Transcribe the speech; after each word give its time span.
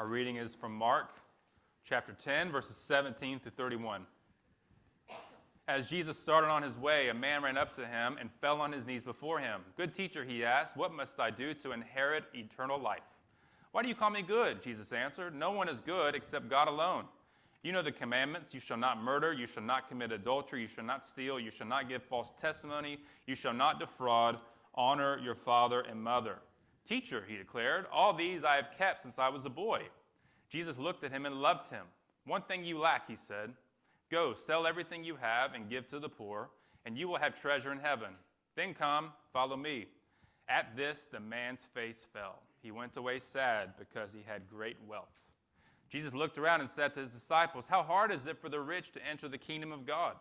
Our 0.00 0.06
reading 0.06 0.36
is 0.36 0.54
from 0.54 0.74
Mark 0.74 1.10
chapter 1.84 2.14
10, 2.14 2.50
verses 2.50 2.74
17 2.76 3.38
to 3.40 3.50
31. 3.50 4.06
As 5.68 5.90
Jesus 5.90 6.18
started 6.18 6.48
on 6.48 6.62
his 6.62 6.78
way, 6.78 7.10
a 7.10 7.14
man 7.14 7.42
ran 7.42 7.58
up 7.58 7.74
to 7.74 7.86
him 7.86 8.16
and 8.18 8.32
fell 8.32 8.62
on 8.62 8.72
his 8.72 8.86
knees 8.86 9.02
before 9.02 9.40
him. 9.40 9.60
Good 9.76 9.92
teacher, 9.92 10.24
he 10.24 10.42
asked, 10.42 10.74
What 10.74 10.94
must 10.94 11.20
I 11.20 11.28
do 11.28 11.52
to 11.52 11.72
inherit 11.72 12.24
eternal 12.34 12.80
life? 12.80 13.02
Why 13.72 13.82
do 13.82 13.90
you 13.90 13.94
call 13.94 14.08
me 14.08 14.22
good? 14.22 14.62
Jesus 14.62 14.90
answered, 14.90 15.34
No 15.34 15.50
one 15.50 15.68
is 15.68 15.82
good 15.82 16.14
except 16.14 16.48
God 16.48 16.68
alone. 16.68 17.04
You 17.62 17.72
know 17.72 17.82
the 17.82 17.92
commandments 17.92 18.54
you 18.54 18.60
shall 18.60 18.78
not 18.78 19.02
murder, 19.02 19.34
you 19.34 19.46
shall 19.46 19.64
not 19.64 19.90
commit 19.90 20.12
adultery, 20.12 20.62
you 20.62 20.66
shall 20.66 20.82
not 20.84 21.04
steal, 21.04 21.38
you 21.38 21.50
shall 21.50 21.66
not 21.66 21.90
give 21.90 22.02
false 22.02 22.32
testimony, 22.32 23.00
you 23.26 23.34
shall 23.34 23.52
not 23.52 23.78
defraud, 23.78 24.38
honor 24.74 25.18
your 25.18 25.34
father 25.34 25.82
and 25.82 26.02
mother. 26.02 26.38
Teacher, 26.84 27.24
he 27.26 27.36
declared, 27.36 27.86
all 27.92 28.12
these 28.12 28.44
I 28.44 28.56
have 28.56 28.72
kept 28.76 29.02
since 29.02 29.18
I 29.18 29.28
was 29.28 29.44
a 29.44 29.50
boy. 29.50 29.82
Jesus 30.48 30.78
looked 30.78 31.04
at 31.04 31.12
him 31.12 31.26
and 31.26 31.40
loved 31.40 31.70
him. 31.70 31.84
One 32.26 32.42
thing 32.42 32.64
you 32.64 32.78
lack, 32.78 33.06
he 33.06 33.16
said. 33.16 33.52
Go, 34.10 34.34
sell 34.34 34.66
everything 34.66 35.04
you 35.04 35.16
have 35.16 35.54
and 35.54 35.70
give 35.70 35.86
to 35.88 36.00
the 36.00 36.08
poor, 36.08 36.50
and 36.84 36.98
you 36.98 37.06
will 37.08 37.18
have 37.18 37.40
treasure 37.40 37.70
in 37.70 37.78
heaven. 37.78 38.10
Then 38.56 38.74
come, 38.74 39.12
follow 39.32 39.56
me. 39.56 39.86
At 40.48 40.76
this, 40.76 41.06
the 41.06 41.20
man's 41.20 41.62
face 41.62 42.04
fell. 42.12 42.42
He 42.60 42.72
went 42.72 42.96
away 42.96 43.20
sad 43.20 43.74
because 43.78 44.12
he 44.12 44.24
had 44.26 44.48
great 44.48 44.76
wealth. 44.86 45.08
Jesus 45.88 46.14
looked 46.14 46.38
around 46.38 46.60
and 46.60 46.68
said 46.68 46.92
to 46.94 47.00
his 47.00 47.12
disciples, 47.12 47.66
How 47.66 47.82
hard 47.82 48.10
is 48.10 48.26
it 48.26 48.38
for 48.38 48.48
the 48.48 48.60
rich 48.60 48.90
to 48.92 49.06
enter 49.06 49.28
the 49.28 49.38
kingdom 49.38 49.72
of 49.72 49.86
God? 49.86 50.16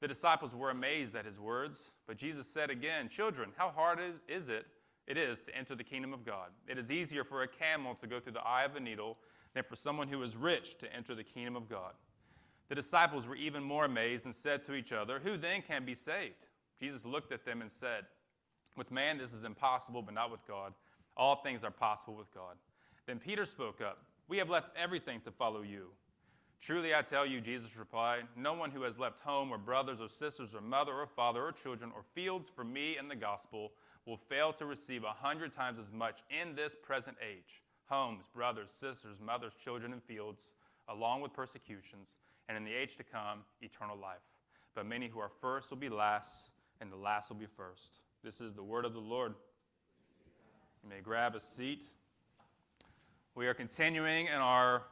The 0.00 0.08
disciples 0.08 0.54
were 0.54 0.70
amazed 0.70 1.16
at 1.16 1.24
his 1.24 1.40
words, 1.40 1.92
but 2.06 2.16
Jesus 2.16 2.46
said 2.46 2.70
again, 2.70 3.08
Children, 3.08 3.50
how 3.56 3.70
hard 3.70 3.98
is, 4.00 4.14
is 4.28 4.48
it 4.48 4.66
it 5.08 5.16
is 5.16 5.40
to 5.40 5.56
enter 5.56 5.74
the 5.74 5.82
kingdom 5.82 6.12
of 6.12 6.24
God? 6.24 6.50
It 6.68 6.78
is 6.78 6.90
easier 6.90 7.24
for 7.24 7.42
a 7.42 7.48
camel 7.48 7.94
to 7.96 8.06
go 8.06 8.20
through 8.20 8.32
the 8.32 8.46
eye 8.46 8.64
of 8.64 8.76
a 8.76 8.80
needle 8.80 9.16
than 9.54 9.64
for 9.64 9.74
someone 9.74 10.06
who 10.06 10.22
is 10.22 10.36
rich 10.36 10.76
to 10.78 10.94
enter 10.94 11.14
the 11.14 11.24
kingdom 11.24 11.56
of 11.56 11.68
God. 11.68 11.94
The 12.68 12.74
disciples 12.74 13.26
were 13.26 13.34
even 13.34 13.62
more 13.62 13.86
amazed 13.86 14.26
and 14.26 14.34
said 14.34 14.62
to 14.64 14.74
each 14.74 14.92
other, 14.92 15.18
Who 15.18 15.38
then 15.38 15.62
can 15.62 15.86
be 15.86 15.94
saved? 15.94 16.46
Jesus 16.78 17.06
looked 17.06 17.32
at 17.32 17.46
them 17.46 17.62
and 17.62 17.70
said, 17.70 18.04
With 18.76 18.90
man 18.90 19.16
this 19.16 19.32
is 19.32 19.44
impossible, 19.44 20.02
but 20.02 20.14
not 20.14 20.30
with 20.30 20.46
God. 20.46 20.74
All 21.16 21.36
things 21.36 21.64
are 21.64 21.70
possible 21.70 22.14
with 22.14 22.32
God. 22.32 22.56
Then 23.06 23.18
Peter 23.18 23.46
spoke 23.46 23.80
up. 23.80 24.04
We 24.28 24.36
have 24.36 24.50
left 24.50 24.76
everything 24.76 25.20
to 25.22 25.30
follow 25.30 25.62
you. 25.62 25.88
Truly 26.60 26.94
I 26.94 27.02
tell 27.02 27.24
you, 27.24 27.40
Jesus 27.40 27.78
replied, 27.78 28.24
no 28.36 28.52
one 28.52 28.70
who 28.70 28.82
has 28.82 28.98
left 28.98 29.20
home 29.20 29.50
or 29.50 29.58
brothers 29.58 30.00
or 30.00 30.08
sisters 30.08 30.54
or 30.54 30.60
mother 30.60 30.92
or 30.92 31.06
father 31.06 31.44
or 31.44 31.52
children 31.52 31.92
or 31.94 32.02
fields 32.14 32.50
for 32.54 32.64
me 32.64 32.96
and 32.96 33.10
the 33.10 33.16
gospel 33.16 33.72
will 34.08 34.16
fail 34.16 34.54
to 34.54 34.64
receive 34.64 35.04
a 35.04 35.12
hundred 35.12 35.52
times 35.52 35.78
as 35.78 35.92
much 35.92 36.22
in 36.30 36.54
this 36.54 36.74
present 36.74 37.16
age 37.22 37.62
homes, 37.84 38.24
brothers, 38.34 38.70
sisters, 38.70 39.18
mothers, 39.18 39.54
children, 39.54 39.94
and 39.94 40.02
fields, 40.02 40.52
along 40.88 41.22
with 41.22 41.32
persecutions, 41.32 42.16
and 42.46 42.56
in 42.56 42.62
the 42.62 42.74
age 42.74 42.96
to 42.98 43.02
come, 43.02 43.40
eternal 43.62 43.96
life. 43.96 44.20
But 44.74 44.84
many 44.84 45.08
who 45.08 45.20
are 45.20 45.30
first 45.40 45.70
will 45.70 45.78
be 45.78 45.88
last, 45.88 46.50
and 46.82 46.92
the 46.92 46.96
last 46.96 47.30
will 47.30 47.38
be 47.38 47.46
first. 47.46 48.00
This 48.22 48.42
is 48.42 48.52
the 48.52 48.62
word 48.62 48.84
of 48.84 48.92
the 48.92 49.00
Lord. 49.00 49.34
You 50.82 50.90
may 50.90 51.00
grab 51.00 51.34
a 51.34 51.40
seat. 51.40 51.84
We 53.34 53.46
are 53.46 53.54
continuing 53.54 54.26
in 54.26 54.40
our 54.42 54.82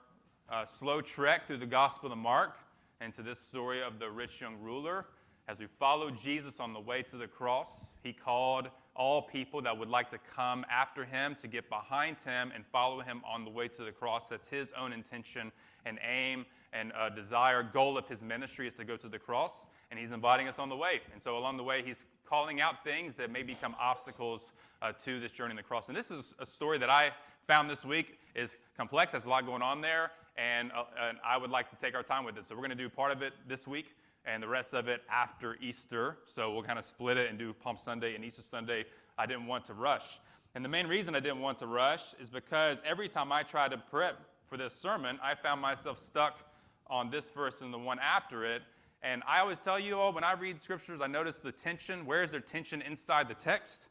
uh, 0.48 0.64
slow 0.64 1.02
trek 1.02 1.46
through 1.46 1.58
the 1.58 1.66
Gospel 1.66 2.10
of 2.10 2.18
Mark 2.18 2.56
and 3.02 3.12
to 3.12 3.22
this 3.22 3.38
story 3.38 3.82
of 3.82 3.98
the 3.98 4.10
rich 4.10 4.40
young 4.40 4.56
ruler. 4.58 5.04
As 5.48 5.60
we 5.60 5.66
follow 5.66 6.10
Jesus 6.10 6.60
on 6.60 6.72
the 6.72 6.80
way 6.80 7.02
to 7.02 7.16
the 7.16 7.28
cross, 7.28 7.92
he 8.02 8.14
called 8.14 8.70
all 8.96 9.22
people 9.22 9.60
that 9.62 9.76
would 9.76 9.88
like 9.88 10.10
to 10.10 10.18
come 10.18 10.64
after 10.70 11.04
him 11.04 11.36
to 11.40 11.46
get 11.46 11.68
behind 11.68 12.16
him 12.24 12.52
and 12.54 12.64
follow 12.66 13.00
him 13.00 13.22
on 13.24 13.44
the 13.44 13.50
way 13.50 13.68
to 13.68 13.82
the 13.82 13.92
cross. 13.92 14.28
That's 14.28 14.48
his 14.48 14.72
own 14.72 14.92
intention 14.92 15.52
and 15.84 15.98
aim 16.06 16.46
and 16.72 16.92
uh, 16.92 17.08
desire, 17.08 17.62
goal 17.62 17.96
of 17.96 18.08
his 18.08 18.22
ministry 18.22 18.66
is 18.66 18.74
to 18.74 18.84
go 18.84 18.96
to 18.96 19.08
the 19.08 19.18
cross, 19.18 19.66
and 19.90 19.98
he's 19.98 20.10
inviting 20.10 20.48
us 20.48 20.58
on 20.58 20.68
the 20.68 20.76
way. 20.76 21.00
And 21.12 21.22
so 21.22 21.38
along 21.38 21.56
the 21.56 21.62
way, 21.62 21.82
he's 21.82 22.04
calling 22.28 22.60
out 22.60 22.84
things 22.84 23.14
that 23.14 23.30
may 23.30 23.42
become 23.42 23.74
obstacles 23.80 24.52
uh, 24.82 24.92
to 25.04 25.20
this 25.20 25.32
journey 25.32 25.50
on 25.50 25.56
the 25.56 25.62
cross. 25.62 25.88
And 25.88 25.96
this 25.96 26.10
is 26.10 26.34
a 26.38 26.46
story 26.46 26.76
that 26.78 26.90
I 26.90 27.12
found 27.46 27.70
this 27.70 27.84
week 27.84 28.18
is 28.34 28.56
complex. 28.76 29.12
There's 29.12 29.26
a 29.26 29.30
lot 29.30 29.46
going 29.46 29.62
on 29.62 29.80
there, 29.80 30.10
and, 30.36 30.72
uh, 30.72 30.84
and 31.00 31.18
I 31.24 31.38
would 31.38 31.50
like 31.50 31.70
to 31.70 31.76
take 31.76 31.94
our 31.94 32.02
time 32.02 32.24
with 32.24 32.34
this. 32.34 32.48
So 32.48 32.54
we're 32.54 32.62
going 32.62 32.70
to 32.70 32.76
do 32.76 32.88
part 32.88 33.12
of 33.12 33.22
it 33.22 33.32
this 33.46 33.66
week 33.66 33.94
and 34.26 34.42
the 34.42 34.48
rest 34.48 34.74
of 34.74 34.88
it 34.88 35.02
after 35.08 35.56
Easter. 35.60 36.18
So 36.24 36.52
we'll 36.52 36.62
kind 36.62 36.78
of 36.78 36.84
split 36.84 37.16
it 37.16 37.30
and 37.30 37.38
do 37.38 37.52
Palm 37.52 37.76
Sunday 37.76 38.14
and 38.14 38.24
Easter 38.24 38.42
Sunday. 38.42 38.84
I 39.16 39.26
didn't 39.26 39.46
want 39.46 39.64
to 39.66 39.74
rush. 39.74 40.18
And 40.54 40.64
the 40.64 40.68
main 40.68 40.86
reason 40.86 41.14
I 41.14 41.20
didn't 41.20 41.40
want 41.40 41.58
to 41.58 41.66
rush 41.66 42.14
is 42.14 42.30
because 42.30 42.82
every 42.84 43.08
time 43.08 43.30
I 43.30 43.42
tried 43.42 43.70
to 43.72 43.78
prep 43.78 44.18
for 44.46 44.56
this 44.56 44.72
sermon, 44.72 45.18
I 45.22 45.34
found 45.34 45.60
myself 45.60 45.98
stuck 45.98 46.40
on 46.88 47.10
this 47.10 47.30
verse 47.30 47.60
and 47.60 47.72
the 47.72 47.78
one 47.78 47.98
after 47.98 48.44
it. 48.44 48.62
And 49.02 49.22
I 49.26 49.40
always 49.40 49.58
tell 49.58 49.78
you 49.78 49.98
all, 49.98 50.12
when 50.12 50.24
I 50.24 50.32
read 50.32 50.60
scriptures, 50.60 51.00
I 51.00 51.06
notice 51.06 51.38
the 51.38 51.52
tension. 51.52 52.06
Where 52.06 52.22
is 52.22 52.30
there 52.30 52.40
tension 52.40 52.82
inside 52.82 53.28
the 53.28 53.34
text? 53.34 53.88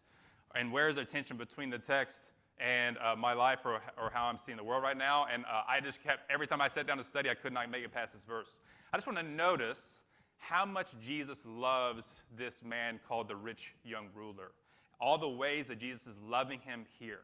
And 0.56 0.72
where 0.72 0.90
is 0.90 0.96
there 0.96 1.06
tension 1.06 1.38
between 1.38 1.70
the 1.70 1.80
text 1.80 2.32
and 2.58 2.98
uh, 2.98 3.16
my 3.16 3.34
life 3.34 3.60
or, 3.66 3.82
or 3.98 4.10
how 4.14 4.26
I'm 4.26 4.38
seeing 4.38 4.58
the 4.58 4.64
world 4.64 4.84
right 4.84 4.98
now? 4.98 5.28
And 5.32 5.46
uh, 5.46 5.64
I 5.68 5.80
just 5.82 6.04
kept, 6.04 6.30
every 6.32 6.48
time 6.48 6.62
I 6.62 6.68
sat 6.68 6.88
down 6.88 6.98
to 6.98 7.04
study, 7.04 7.30
I 7.30 7.36
could 7.36 7.54
not 7.54 7.70
make 7.70 7.84
it 7.84 7.94
past 7.94 8.14
this 8.14 8.24
verse. 8.24 8.60
I 8.92 8.98
just 8.98 9.08
want 9.08 9.20
to 9.20 9.26
notice 9.26 10.02
how 10.48 10.66
much 10.66 10.92
Jesus 11.00 11.44
loves 11.46 12.22
this 12.38 12.64
man 12.64 13.00
called 13.08 13.28
the 13.28 13.36
rich 13.36 13.74
young 13.84 14.10
ruler. 14.14 14.52
All 15.00 15.18
the 15.18 15.28
ways 15.28 15.68
that 15.68 15.80
Jesus 15.80 16.06
is 16.06 16.20
loving 16.20 16.60
him 16.60 16.86
here. 17.00 17.22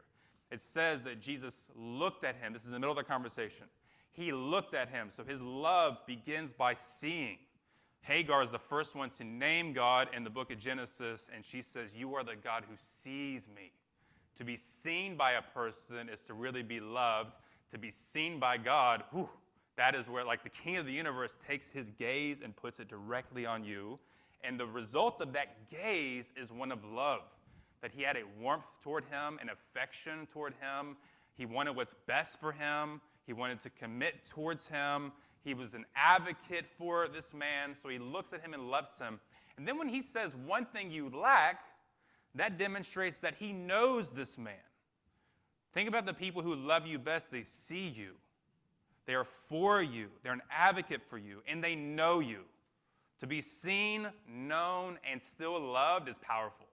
It 0.50 0.60
says 0.60 1.02
that 1.02 1.20
Jesus 1.20 1.70
looked 1.76 2.24
at 2.24 2.34
him. 2.36 2.52
This 2.52 2.62
is 2.62 2.68
in 2.68 2.74
the 2.74 2.80
middle 2.80 2.92
of 2.92 2.98
the 2.98 3.04
conversation. 3.04 3.66
He 4.10 4.32
looked 4.32 4.74
at 4.74 4.88
him. 4.88 5.08
So 5.08 5.22
his 5.22 5.40
love 5.40 5.98
begins 6.06 6.52
by 6.52 6.74
seeing. 6.74 7.38
Hagar 8.00 8.42
is 8.42 8.50
the 8.50 8.58
first 8.58 8.96
one 8.96 9.08
to 9.10 9.24
name 9.24 9.72
God 9.72 10.08
in 10.14 10.24
the 10.24 10.30
book 10.30 10.50
of 10.50 10.58
Genesis, 10.58 11.30
and 11.32 11.44
she 11.44 11.62
says, 11.62 11.94
You 11.94 12.16
are 12.16 12.24
the 12.24 12.34
God 12.34 12.64
who 12.68 12.74
sees 12.76 13.48
me. 13.54 13.70
To 14.36 14.44
be 14.44 14.56
seen 14.56 15.16
by 15.16 15.32
a 15.32 15.42
person 15.42 16.08
is 16.08 16.24
to 16.24 16.34
really 16.34 16.64
be 16.64 16.80
loved. 16.80 17.36
To 17.70 17.78
be 17.78 17.90
seen 17.90 18.40
by 18.40 18.56
God, 18.58 19.04
whew, 19.12 19.30
that 19.76 19.94
is 19.94 20.08
where, 20.08 20.24
like, 20.24 20.42
the 20.42 20.50
king 20.50 20.76
of 20.76 20.86
the 20.86 20.92
universe 20.92 21.36
takes 21.46 21.70
his 21.70 21.88
gaze 21.90 22.40
and 22.40 22.54
puts 22.54 22.78
it 22.78 22.88
directly 22.88 23.46
on 23.46 23.64
you. 23.64 23.98
And 24.44 24.58
the 24.58 24.66
result 24.66 25.20
of 25.20 25.32
that 25.32 25.68
gaze 25.70 26.32
is 26.36 26.52
one 26.52 26.72
of 26.72 26.84
love. 26.84 27.22
That 27.80 27.92
he 27.92 28.02
had 28.02 28.16
a 28.16 28.22
warmth 28.40 28.66
toward 28.82 29.04
him, 29.04 29.38
an 29.40 29.48
affection 29.50 30.26
toward 30.32 30.54
him. 30.60 30.96
He 31.34 31.46
wanted 31.46 31.74
what's 31.74 31.94
best 32.06 32.38
for 32.38 32.52
him. 32.52 33.00
He 33.26 33.32
wanted 33.32 33.60
to 33.60 33.70
commit 33.70 34.26
towards 34.26 34.68
him. 34.68 35.12
He 35.42 35.54
was 35.54 35.74
an 35.74 35.86
advocate 35.96 36.66
for 36.78 37.08
this 37.08 37.32
man. 37.32 37.74
So 37.74 37.88
he 37.88 37.98
looks 37.98 38.32
at 38.32 38.40
him 38.40 38.54
and 38.54 38.70
loves 38.70 38.98
him. 38.98 39.20
And 39.56 39.66
then 39.66 39.78
when 39.78 39.88
he 39.88 40.00
says, 40.00 40.36
One 40.36 40.66
thing 40.66 40.90
you 40.90 41.08
lack, 41.08 41.64
that 42.34 42.58
demonstrates 42.58 43.18
that 43.18 43.34
he 43.34 43.52
knows 43.52 44.10
this 44.10 44.38
man. 44.38 44.54
Think 45.72 45.88
about 45.88 46.06
the 46.06 46.14
people 46.14 46.42
who 46.42 46.54
love 46.54 46.86
you 46.86 46.98
best, 46.98 47.30
they 47.30 47.42
see 47.42 47.86
you. 47.86 48.12
They 49.06 49.14
are 49.14 49.24
for 49.24 49.82
you, 49.82 50.08
they're 50.22 50.32
an 50.32 50.42
advocate 50.50 51.02
for 51.08 51.18
you, 51.18 51.42
and 51.46 51.62
they 51.62 51.74
know 51.74 52.20
you. 52.20 52.40
To 53.18 53.26
be 53.26 53.40
seen, 53.40 54.08
known, 54.28 54.98
and 55.08 55.20
still 55.20 55.58
loved 55.60 56.08
is 56.08 56.18
powerful. 56.18 56.66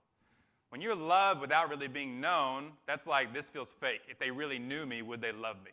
When 0.69 0.81
you're 0.81 0.95
loved 0.95 1.41
without 1.41 1.69
really 1.69 1.87
being 1.87 2.21
known, 2.21 2.71
that's 2.85 3.07
like, 3.07 3.33
this 3.33 3.49
feels 3.49 3.71
fake. 3.79 4.01
If 4.07 4.19
they 4.19 4.29
really 4.29 4.59
knew 4.59 4.85
me, 4.85 5.01
would 5.01 5.21
they 5.21 5.31
love 5.31 5.57
me? 5.63 5.71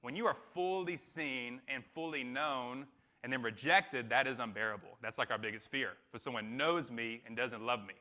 When 0.00 0.16
you 0.16 0.26
are 0.26 0.36
fully 0.52 0.96
seen 0.96 1.60
and 1.68 1.84
fully 1.94 2.24
known 2.24 2.86
and 3.22 3.32
then 3.32 3.40
rejected, 3.40 4.10
that 4.10 4.26
is 4.26 4.40
unbearable. 4.40 4.98
That's 5.00 5.16
like 5.16 5.30
our 5.30 5.38
biggest 5.38 5.70
fear. 5.70 5.90
For 6.10 6.18
someone 6.18 6.56
knows 6.56 6.90
me 6.90 7.22
and 7.24 7.36
doesn't 7.36 7.64
love 7.64 7.86
me. 7.86 7.94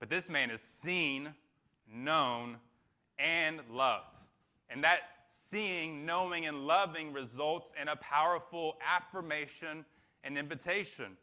But 0.00 0.10
this 0.10 0.28
man 0.28 0.50
is 0.50 0.60
seen, 0.60 1.32
known, 1.92 2.56
and 3.18 3.60
loved. 3.70 4.16
And 4.68 4.82
that 4.82 5.00
seeing, 5.36 6.06
knowing, 6.06 6.46
and 6.46 6.66
loving 6.66 7.12
results 7.12 7.74
in 7.80 7.88
a 7.88 7.96
powerful 7.96 8.76
affirmation 8.86 9.84
and 10.24 10.38
invitation. 10.38 11.16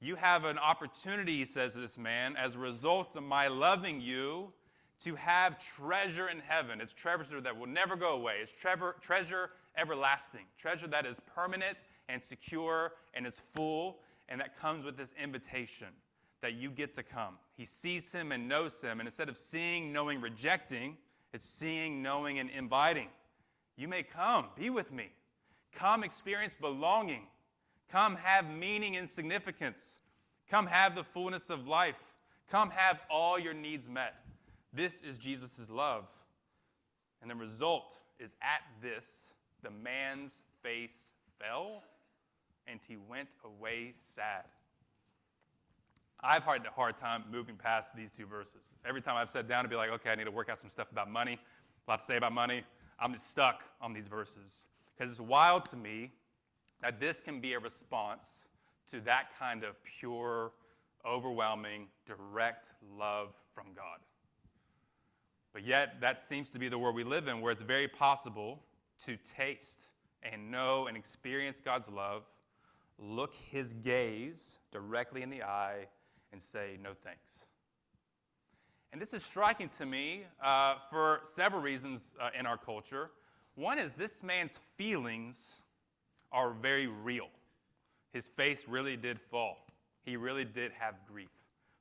You 0.00 0.16
have 0.16 0.44
an 0.44 0.58
opportunity, 0.58 1.36
he 1.36 1.44
says 1.44 1.72
this 1.74 1.96
man, 1.96 2.36
as 2.36 2.56
a 2.56 2.58
result 2.58 3.14
of 3.16 3.22
my 3.22 3.48
loving 3.48 4.00
you, 4.00 4.52
to 5.04 5.14
have 5.14 5.58
treasure 5.58 6.28
in 6.28 6.40
heaven. 6.40 6.80
It's 6.80 6.92
treasure 6.92 7.40
that 7.40 7.56
will 7.56 7.68
never 7.68 7.96
go 7.96 8.14
away. 8.14 8.38
It's 8.42 8.52
treasure, 8.52 8.96
treasure 9.00 9.50
everlasting, 9.76 10.46
treasure 10.58 10.88
that 10.88 11.06
is 11.06 11.20
permanent 11.20 11.78
and 12.08 12.20
secure 12.20 12.92
and 13.14 13.26
is 13.26 13.38
full, 13.38 14.00
and 14.28 14.40
that 14.40 14.56
comes 14.56 14.84
with 14.84 14.96
this 14.96 15.14
invitation 15.22 15.88
that 16.40 16.54
you 16.54 16.70
get 16.70 16.94
to 16.94 17.02
come. 17.02 17.36
He 17.56 17.64
sees 17.64 18.10
him 18.10 18.32
and 18.32 18.48
knows 18.48 18.80
him, 18.80 18.98
and 19.00 19.06
instead 19.06 19.28
of 19.28 19.36
seeing, 19.36 19.92
knowing, 19.92 20.20
rejecting, 20.20 20.96
it's 21.32 21.44
seeing, 21.44 22.02
knowing, 22.02 22.40
and 22.40 22.50
inviting. 22.50 23.08
You 23.80 23.88
may 23.88 24.02
come, 24.02 24.48
be 24.58 24.68
with 24.68 24.92
me. 24.92 25.08
Come 25.72 26.04
experience 26.04 26.54
belonging. 26.54 27.22
Come 27.90 28.14
have 28.16 28.50
meaning 28.50 28.96
and 28.96 29.08
significance. 29.08 30.00
Come 30.50 30.66
have 30.66 30.94
the 30.94 31.02
fullness 31.02 31.48
of 31.48 31.66
life. 31.66 31.96
Come 32.50 32.68
have 32.72 33.00
all 33.08 33.38
your 33.38 33.54
needs 33.54 33.88
met. 33.88 34.16
This 34.74 35.00
is 35.00 35.16
Jesus' 35.16 35.70
love. 35.70 36.04
And 37.22 37.30
the 37.30 37.34
result 37.34 37.96
is 38.18 38.34
at 38.42 38.60
this, 38.82 39.32
the 39.62 39.70
man's 39.70 40.42
face 40.62 41.12
fell, 41.38 41.82
and 42.66 42.80
he 42.86 42.98
went 43.08 43.30
away 43.46 43.92
sad. 43.94 44.44
I've 46.20 46.42
had 46.42 46.66
a 46.66 46.70
hard 46.70 46.98
time 46.98 47.24
moving 47.32 47.56
past 47.56 47.96
these 47.96 48.10
two 48.10 48.26
verses. 48.26 48.74
Every 48.84 49.00
time 49.00 49.16
I've 49.16 49.30
sat 49.30 49.48
down 49.48 49.64
to 49.64 49.70
be 49.70 49.76
like, 49.76 49.88
okay, 49.88 50.10
I 50.10 50.16
need 50.16 50.24
to 50.24 50.30
work 50.30 50.50
out 50.50 50.60
some 50.60 50.68
stuff 50.68 50.92
about 50.92 51.10
money, 51.10 51.38
a 51.88 51.90
lot 51.90 52.00
to 52.00 52.04
say 52.04 52.18
about 52.18 52.34
money, 52.34 52.62
I'm 53.00 53.12
just 53.12 53.30
stuck 53.30 53.64
on 53.80 53.92
these 53.92 54.06
verses. 54.06 54.66
Because 54.96 55.10
it's 55.10 55.20
wild 55.20 55.64
to 55.70 55.76
me 55.76 56.12
that 56.82 57.00
this 57.00 57.20
can 57.20 57.40
be 57.40 57.54
a 57.54 57.58
response 57.58 58.48
to 58.90 59.00
that 59.00 59.28
kind 59.38 59.64
of 59.64 59.82
pure, 59.84 60.52
overwhelming, 61.06 61.86
direct 62.04 62.68
love 62.98 63.34
from 63.54 63.66
God. 63.74 63.98
But 65.52 65.64
yet, 65.64 66.00
that 66.00 66.20
seems 66.20 66.50
to 66.50 66.58
be 66.58 66.68
the 66.68 66.78
world 66.78 66.94
we 66.94 67.04
live 67.04 67.26
in, 67.26 67.40
where 67.40 67.52
it's 67.52 67.62
very 67.62 67.88
possible 67.88 68.62
to 69.06 69.16
taste 69.36 69.86
and 70.22 70.50
know 70.50 70.86
and 70.86 70.96
experience 70.96 71.60
God's 71.60 71.88
love, 71.88 72.22
look 72.98 73.34
his 73.34 73.72
gaze 73.72 74.56
directly 74.70 75.22
in 75.22 75.30
the 75.30 75.42
eye, 75.42 75.86
and 76.32 76.42
say, 76.42 76.78
no 76.82 76.90
thanks. 77.02 77.46
And 78.92 79.00
this 79.00 79.14
is 79.14 79.24
striking 79.24 79.68
to 79.78 79.86
me 79.86 80.24
uh, 80.42 80.74
for 80.90 81.20
several 81.22 81.62
reasons 81.62 82.14
uh, 82.20 82.30
in 82.36 82.44
our 82.44 82.56
culture. 82.56 83.10
One 83.54 83.78
is 83.78 83.92
this 83.92 84.22
man's 84.22 84.60
feelings 84.76 85.62
are 86.32 86.52
very 86.52 86.88
real. 86.88 87.28
His 88.12 88.28
face 88.28 88.66
really 88.68 88.96
did 88.96 89.20
fall, 89.20 89.66
he 90.02 90.16
really 90.16 90.44
did 90.44 90.72
have 90.72 90.94
grief. 91.06 91.30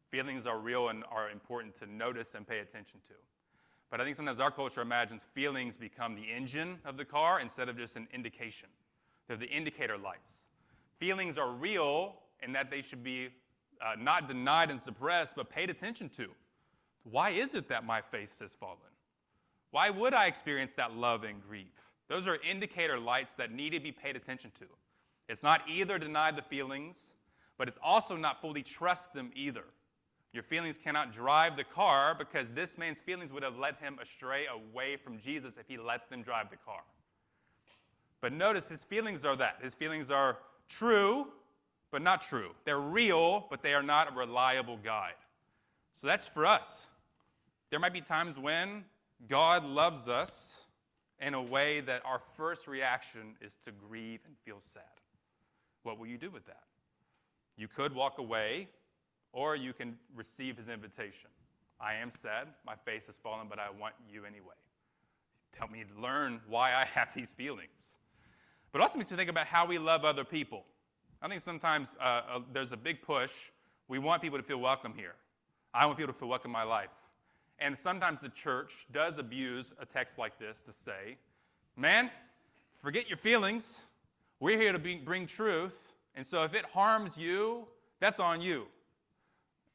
Feelings 0.09 0.45
are 0.45 0.59
real 0.59 0.89
and 0.89 1.03
are 1.11 1.29
important 1.29 1.75
to 1.75 1.87
notice 1.91 2.33
and 2.33 2.47
pay 2.47 2.59
attention 2.59 2.99
to. 3.07 3.13
But 3.91 4.01
I 4.01 4.03
think 4.03 4.15
sometimes 4.15 4.39
our 4.39 4.51
culture 4.51 4.81
imagines 4.81 5.23
feelings 5.33 5.77
become 5.77 6.15
the 6.15 6.31
engine 6.31 6.79
of 6.85 6.97
the 6.97 7.05
car 7.05 7.39
instead 7.39 7.69
of 7.69 7.77
just 7.77 7.95
an 7.95 8.07
indication. 8.13 8.69
They're 9.27 9.37
the 9.37 9.49
indicator 9.49 9.97
lights. 9.97 10.47
Feelings 10.99 11.37
are 11.37 11.51
real 11.51 12.15
in 12.41 12.51
that 12.53 12.69
they 12.69 12.81
should 12.81 13.03
be 13.03 13.29
uh, 13.81 13.95
not 13.97 14.27
denied 14.27 14.69
and 14.69 14.79
suppressed, 14.79 15.35
but 15.35 15.49
paid 15.49 15.69
attention 15.69 16.09
to. 16.09 16.29
Why 17.11 17.31
is 17.31 17.53
it 17.53 17.69
that 17.69 17.85
my 17.85 18.01
face 18.01 18.37
has 18.39 18.55
fallen? 18.55 18.77
Why 19.71 19.89
would 19.89 20.13
I 20.13 20.27
experience 20.27 20.73
that 20.73 20.95
love 20.95 21.23
and 21.23 21.41
grief? 21.41 21.67
Those 22.07 22.27
are 22.27 22.39
indicator 22.47 22.97
lights 22.97 23.33
that 23.35 23.51
need 23.51 23.73
to 23.73 23.79
be 23.79 23.91
paid 23.91 24.15
attention 24.15 24.51
to. 24.59 24.65
It's 25.27 25.43
not 25.43 25.61
either 25.67 25.99
deny 25.99 26.31
the 26.31 26.41
feelings, 26.41 27.13
but 27.57 27.67
it's 27.67 27.77
also 27.83 28.15
not 28.15 28.41
fully 28.41 28.63
trust 28.63 29.13
them 29.13 29.31
either. 29.35 29.65
Your 30.33 30.43
feelings 30.43 30.77
cannot 30.77 31.11
drive 31.11 31.57
the 31.57 31.63
car 31.63 32.15
because 32.17 32.49
this 32.49 32.77
man's 32.77 33.01
feelings 33.01 33.31
would 33.31 33.43
have 33.43 33.57
led 33.57 33.75
him 33.77 33.97
astray 34.01 34.45
away 34.47 34.95
from 34.95 35.19
Jesus 35.19 35.57
if 35.57 35.67
he 35.67 35.77
let 35.77 36.09
them 36.09 36.21
drive 36.21 36.49
the 36.49 36.57
car. 36.57 36.81
But 38.21 38.33
notice 38.33 38.67
his 38.67 38.83
feelings 38.83 39.25
are 39.25 39.35
that. 39.35 39.57
His 39.61 39.73
feelings 39.73 40.11
are 40.11 40.37
true, 40.67 41.27
but 41.91 42.01
not 42.01 42.21
true. 42.21 42.51
They're 42.65 42.79
real, 42.79 43.47
but 43.49 43.63
they 43.63 43.73
are 43.73 43.83
not 43.83 44.11
a 44.11 44.15
reliable 44.15 44.77
guide. 44.77 45.13
So 45.93 46.05
that's 46.05 46.27
for 46.27 46.45
us. 46.45 46.87
There 47.69 47.79
might 47.79 47.93
be 47.93 48.01
times 48.01 48.39
when 48.39 48.83
God 49.27 49.63
loves 49.63 50.07
us 50.07 50.65
in 51.19 51.33
a 51.33 51.41
way 51.41 51.81
that 51.81 52.01
our 52.03 52.19
first 52.19 52.67
reaction 52.67 53.35
is 53.41 53.55
to 53.57 53.71
grieve 53.71 54.21
and 54.25 54.35
feel 54.43 54.59
sad. 54.59 54.83
What 55.83 55.99
will 55.99 56.07
you 56.07 56.17
do 56.17 56.31
with 56.31 56.45
that? 56.47 56.63
You 57.57 57.67
could 57.67 57.93
walk 57.93 58.17
away, 58.17 58.69
or 59.33 59.55
you 59.55 59.73
can 59.73 59.97
receive 60.15 60.57
his 60.57 60.69
invitation. 60.69 61.29
I 61.79 61.93
am 61.93 62.09
sad, 62.09 62.47
my 62.65 62.75
face 62.75 63.05
has 63.05 63.17
fallen, 63.17 63.47
but 63.49 63.59
I 63.59 63.69
want 63.69 63.93
you 64.11 64.25
anyway. 64.25 64.55
Help 65.55 65.71
me 65.71 65.83
learn 66.01 66.41
why 66.47 66.73
I 66.73 66.85
have 66.85 67.13
these 67.13 67.33
feelings. 67.33 67.97
But 68.71 68.81
also 68.81 68.97
makes 68.97 69.11
me 69.11 69.17
think 69.17 69.29
about 69.29 69.45
how 69.45 69.65
we 69.65 69.77
love 69.77 70.05
other 70.05 70.23
people. 70.23 70.63
I 71.21 71.27
think 71.27 71.41
sometimes 71.41 71.95
uh, 71.99 72.21
uh, 72.31 72.39
there's 72.53 72.71
a 72.71 72.77
big 72.77 73.01
push. 73.01 73.51
We 73.87 73.99
want 73.99 74.21
people 74.21 74.37
to 74.37 74.43
feel 74.43 74.59
welcome 74.59 74.93
here. 74.95 75.15
I 75.73 75.85
want 75.85 75.97
people 75.97 76.13
to 76.13 76.19
feel 76.19 76.29
welcome 76.29 76.49
in 76.49 76.53
my 76.53 76.63
life. 76.63 76.89
And 77.61 77.77
sometimes 77.77 78.19
the 78.21 78.29
church 78.29 78.87
does 78.91 79.17
abuse 79.17 79.73
a 79.79 79.85
text 79.85 80.17
like 80.17 80.39
this 80.39 80.63
to 80.63 80.71
say, 80.71 81.17
man, 81.75 82.09
forget 82.81 83.09
your 83.09 83.17
feelings. 83.17 83.83
We're 84.39 84.57
here 84.57 84.71
to 84.71 84.79
be, 84.79 84.95
bring 84.95 85.25
truth. 85.25 85.93
And 86.15 86.25
so 86.25 86.43
if 86.43 86.53
it 86.53 86.65
harms 86.65 87.17
you, 87.17 87.67
that's 87.99 88.19
on 88.19 88.41
you. 88.41 88.65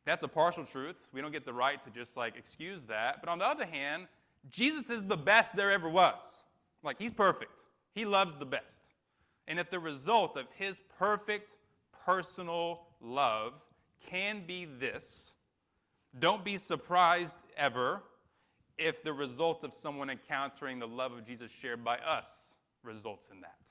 That's 0.04 0.22
a 0.22 0.28
partial 0.28 0.64
truth. 0.64 1.08
We 1.12 1.20
don't 1.20 1.32
get 1.32 1.44
the 1.44 1.52
right 1.52 1.82
to 1.82 1.90
just 1.90 2.16
like 2.16 2.36
excuse 2.36 2.82
that. 2.84 3.20
But 3.20 3.30
on 3.30 3.38
the 3.38 3.46
other 3.46 3.66
hand, 3.66 4.06
Jesus 4.50 4.90
is 4.90 5.04
the 5.04 5.16
best 5.16 5.56
there 5.56 5.70
ever 5.70 5.88
was. 5.88 6.44
Like, 6.82 6.98
he's 6.98 7.12
perfect. 7.12 7.64
He 7.94 8.04
loves 8.04 8.34
the 8.34 8.46
best. 8.46 8.92
And 9.48 9.58
if 9.58 9.70
the 9.70 9.78
result 9.78 10.36
of 10.36 10.46
his 10.54 10.80
perfect 10.98 11.56
personal 12.04 12.82
love 13.00 13.54
can 14.06 14.42
be 14.46 14.66
this, 14.66 15.33
don't 16.18 16.44
be 16.44 16.56
surprised 16.56 17.38
ever 17.56 18.02
if 18.78 19.02
the 19.02 19.12
result 19.12 19.64
of 19.64 19.72
someone 19.72 20.10
encountering 20.10 20.78
the 20.78 20.88
love 20.88 21.12
of 21.12 21.24
Jesus 21.24 21.50
shared 21.50 21.84
by 21.84 21.98
us 21.98 22.56
results 22.82 23.30
in 23.30 23.40
that. 23.40 23.70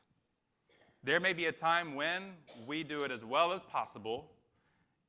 There 1.04 1.20
may 1.20 1.34
be 1.34 1.46
a 1.46 1.52
time 1.52 1.96
when 1.96 2.34
we 2.66 2.84
do 2.84 3.04
it 3.04 3.12
as 3.12 3.26
well 3.26 3.52
as 3.52 3.62
possible, 3.62 4.32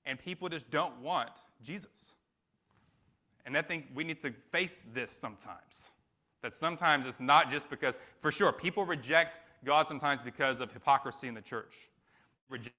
and 0.04 0.18
people 0.18 0.48
just 0.48 0.70
don't 0.70 0.96
want 1.00 1.30
Jesus. 1.62 2.16
And 3.46 3.56
I 3.56 3.62
think 3.62 3.86
we 3.94 4.04
need 4.04 4.20
to 4.22 4.32
face 4.50 4.82
this 4.92 5.10
sometimes. 5.10 5.90
That 6.42 6.52
sometimes 6.52 7.06
it's 7.06 7.20
not 7.20 7.50
just 7.50 7.70
because, 7.70 7.96
for 8.20 8.30
sure, 8.30 8.52
people 8.52 8.84
reject 8.84 9.38
God 9.64 9.86
sometimes 9.86 10.20
because 10.20 10.60
of 10.60 10.72
hypocrisy 10.72 11.28
in 11.28 11.34
the 11.34 11.40
church. 11.40 11.88
Reject 12.50 12.76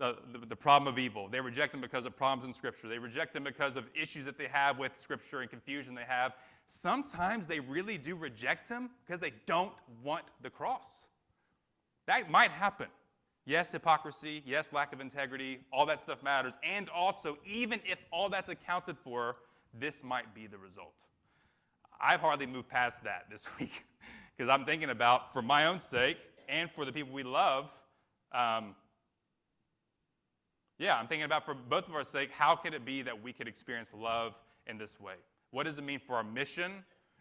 the, 0.00 0.16
the, 0.32 0.46
the, 0.46 0.56
problem 0.56 0.92
of 0.92 0.98
evil. 0.98 1.28
They 1.28 1.40
reject 1.40 1.74
him 1.74 1.82
because 1.82 2.06
of 2.06 2.16
problems 2.16 2.48
in 2.48 2.54
Scripture. 2.54 2.88
They 2.88 2.98
reject 2.98 3.36
him 3.36 3.44
because 3.44 3.76
of 3.76 3.84
issues 3.94 4.24
that 4.24 4.38
they 4.38 4.48
have 4.48 4.78
with 4.78 4.96
Scripture 4.96 5.40
and 5.42 5.50
confusion 5.50 5.94
they 5.94 6.06
have. 6.08 6.32
Sometimes 6.64 7.46
they 7.46 7.60
really 7.60 7.98
do 7.98 8.16
reject 8.16 8.66
him 8.66 8.90
because 9.04 9.20
they 9.20 9.32
don't 9.44 9.74
want 10.02 10.24
the 10.42 10.48
cross. 10.48 11.06
That 12.06 12.30
might 12.30 12.50
happen. 12.50 12.88
Yes, 13.44 13.72
hypocrisy. 13.72 14.42
Yes, 14.46 14.72
lack 14.72 14.94
of 14.94 15.00
integrity. 15.00 15.60
All 15.70 15.84
that 15.86 16.00
stuff 16.00 16.22
matters. 16.22 16.58
And 16.62 16.88
also, 16.88 17.36
even 17.46 17.78
if 17.84 17.98
all 18.10 18.30
that's 18.30 18.48
accounted 18.48 18.96
for, 18.96 19.36
this 19.74 20.02
might 20.02 20.34
be 20.34 20.46
the 20.46 20.58
result. 20.58 20.94
I've 22.00 22.20
hardly 22.20 22.46
moved 22.46 22.68
past 22.68 23.04
that 23.04 23.26
this 23.30 23.46
week 23.60 23.84
because 24.34 24.48
I'm 24.48 24.64
thinking 24.64 24.88
about, 24.88 25.34
for 25.34 25.42
my 25.42 25.66
own 25.66 25.78
sake 25.78 26.16
and 26.48 26.70
for 26.70 26.86
the 26.86 26.92
people 26.92 27.12
we 27.12 27.22
love, 27.22 27.78
um, 28.32 28.74
yeah, 30.80 30.98
I'm 30.98 31.06
thinking 31.06 31.26
about 31.26 31.44
for 31.44 31.54
both 31.54 31.88
of 31.88 31.94
our 31.94 32.04
sake, 32.04 32.30
how 32.32 32.56
could 32.56 32.72
it 32.72 32.86
be 32.86 33.02
that 33.02 33.22
we 33.22 33.34
could 33.34 33.46
experience 33.46 33.92
love 33.92 34.34
in 34.66 34.78
this 34.78 34.98
way? 34.98 35.16
What 35.50 35.66
does 35.66 35.78
it 35.78 35.84
mean 35.84 35.98
for 35.98 36.16
our 36.16 36.24
mission 36.24 36.72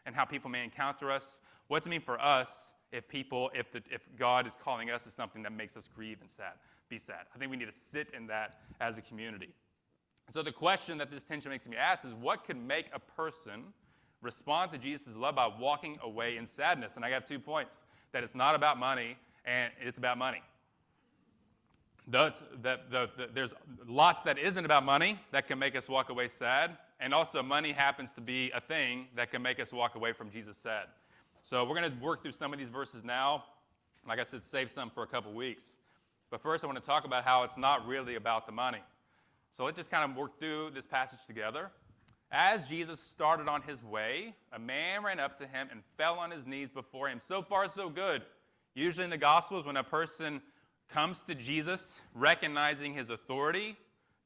and 0.06 0.16
how 0.16 0.24
people 0.24 0.50
may 0.50 0.64
encounter 0.64 1.12
us? 1.12 1.42
What 1.68 1.80
does 1.80 1.88
it 1.88 1.90
mean 1.90 2.02
for 2.02 2.20
us 2.22 2.74
if 2.94 3.06
people, 3.10 3.52
if, 3.54 3.70
the, 3.70 3.84
if 3.92 4.08
God 4.18 4.48
is 4.48 4.56
calling 4.56 4.92
us 4.92 5.04
to 5.04 5.10
something 5.10 5.44
that 5.44 5.52
makes 5.52 5.76
us 5.76 5.90
grieve 5.94 6.20
and 6.22 6.30
sad, 6.30 6.54
be 6.88 6.98
sad? 6.98 7.26
I 7.36 7.38
think 7.38 7.52
we 7.52 7.58
need 7.58 7.66
to 7.66 7.78
sit 7.78 8.14
in 8.16 8.28
that 8.28 8.62
as 8.80 8.98
a 8.98 9.02
community. 9.02 9.50
So 10.30 10.42
the 10.42 10.54
question 10.54 10.98
that 11.00 11.12
this 11.12 11.24
tension 11.24 11.52
makes 11.52 11.68
me 11.68 11.76
ask 11.76 12.06
is 12.06 12.14
what 12.14 12.46
could 12.46 12.58
make 12.58 12.86
a 12.94 13.00
person 13.00 13.74
respond 14.22 14.72
to 14.72 14.78
Jesus' 14.78 15.18
love 15.18 15.36
by 15.36 15.52
walking 15.60 16.00
away 16.02 16.38
in 16.38 16.46
sadness. 16.46 16.96
And 16.96 17.04
I 17.04 17.10
have 17.10 17.26
two 17.26 17.40
points 17.40 17.84
that 18.14 18.24
it's 18.24 18.36
not 18.36 18.56
about 18.56 18.80
money 18.80 19.18
and 19.44 19.74
it's 19.82 19.98
about 19.98 20.18
money. 20.18 20.42
The, 22.10 23.30
there's 23.34 23.54
lots 23.88 24.24
that 24.24 24.40
isn't 24.40 24.66
about 24.66 24.84
money 24.84 25.20
that 25.32 25.48
can 25.48 25.60
make 25.60 25.76
us 25.76 25.88
walk 25.88 26.10
away 26.10 26.28
sad. 26.28 26.78
And 27.00 27.14
also, 27.14 27.42
money 27.42 27.72
happens 27.72 28.12
to 28.14 28.22
be 28.22 28.52
a 28.52 28.60
thing 28.60 29.08
that 29.16 29.32
can 29.32 29.42
make 29.42 29.60
us 29.60 29.72
walk 29.72 29.96
away 29.96 30.12
from 30.12 30.30
Jesus 30.30 30.58
sad. 30.58 30.88
So, 31.44 31.64
we're 31.64 31.80
going 31.80 31.92
to 31.92 31.98
work 32.04 32.24
through 32.24 32.34
some 32.34 32.52
of 32.52 32.60
these 32.60 32.70
verses 32.70 33.04
now. 33.04 33.46
Like 34.08 34.20
I 34.20 34.24
said, 34.24 34.44
save 34.44 34.70
some 34.70 34.90
for 34.90 35.04
a 35.04 35.08
couple 35.08 35.32
weeks. 35.32 35.78
But 36.30 36.42
first, 36.42 36.64
I 36.64 36.68
want 36.68 36.78
to 36.78 36.86
talk 36.86 37.06
about 37.06 37.24
how 37.24 37.44
it's 37.44 37.58
not 37.58 37.88
really 37.88 38.16
about 38.16 38.46
the 38.46 38.52
money. 38.52 38.82
So, 39.52 39.64
let's 39.64 39.78
just 39.78 39.92
kind 39.92 40.10
of 40.10 40.18
work 40.18 40.40
through 40.40 40.72
this 40.72 40.86
passage 40.86 41.20
together. 41.26 41.72
As 42.32 42.68
Jesus 42.68 43.00
started 43.00 43.48
on 43.48 43.62
his 43.64 43.84
way, 43.84 44.36
a 44.52 44.60
man 44.60 45.04
ran 45.04 45.20
up 45.20 45.38
to 45.38 45.48
him 45.48 45.68
and 45.72 45.82
fell 45.98 46.20
on 46.20 46.30
his 46.30 46.46
knees 46.46 46.70
before 46.70 47.08
him. 47.08 47.20
So 47.20 47.42
far, 47.42 47.68
so 47.68 47.90
good. 47.90 48.22
Usually 48.76 49.04
in 49.04 49.10
the 49.10 49.18
Gospels, 49.18 49.66
when 49.66 49.78
a 49.78 49.84
person 49.84 50.42
comes 50.90 51.24
to 51.24 51.36
Jesus 51.36 52.02
recognizing 52.14 52.94
his 52.94 53.10
authority, 53.10 53.78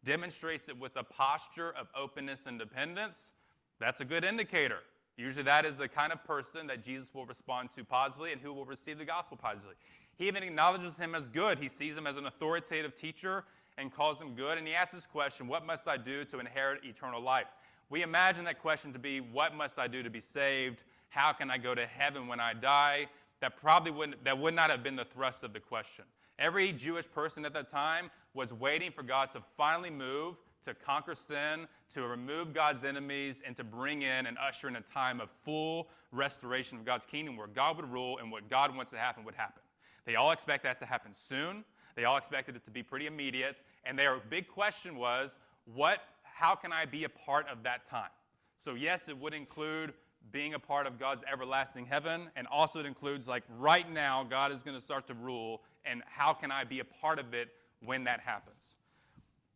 demonstrates 0.03 0.70
it 0.70 0.79
with 0.79 0.96
a 0.96 1.03
posture 1.03 1.72
of 1.72 1.88
openness 1.96 2.46
and 2.46 2.58
dependence, 2.58 3.34
that's 3.79 4.00
a 4.00 4.05
good 4.05 4.24
indicator. 4.24 4.79
Usually, 5.17 5.43
that 5.43 5.65
is 5.65 5.77
the 5.77 5.88
kind 5.88 6.12
of 6.12 6.24
person 6.24 6.67
that 6.67 6.82
Jesus 6.82 7.13
will 7.13 7.25
respond 7.25 7.72
to 7.75 7.84
positively 7.84 8.32
and 8.32 8.41
who 8.41 8.53
will 8.53 8.65
receive 8.65 8.98
the 8.98 9.05
gospel 9.05 9.38
positively. 9.38 9.75
He 10.15 10.27
even 10.27 10.41
acknowledges 10.41 10.98
him 10.98 11.13
as 11.13 11.27
good. 11.27 11.60
He 11.60 11.67
sees 11.67 11.98
him 11.98 12.08
as 12.08 12.17
an 12.17 12.25
authoritative 12.25 12.96
teacher 12.96 13.43
and 13.77 13.93
calls 13.93 14.20
him 14.20 14.34
good. 14.34 14.58
And 14.58 14.67
he 14.67 14.74
asks 14.74 14.93
this 14.93 15.05
question 15.05 15.48
What 15.48 15.65
must 15.65 15.88
I 15.88 15.98
do 15.98 16.25
to 16.25 16.39
inherit 16.39 16.84
eternal 16.84 17.22
life? 17.22 17.48
We 17.89 18.01
imagine 18.01 18.46
that 18.46 18.60
question 18.60 18.91
to 18.93 19.00
be, 19.00 19.20
What 19.20 19.55
must 19.55 19.77
I 19.77 19.88
do 19.88 20.01
to 20.01 20.10
be 20.10 20.20
saved? 20.20 20.84
How 21.10 21.32
can 21.34 21.51
I 21.51 21.60
go 21.60 21.75
to 21.75 21.86
heaven 21.86 22.27
when 22.27 22.39
I 22.39 22.53
die? 22.53 23.08
that 23.43 23.58
probably 23.58 23.91
wouldn't, 23.91 24.24
that 24.24 24.39
would 24.39 24.53
not 24.53 24.70
have 24.70 24.84
been 24.84 24.96
the 24.96 25.03
thrust 25.03 25.43
of 25.43 25.51
the 25.51 25.60
question. 25.60 26.05
Every 26.40 26.72
Jewish 26.72 27.10
person 27.10 27.46
at 27.46 27.54
that 27.54 27.70
time 27.70 28.10
was 28.34 28.54
waiting 28.54 28.92
for 28.92 29.04
God 29.04 29.32
to 29.32 29.42
finally 29.56 29.90
move, 29.90 30.36
to 30.66 30.74
conquer 30.74 31.16
sin, 31.16 31.68
to 31.94 32.08
remove 32.08 32.54
God's 32.54 32.84
enemies, 32.84 33.44
and 33.46 33.56
to 33.56 33.63
bring 33.63 34.02
in 34.02 34.25
and 34.25 34.38
usher 34.38 34.68
in 34.68 34.75
a 34.75 34.82
time 34.82 35.22
of 35.22 35.30
full 35.44 35.90
restoration 36.12 36.78
of 36.78 36.86
God's 36.86 37.06
kingdom 37.06 37.38
where 37.38 37.48
God 37.48 37.75
would 37.78 37.92
rule 37.92 38.18
and 38.18 38.32
what 38.32 38.50
God 38.50 38.75
wants 38.75 38.92
to 38.92 38.98
happen 38.98 39.24
would 39.25 39.36
happen. 39.36 39.62
They 40.06 40.16
all 40.16 40.32
expect 40.32 40.63
that 40.63 40.80
to 40.80 40.86
happen 40.86 41.13
soon. 41.13 41.63
They 41.96 42.06
all 42.06 42.18
expected 42.18 42.56
it 42.56 42.66
to 42.66 42.72
be 42.72 42.82
pretty 42.82 43.08
immediate. 43.08 43.62
And 43.86 43.98
their 43.98 44.18
big 44.18 44.48
question 44.48 44.96
was, 44.96 45.38
what, 45.66 46.00
how 46.24 46.56
can 46.56 46.74
I 46.74 46.86
be 46.86 47.04
a 47.04 47.10
part 47.10 47.48
of 47.48 47.63
that 47.63 47.86
time? 47.86 48.10
So, 48.58 48.74
yes, 48.74 49.10
it 49.10 49.18
would 49.18 49.34
include 49.34 49.94
being 50.32 50.54
a 50.54 50.60
part 50.60 50.88
of 50.88 50.98
God's 50.98 51.24
everlasting 51.32 51.86
heaven, 51.86 52.30
and 52.36 52.48
also 52.48 52.80
it 52.80 52.86
includes, 52.86 53.28
like, 53.28 53.44
right 53.58 53.92
now, 53.92 54.24
God 54.24 54.52
is 54.52 54.63
going 54.63 54.75
to 54.75 54.82
start 54.82 55.06
to 55.08 55.13
rule, 55.13 55.62
and 55.86 56.02
how 56.06 56.34
can 56.34 56.52
I 56.52 56.63
be 56.63 56.80
a 56.80 56.86
part 56.86 57.20
of 57.20 57.34
it 57.34 57.50
when 57.84 58.04
that 58.06 58.20
happens? 58.20 58.74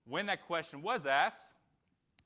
When 0.06 0.26
that 0.28 0.46
question 0.46 0.82
was 0.82 1.06
asked, 1.06 1.54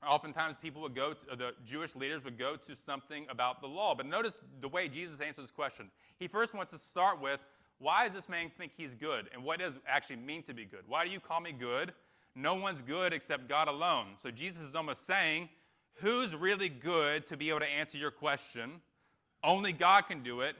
oftentimes 0.06 0.56
people 0.60 0.82
would 0.82 0.94
go, 0.94 1.14
to, 1.14 1.36
the 1.36 1.54
Jewish 1.64 1.94
leaders 1.96 2.24
would 2.24 2.38
go 2.38 2.56
to 2.56 2.76
something 2.76 3.26
about 3.28 3.60
the 3.60 3.66
law. 3.66 3.94
But 3.94 4.06
notice 4.06 4.36
the 4.60 4.68
way 4.68 4.88
Jesus 4.88 5.20
answers 5.20 5.44
this 5.44 5.50
question. 5.50 5.90
He 6.18 6.28
first 6.28 6.54
wants 6.54 6.72
to 6.72 6.78
start 6.78 7.20
with, 7.20 7.40
why 7.78 8.04
does 8.04 8.12
this 8.12 8.28
man 8.28 8.48
think 8.48 8.72
he's 8.76 8.94
good? 8.94 9.28
And 9.32 9.42
what 9.42 9.58
does 9.58 9.78
actually 9.86 10.16
mean 10.16 10.42
to 10.44 10.54
be 10.54 10.64
good? 10.64 10.82
Why 10.86 11.04
do 11.04 11.10
you 11.10 11.18
call 11.18 11.40
me 11.40 11.52
good? 11.52 11.92
No 12.34 12.54
one's 12.54 12.82
good 12.82 13.12
except 13.12 13.48
God 13.48 13.68
alone. 13.68 14.06
So 14.22 14.30
Jesus 14.30 14.62
is 14.62 14.74
almost 14.74 15.04
saying, 15.04 15.48
who's 15.94 16.34
really 16.34 16.68
good 16.68 17.26
to 17.26 17.36
be 17.36 17.50
able 17.50 17.60
to 17.60 17.70
answer 17.70 17.98
your 17.98 18.10
question? 18.10 18.80
Only 19.42 19.72
God 19.72 20.02
can 20.02 20.22
do 20.22 20.40
it. 20.40 20.54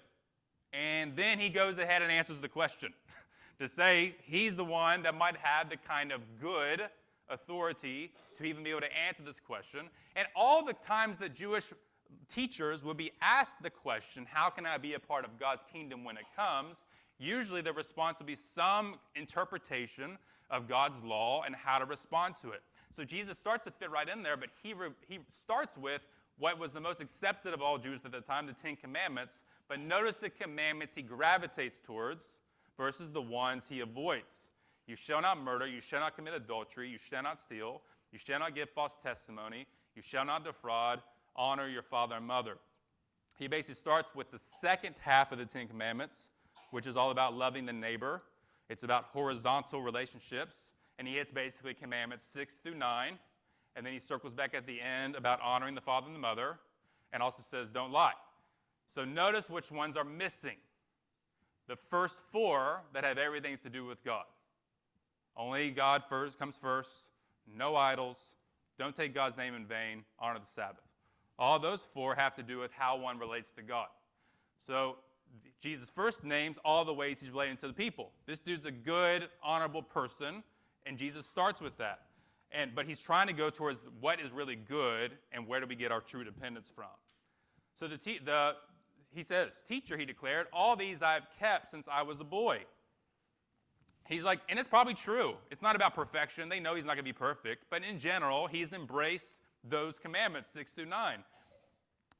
And 0.72 1.14
then 1.16 1.38
he 1.38 1.48
goes 1.48 1.78
ahead 1.78 2.02
and 2.02 2.10
answers 2.10 2.40
the 2.40 2.48
question 2.48 2.92
to 3.62 3.68
say 3.68 4.16
he's 4.24 4.56
the 4.56 4.64
one 4.64 5.02
that 5.02 5.14
might 5.14 5.36
have 5.36 5.70
the 5.70 5.76
kind 5.76 6.10
of 6.10 6.20
good 6.40 6.82
authority 7.28 8.12
to 8.34 8.44
even 8.44 8.64
be 8.64 8.70
able 8.70 8.80
to 8.80 8.98
answer 9.06 9.22
this 9.22 9.38
question. 9.38 9.88
And 10.16 10.26
all 10.34 10.64
the 10.64 10.72
times 10.72 11.18
that 11.20 11.32
Jewish 11.32 11.72
teachers 12.28 12.84
would 12.84 12.96
be 12.96 13.12
asked 13.22 13.62
the 13.62 13.70
question, 13.70 14.26
How 14.28 14.50
can 14.50 14.66
I 14.66 14.78
be 14.78 14.94
a 14.94 14.98
part 14.98 15.24
of 15.24 15.38
God's 15.38 15.64
kingdom 15.72 16.02
when 16.02 16.16
it 16.16 16.24
comes? 16.34 16.82
Usually 17.18 17.60
the 17.60 17.72
response 17.72 18.18
will 18.18 18.26
be 18.26 18.34
some 18.34 18.96
interpretation 19.14 20.18
of 20.50 20.66
God's 20.68 21.00
law 21.04 21.42
and 21.46 21.54
how 21.54 21.78
to 21.78 21.84
respond 21.84 22.34
to 22.42 22.50
it. 22.50 22.62
So 22.90 23.04
Jesus 23.04 23.38
starts 23.38 23.64
to 23.64 23.70
fit 23.70 23.92
right 23.92 24.08
in 24.08 24.24
there, 24.24 24.36
but 24.36 24.50
he, 24.62 24.74
re- 24.74 24.88
he 25.08 25.20
starts 25.28 25.78
with 25.78 26.02
what 26.38 26.58
was 26.58 26.72
the 26.72 26.80
most 26.80 27.00
accepted 27.00 27.54
of 27.54 27.62
all 27.62 27.78
Jews 27.78 28.00
at 28.04 28.10
the 28.10 28.20
time, 28.20 28.46
the 28.46 28.52
Ten 28.52 28.74
Commandments. 28.74 29.44
But 29.68 29.78
notice 29.78 30.16
the 30.16 30.30
commandments 30.30 30.96
he 30.96 31.02
gravitates 31.02 31.78
towards 31.78 32.38
versus 32.76 33.10
the 33.10 33.22
ones 33.22 33.66
he 33.68 33.80
avoids. 33.80 34.48
You 34.86 34.96
shall 34.96 35.22
not 35.22 35.42
murder, 35.42 35.66
you 35.66 35.80
shall 35.80 36.00
not 36.00 36.16
commit 36.16 36.34
adultery, 36.34 36.88
you 36.88 36.98
shall 36.98 37.22
not 37.22 37.38
steal, 37.38 37.82
you 38.10 38.18
shall 38.18 38.38
not 38.38 38.54
give 38.54 38.70
false 38.70 38.96
testimony, 38.96 39.66
you 39.94 40.02
shall 40.02 40.24
not 40.24 40.44
defraud, 40.44 41.00
honor 41.36 41.68
your 41.68 41.82
father 41.82 42.16
and 42.16 42.26
mother. 42.26 42.58
He 43.38 43.48
basically 43.48 43.76
starts 43.76 44.14
with 44.14 44.30
the 44.30 44.38
second 44.38 44.96
half 45.00 45.32
of 45.32 45.38
the 45.38 45.46
Ten 45.46 45.68
Commandments, 45.68 46.28
which 46.70 46.86
is 46.86 46.96
all 46.96 47.10
about 47.10 47.34
loving 47.34 47.64
the 47.64 47.72
neighbor. 47.72 48.22
It's 48.68 48.82
about 48.82 49.04
horizontal 49.04 49.82
relationships 49.82 50.72
and 50.98 51.08
he 51.08 51.16
hits 51.16 51.30
basically 51.30 51.74
commandments 51.74 52.24
six 52.24 52.58
through 52.58 52.74
nine. 52.74 53.18
And 53.74 53.84
then 53.84 53.92
he 53.92 53.98
circles 53.98 54.34
back 54.34 54.54
at 54.54 54.66
the 54.66 54.80
end 54.80 55.16
about 55.16 55.40
honoring 55.40 55.74
the 55.74 55.80
father 55.80 56.06
and 56.06 56.14
the 56.14 56.20
mother, 56.20 56.58
and 57.12 57.22
also 57.22 57.42
says, 57.42 57.68
don't 57.68 57.90
lie. 57.90 58.12
So 58.86 59.04
notice 59.04 59.48
which 59.48 59.72
ones 59.72 59.96
are 59.96 60.04
missing. 60.04 60.56
The 61.68 61.76
first 61.76 62.22
four 62.30 62.82
that 62.92 63.04
have 63.04 63.18
everything 63.18 63.56
to 63.58 63.70
do 63.70 63.84
with 63.84 64.04
God. 64.04 64.24
Only 65.36 65.70
God 65.70 66.02
first 66.08 66.38
comes 66.38 66.56
first, 66.56 66.90
no 67.56 67.76
idols, 67.76 68.34
don't 68.78 68.94
take 68.94 69.14
God's 69.14 69.36
name 69.36 69.54
in 69.54 69.64
vain, 69.66 70.04
honor 70.18 70.38
the 70.38 70.46
Sabbath. 70.46 70.84
All 71.38 71.58
those 71.58 71.86
four 71.94 72.14
have 72.14 72.34
to 72.36 72.42
do 72.42 72.58
with 72.58 72.72
how 72.72 72.98
one 72.98 73.18
relates 73.18 73.52
to 73.52 73.62
God. 73.62 73.86
So 74.58 74.96
Jesus 75.60 75.88
first 75.88 76.24
names 76.24 76.58
all 76.64 76.84
the 76.84 76.92
ways 76.92 77.20
he's 77.20 77.30
relating 77.30 77.56
to 77.58 77.66
the 77.66 77.72
people. 77.72 78.10
This 78.26 78.40
dude's 78.40 78.66
a 78.66 78.70
good, 78.70 79.28
honorable 79.42 79.82
person 79.82 80.42
and 80.86 80.98
Jesus 80.98 81.26
starts 81.26 81.60
with 81.60 81.76
that. 81.78 82.00
And, 82.50 82.74
but 82.74 82.86
he's 82.86 83.00
trying 83.00 83.28
to 83.28 83.32
go 83.32 83.48
towards 83.48 83.80
what 84.00 84.20
is 84.20 84.30
really 84.30 84.56
good 84.56 85.12
and 85.32 85.46
where 85.46 85.60
do 85.60 85.66
we 85.66 85.74
get 85.74 85.90
our 85.90 86.00
true 86.00 86.22
dependence 86.22 86.70
from. 86.74 86.86
So 87.74 87.88
the, 87.88 87.96
the, 87.96 88.56
he 89.14 89.22
says, 89.22 89.52
Teacher, 89.66 89.96
he 89.96 90.04
declared, 90.04 90.46
all 90.52 90.76
these 90.76 91.02
I've 91.02 91.26
kept 91.38 91.70
since 91.70 91.88
I 91.90 92.02
was 92.02 92.20
a 92.20 92.24
boy. 92.24 92.60
He's 94.08 94.24
like, 94.24 94.40
and 94.48 94.58
it's 94.58 94.68
probably 94.68 94.94
true. 94.94 95.36
It's 95.50 95.62
not 95.62 95.76
about 95.76 95.94
perfection. 95.94 96.48
They 96.48 96.60
know 96.60 96.74
he's 96.74 96.84
not 96.84 96.94
going 96.94 97.04
to 97.04 97.12
be 97.12 97.12
perfect. 97.12 97.64
But 97.70 97.84
in 97.84 97.98
general, 97.98 98.46
he's 98.46 98.72
embraced 98.72 99.40
those 99.64 99.98
commandments, 99.98 100.48
six 100.48 100.72
through 100.72 100.86
nine. 100.86 101.24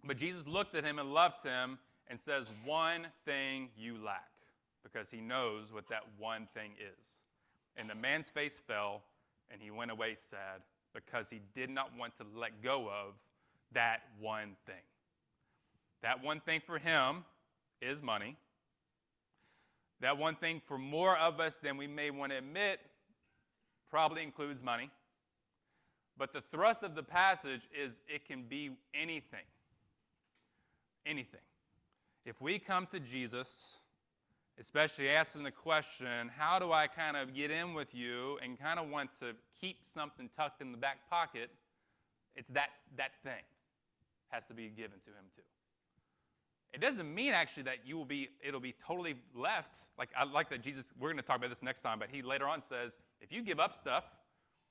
But 0.04 0.16
Jesus 0.16 0.46
looked 0.46 0.74
at 0.74 0.84
him 0.84 0.98
and 0.98 1.12
loved 1.12 1.42
him 1.42 1.78
and 2.08 2.18
says, 2.18 2.48
One 2.64 3.06
thing 3.24 3.68
you 3.76 3.96
lack, 4.02 4.30
because 4.82 5.10
he 5.10 5.20
knows 5.20 5.72
what 5.72 5.88
that 5.88 6.02
one 6.18 6.48
thing 6.54 6.72
is. 6.98 7.20
And 7.76 7.88
the 7.88 7.94
man's 7.94 8.28
face 8.28 8.60
fell, 8.66 9.02
and 9.50 9.60
he 9.60 9.70
went 9.70 9.90
away 9.90 10.14
sad 10.14 10.62
because 10.94 11.30
he 11.30 11.40
did 11.54 11.70
not 11.70 11.90
want 11.98 12.16
to 12.18 12.24
let 12.36 12.62
go 12.62 12.88
of 12.88 13.14
that 13.72 14.02
one 14.20 14.56
thing. 14.66 14.74
That 16.02 16.22
one 16.22 16.40
thing 16.40 16.60
for 16.64 16.78
him 16.78 17.24
is 17.80 18.02
money. 18.02 18.36
That 20.00 20.18
one 20.18 20.34
thing 20.34 20.60
for 20.66 20.78
more 20.78 21.16
of 21.16 21.40
us 21.40 21.58
than 21.58 21.76
we 21.76 21.86
may 21.86 22.10
want 22.10 22.32
to 22.32 22.38
admit 22.38 22.80
probably 23.88 24.22
includes 24.22 24.62
money. 24.62 24.90
But 26.18 26.32
the 26.32 26.40
thrust 26.40 26.82
of 26.82 26.94
the 26.94 27.02
passage 27.02 27.68
is 27.72 28.00
it 28.08 28.26
can 28.26 28.42
be 28.42 28.70
anything. 28.94 29.46
Anything. 31.06 31.40
If 32.24 32.40
we 32.40 32.58
come 32.58 32.86
to 32.86 33.00
Jesus 33.00 33.78
especially 34.58 35.08
asking 35.08 35.42
the 35.42 35.50
question, 35.50 36.30
how 36.36 36.58
do 36.58 36.72
I 36.72 36.86
kind 36.86 37.16
of 37.16 37.34
get 37.34 37.50
in 37.50 37.74
with 37.74 37.94
you 37.94 38.38
and 38.42 38.58
kind 38.58 38.78
of 38.78 38.88
want 38.88 39.10
to 39.20 39.34
keep 39.60 39.78
something 39.82 40.28
tucked 40.36 40.60
in 40.60 40.72
the 40.72 40.78
back 40.78 40.98
pocket? 41.08 41.50
It's 42.36 42.48
that, 42.50 42.68
that 42.96 43.12
thing 43.22 43.42
has 44.28 44.44
to 44.46 44.54
be 44.54 44.68
given 44.68 44.98
to 45.04 45.10
him 45.10 45.24
too. 45.34 45.42
It 46.72 46.80
doesn't 46.80 47.14
mean 47.14 47.32
actually 47.32 47.64
that 47.64 47.78
you 47.84 47.98
will 47.98 48.06
be, 48.06 48.30
it'll 48.46 48.60
be 48.60 48.74
totally 48.84 49.14
left. 49.34 49.76
Like 49.98 50.08
I 50.16 50.24
like 50.24 50.48
that 50.50 50.62
Jesus, 50.62 50.92
we're 50.98 51.08
going 51.08 51.18
to 51.18 51.22
talk 51.22 51.36
about 51.36 51.50
this 51.50 51.62
next 51.62 51.82
time, 51.82 51.98
but 51.98 52.08
he 52.10 52.22
later 52.22 52.48
on 52.48 52.62
says, 52.62 52.96
if 53.20 53.30
you 53.30 53.42
give 53.42 53.60
up 53.60 53.74
stuff 53.74 54.04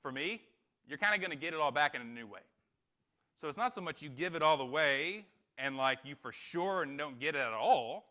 for 0.00 0.10
me, 0.10 0.42
you're 0.88 0.98
kind 0.98 1.14
of 1.14 1.20
going 1.20 1.30
to 1.30 1.36
get 1.36 1.54
it 1.54 1.60
all 1.60 1.70
back 1.70 1.94
in 1.94 2.00
a 2.00 2.04
new 2.04 2.26
way. 2.26 2.40
So 3.40 3.48
it's 3.48 3.58
not 3.58 3.72
so 3.72 3.80
much 3.80 4.02
you 4.02 4.08
give 4.08 4.34
it 4.34 4.42
all 4.42 4.56
the 4.56 4.64
way 4.64 5.26
and 5.58 5.76
like 5.76 5.98
you 6.04 6.16
for 6.16 6.32
sure 6.32 6.84
don't 6.84 7.20
get 7.20 7.36
it 7.36 7.40
at 7.40 7.52
all, 7.52 8.04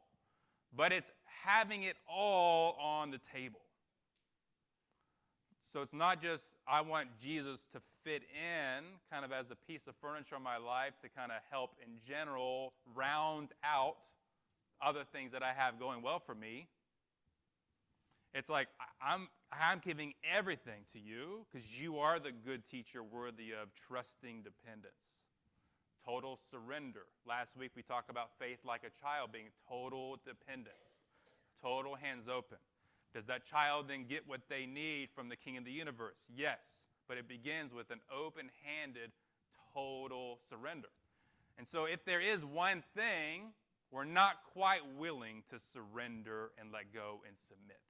but 0.75 0.93
it's 0.93 1.11
having 1.43 1.83
it 1.83 1.97
all 2.09 2.77
on 2.79 3.11
the 3.11 3.19
table. 3.33 3.59
So 5.71 5.81
it's 5.81 5.93
not 5.93 6.21
just, 6.21 6.43
I 6.67 6.81
want 6.81 7.07
Jesus 7.21 7.67
to 7.69 7.81
fit 8.03 8.23
in 8.33 8.83
kind 9.09 9.23
of 9.23 9.31
as 9.31 9.51
a 9.51 9.55
piece 9.55 9.87
of 9.87 9.95
furniture 10.01 10.35
in 10.35 10.43
my 10.43 10.57
life 10.57 10.99
to 11.01 11.07
kind 11.07 11.31
of 11.31 11.37
help 11.49 11.71
in 11.81 11.93
general 12.05 12.73
round 12.93 13.49
out 13.63 13.95
other 14.81 15.05
things 15.13 15.31
that 15.31 15.43
I 15.43 15.53
have 15.53 15.79
going 15.79 16.01
well 16.01 16.19
for 16.19 16.35
me. 16.35 16.67
It's 18.33 18.49
like, 18.49 18.67
I'm, 19.01 19.29
I'm 19.53 19.79
giving 19.79 20.13
everything 20.29 20.81
to 20.91 20.99
you 20.99 21.45
because 21.49 21.79
you 21.81 21.99
are 21.99 22.19
the 22.19 22.33
good 22.33 22.67
teacher 22.69 23.01
worthy 23.01 23.51
of 23.51 23.69
trusting 23.87 24.43
dependence. 24.43 25.23
Total 26.05 26.37
surrender. 26.49 27.05
Last 27.25 27.55
week 27.55 27.71
we 27.77 27.81
talked 27.81 28.09
about 28.09 28.31
faith 28.39 28.59
like 28.65 28.81
a 28.83 29.01
child 29.01 29.31
being 29.31 29.47
total 29.69 30.17
dependence. 30.25 31.01
Total 31.61 31.95
hands 31.95 32.27
open. 32.27 32.57
Does 33.13 33.25
that 33.25 33.45
child 33.45 33.87
then 33.89 34.05
get 34.07 34.27
what 34.27 34.41
they 34.49 34.65
need 34.65 35.09
from 35.13 35.29
the 35.29 35.35
King 35.35 35.57
of 35.57 35.65
the 35.65 35.71
universe? 35.71 36.27
Yes, 36.33 36.85
but 37.07 37.17
it 37.17 37.27
begins 37.27 37.73
with 37.73 37.91
an 37.91 37.99
open 38.15 38.49
handed, 38.63 39.11
total 39.73 40.39
surrender. 40.47 40.87
And 41.57 41.67
so, 41.67 41.85
if 41.85 42.05
there 42.05 42.21
is 42.21 42.45
one 42.45 42.83
thing, 42.95 43.51
we're 43.91 44.05
not 44.05 44.37
quite 44.53 44.81
willing 44.97 45.43
to 45.49 45.59
surrender 45.59 46.51
and 46.57 46.71
let 46.71 46.93
go 46.93 47.21
and 47.27 47.37
submit. 47.37 47.81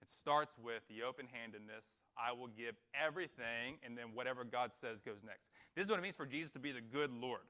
It 0.00 0.08
starts 0.08 0.56
with 0.58 0.82
the 0.88 1.02
open 1.02 1.26
handedness. 1.30 2.00
I 2.16 2.32
will 2.32 2.48
give 2.48 2.74
everything, 2.94 3.76
and 3.84 3.96
then 3.96 4.14
whatever 4.14 4.44
God 4.44 4.72
says 4.72 5.02
goes 5.02 5.22
next. 5.24 5.50
This 5.76 5.84
is 5.84 5.90
what 5.90 5.98
it 5.98 6.02
means 6.02 6.16
for 6.16 6.24
Jesus 6.24 6.52
to 6.52 6.58
be 6.58 6.72
the 6.72 6.80
good 6.80 7.12
Lord. 7.12 7.42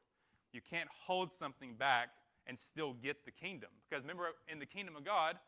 You 0.52 0.60
can't 0.60 0.88
hold 1.06 1.32
something 1.32 1.74
back 1.74 2.08
and 2.46 2.58
still 2.58 2.94
get 2.94 3.24
the 3.24 3.30
kingdom. 3.30 3.70
Because 3.88 4.02
remember, 4.02 4.30
in 4.48 4.58
the 4.58 4.66
kingdom 4.66 4.96
of 4.96 5.04
God, 5.04 5.38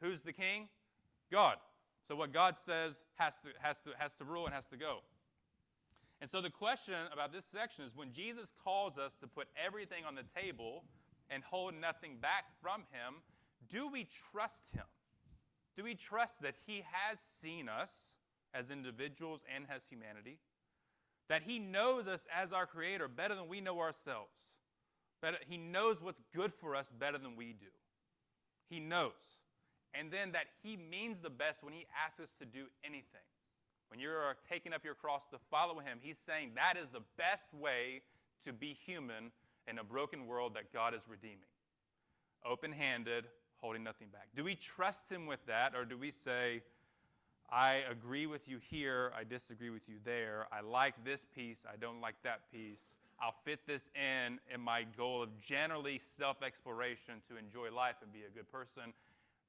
who's 0.00 0.22
the 0.22 0.32
king? 0.32 0.68
God. 1.30 1.56
So 2.02 2.16
what 2.16 2.32
God 2.32 2.56
says 2.56 3.02
has 3.16 3.40
to, 3.40 3.48
has 3.60 3.80
to, 3.82 3.90
has 3.98 4.16
to 4.16 4.24
rule 4.24 4.46
and 4.46 4.54
has 4.54 4.66
to 4.68 4.76
go. 4.76 4.98
And 6.20 6.28
so 6.28 6.40
the 6.40 6.50
question 6.50 6.94
about 7.12 7.32
this 7.32 7.44
section 7.44 7.84
is 7.84 7.96
when 7.96 8.12
Jesus 8.12 8.52
calls 8.62 8.98
us 8.98 9.14
to 9.16 9.26
put 9.26 9.48
everything 9.62 10.04
on 10.06 10.14
the 10.14 10.24
table 10.38 10.84
and 11.30 11.42
hold 11.42 11.74
nothing 11.74 12.16
back 12.20 12.44
from 12.60 12.82
him, 12.92 13.14
do 13.68 13.88
we 13.88 14.06
trust 14.32 14.70
him? 14.74 14.84
Do 15.76 15.84
we 15.84 15.94
trust 15.94 16.42
that 16.42 16.54
he 16.66 16.82
has 16.92 17.18
seen 17.20 17.68
us 17.68 18.16
as 18.52 18.70
individuals 18.70 19.42
and 19.54 19.64
as 19.74 19.84
humanity? 19.88 20.38
That 21.28 21.42
he 21.42 21.58
knows 21.58 22.06
us 22.06 22.26
as 22.34 22.52
our 22.52 22.66
creator 22.66 23.08
better 23.08 23.34
than 23.34 23.48
we 23.48 23.60
know 23.60 23.78
ourselves? 23.78 24.48
Better, 25.22 25.38
he 25.48 25.56
knows 25.56 26.02
what's 26.02 26.20
good 26.34 26.52
for 26.52 26.74
us 26.74 26.90
better 26.98 27.18
than 27.18 27.36
we 27.36 27.52
do. 27.52 27.66
He 28.68 28.80
knows. 28.80 29.38
And 29.94 30.10
then 30.10 30.32
that 30.32 30.46
he 30.62 30.76
means 30.76 31.18
the 31.20 31.30
best 31.30 31.64
when 31.64 31.72
he 31.72 31.86
asks 32.04 32.20
us 32.20 32.30
to 32.38 32.44
do 32.44 32.66
anything. 32.84 33.26
When 33.88 33.98
you're 33.98 34.36
taking 34.48 34.72
up 34.72 34.84
your 34.84 34.94
cross 34.94 35.28
to 35.28 35.38
follow 35.50 35.80
him, 35.80 35.98
he's 36.00 36.18
saying 36.18 36.52
that 36.54 36.76
is 36.76 36.90
the 36.90 37.02
best 37.16 37.52
way 37.52 38.02
to 38.44 38.52
be 38.52 38.72
human 38.72 39.32
in 39.66 39.78
a 39.78 39.84
broken 39.84 40.26
world 40.26 40.54
that 40.54 40.72
God 40.72 40.94
is 40.94 41.06
redeeming. 41.08 41.38
Open 42.44 42.72
handed, 42.72 43.24
holding 43.60 43.82
nothing 43.82 44.08
back. 44.08 44.28
Do 44.34 44.44
we 44.44 44.54
trust 44.54 45.10
him 45.10 45.26
with 45.26 45.44
that, 45.46 45.74
or 45.74 45.84
do 45.84 45.98
we 45.98 46.10
say, 46.10 46.62
I 47.50 47.82
agree 47.90 48.26
with 48.26 48.48
you 48.48 48.58
here, 48.70 49.12
I 49.18 49.24
disagree 49.24 49.70
with 49.70 49.88
you 49.88 49.96
there, 50.04 50.46
I 50.52 50.60
like 50.60 50.94
this 51.04 51.26
piece, 51.34 51.66
I 51.70 51.76
don't 51.76 52.00
like 52.00 52.14
that 52.22 52.50
piece, 52.52 52.96
I'll 53.20 53.34
fit 53.44 53.66
this 53.66 53.90
in 53.94 54.38
in 54.52 54.60
my 54.60 54.86
goal 54.96 55.22
of 55.22 55.38
generally 55.40 55.98
self 55.98 56.42
exploration 56.42 57.14
to 57.28 57.36
enjoy 57.36 57.70
life 57.74 57.96
and 58.02 58.12
be 58.12 58.20
a 58.20 58.30
good 58.34 58.50
person? 58.50 58.94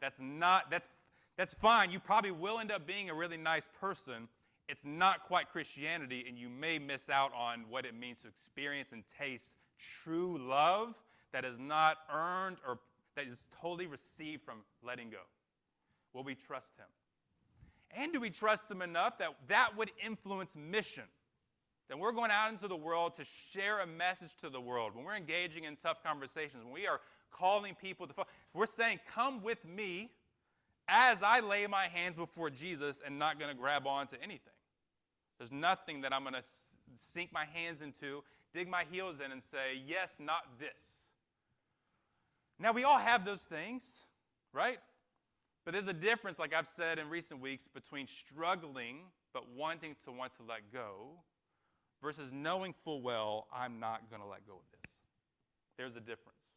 That's 0.02 0.20
not, 0.20 0.70
that's, 0.70 0.90
that's 1.38 1.54
fine. 1.54 1.92
You 1.92 2.00
probably 2.00 2.32
will 2.32 2.60
end 2.60 2.72
up 2.72 2.86
being 2.86 3.10
a 3.10 3.14
really 3.14 3.38
nice 3.38 3.68
person. 3.80 4.28
It's 4.68 4.86
not 4.86 5.24
quite 5.24 5.50
Christianity, 5.50 6.26
and 6.28 6.38
you 6.38 6.50
may 6.50 6.80
miss 6.80 7.10
out 7.10 7.32
on 7.38 7.66
what 7.70 7.86
it 7.86 7.98
means 7.98 8.22
to 8.22 8.28
experience 8.28 8.92
and 8.92 9.04
taste 9.20 9.54
true 10.04 10.38
love 10.38 10.94
that 11.34 11.46
is 11.46 11.60
not 11.60 11.98
earned 12.14 12.58
or 12.68 12.80
that 13.16 13.26
is 13.26 13.48
totally 13.60 13.88
received 13.88 14.44
from 14.44 14.60
letting 14.84 15.10
go? 15.10 15.18
Will 16.14 16.24
we 16.24 16.36
trust 16.36 16.78
Him? 16.78 16.86
And 17.96 18.14
do 18.14 18.20
we 18.20 18.30
trust 18.30 18.70
Him 18.70 18.82
enough 18.82 19.18
that 19.18 19.36
that 19.48 19.76
would 19.78 19.92
influence 20.06 20.56
mission? 20.56 21.04
That 21.90 22.00
we're 22.00 22.14
going 22.14 22.32
out 22.32 22.52
into 22.52 22.68
the 22.68 22.76
world 22.78 23.16
to 23.16 23.26
share 23.26 23.82
a 23.82 23.88
message 23.88 24.36
to 24.38 24.50
the 24.50 24.62
world, 24.62 24.96
when 24.96 25.04
we're 25.04 25.16
engaging 25.16 25.66
in 25.66 25.76
tough 25.76 26.02
conversations, 26.04 26.64
when 26.64 26.74
we 26.74 26.88
are 26.88 27.02
calling 27.32 27.76
people 27.76 28.08
to, 28.08 28.14
follow. 28.14 28.28
we're 28.54 28.66
saying, 28.66 29.00
Come 29.14 29.42
with 29.44 29.64
me 29.66 30.12
as 30.88 31.24
I 31.24 31.40
lay 31.40 31.68
my 31.68 31.88
hands 31.88 32.18
before 32.18 32.50
Jesus 32.50 33.02
and 33.06 33.18
not 33.18 33.40
going 33.40 33.52
to 33.52 33.58
grab 33.58 33.88
on 33.88 34.08
to 34.08 34.22
anything. 34.22 34.54
There's 35.38 35.52
nothing 35.52 36.02
that 36.02 36.14
I'm 36.14 36.24
going 36.24 36.36
to 36.36 36.44
sink 36.96 37.32
my 37.34 37.46
hands 37.54 37.82
into, 37.82 38.24
dig 38.54 38.68
my 38.68 38.84
heels 38.92 39.20
in, 39.20 39.32
and 39.32 39.44
say, 39.44 39.82
Yes, 39.86 40.18
not 40.20 40.44
this. 40.60 41.00
Now, 42.60 42.72
we 42.72 42.84
all 42.84 43.00
have 43.00 43.26
those 43.26 43.44
things, 43.44 44.04
right? 44.54 44.78
But 45.66 45.74
there's 45.74 45.88
a 45.88 45.94
difference, 45.94 46.40
like 46.40 46.54
I've 46.54 46.68
said 46.68 47.00
in 47.00 47.10
recent 47.10 47.40
weeks, 47.42 47.68
between 47.68 48.08
struggling 48.08 48.98
but 49.34 49.50
wanting 49.56 49.96
to 50.06 50.12
want 50.12 50.36
to 50.36 50.44
let 50.44 50.72
go 50.74 51.12
versus 52.02 52.32
knowing 52.32 52.74
full 52.74 53.02
well, 53.02 53.48
I'm 53.54 53.80
not 53.80 54.10
going 54.10 54.22
to 54.22 54.28
let 54.28 54.46
go 54.46 54.54
of 54.54 54.82
this. 54.82 54.92
There's 55.78 55.96
a 55.96 56.00
difference. 56.00 56.56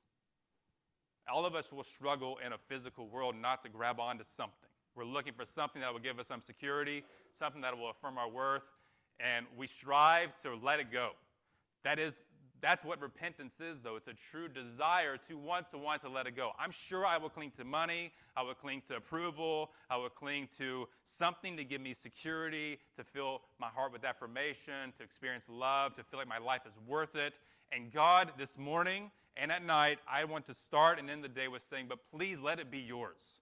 All 1.32 1.46
of 1.46 1.54
us 1.54 1.72
will 1.72 1.84
struggle 1.84 2.38
in 2.44 2.52
a 2.52 2.58
physical 2.58 3.08
world 3.08 3.34
not 3.34 3.62
to 3.62 3.68
grab 3.68 3.98
onto 3.98 4.24
something. 4.24 4.68
We're 4.94 5.04
looking 5.04 5.32
for 5.32 5.44
something 5.44 5.80
that 5.80 5.92
will 5.92 6.00
give 6.00 6.18
us 6.18 6.28
some 6.28 6.40
security, 6.40 7.04
something 7.32 7.62
that 7.62 7.76
will 7.76 7.90
affirm 7.90 8.18
our 8.18 8.28
worth, 8.28 8.62
and 9.18 9.46
we 9.56 9.66
strive 9.66 10.36
to 10.42 10.54
let 10.54 10.80
it 10.80 10.92
go. 10.92 11.10
That 11.82 11.98
is 11.98 12.22
that's 12.64 12.82
what 12.82 13.02
repentance 13.02 13.60
is, 13.60 13.80
though. 13.80 13.96
It's 13.96 14.08
a 14.08 14.14
true 14.14 14.48
desire 14.48 15.18
to 15.28 15.36
want 15.36 15.68
to 15.72 15.78
want 15.78 16.00
to 16.00 16.08
let 16.08 16.26
it 16.26 16.34
go. 16.34 16.52
I'm 16.58 16.70
sure 16.70 17.04
I 17.04 17.18
will 17.18 17.28
cling 17.28 17.50
to 17.58 17.64
money, 17.64 18.10
I 18.34 18.42
will 18.42 18.54
cling 18.54 18.80
to 18.88 18.96
approval, 18.96 19.72
I 19.90 19.98
will 19.98 20.08
cling 20.08 20.48
to 20.56 20.88
something 21.04 21.58
to 21.58 21.64
give 21.64 21.82
me 21.82 21.92
security, 21.92 22.78
to 22.96 23.04
fill 23.04 23.42
my 23.58 23.66
heart 23.66 23.92
with 23.92 24.02
affirmation, 24.02 24.94
to 24.96 25.04
experience 25.04 25.46
love, 25.50 25.94
to 25.96 26.04
feel 26.04 26.18
like 26.18 26.28
my 26.28 26.38
life 26.38 26.62
is 26.64 26.72
worth 26.86 27.16
it. 27.16 27.38
And 27.70 27.92
God, 27.92 28.32
this 28.38 28.56
morning 28.56 29.10
and 29.36 29.50
at 29.50 29.64
night, 29.64 29.98
I 30.08 30.24
want 30.24 30.46
to 30.46 30.54
start 30.54 30.98
and 30.98 31.10
end 31.10 31.24
the 31.24 31.28
day 31.28 31.48
with 31.48 31.62
saying, 31.62 31.86
but 31.88 31.98
please 32.12 32.38
let 32.38 32.60
it 32.60 32.70
be 32.70 32.78
yours. 32.78 33.40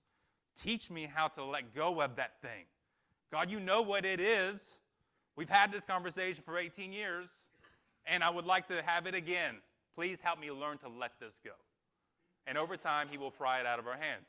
Teach 0.61 0.90
me 0.90 1.11
how 1.12 1.28
to 1.28 1.44
let 1.44 1.74
go 1.74 2.00
of 2.00 2.16
that 2.16 2.40
thing. 2.40 2.64
God, 3.31 3.50
you 3.50 3.61
know 3.61 3.83
what 3.83 4.05
it 4.05 4.20
is. 4.20 4.76
We've 5.37 5.48
had 5.48 5.72
this 5.72 5.85
conversation 5.85 6.42
for 6.44 6.59
18 6.59 6.92
years 6.92 7.48
and 8.07 8.22
I 8.24 8.31
would 8.31 8.46
like 8.46 8.68
to 8.68 8.83
have 8.83 9.07
it 9.07 9.14
again. 9.14 9.57
Please 9.94 10.20
help 10.20 10.40
me 10.40 10.50
learn 10.50 10.78
to 10.78 10.88
let 10.88 11.12
this 11.20 11.38
go. 11.44 11.52
And 12.46 12.59
over 12.59 12.76
time, 12.76 13.09
He 13.11 13.18
will 13.18 13.31
pry 13.31 13.61
it 13.61 13.66
out 13.66 13.78
of 13.78 13.87
our 13.87 13.96
hands. 13.96 14.28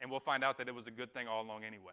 And 0.00 0.10
we'll 0.10 0.20
find 0.20 0.44
out 0.44 0.58
that 0.58 0.68
it 0.68 0.74
was 0.74 0.86
a 0.86 0.92
good 0.92 1.12
thing 1.12 1.26
all 1.26 1.42
along 1.42 1.64
anyway. 1.64 1.92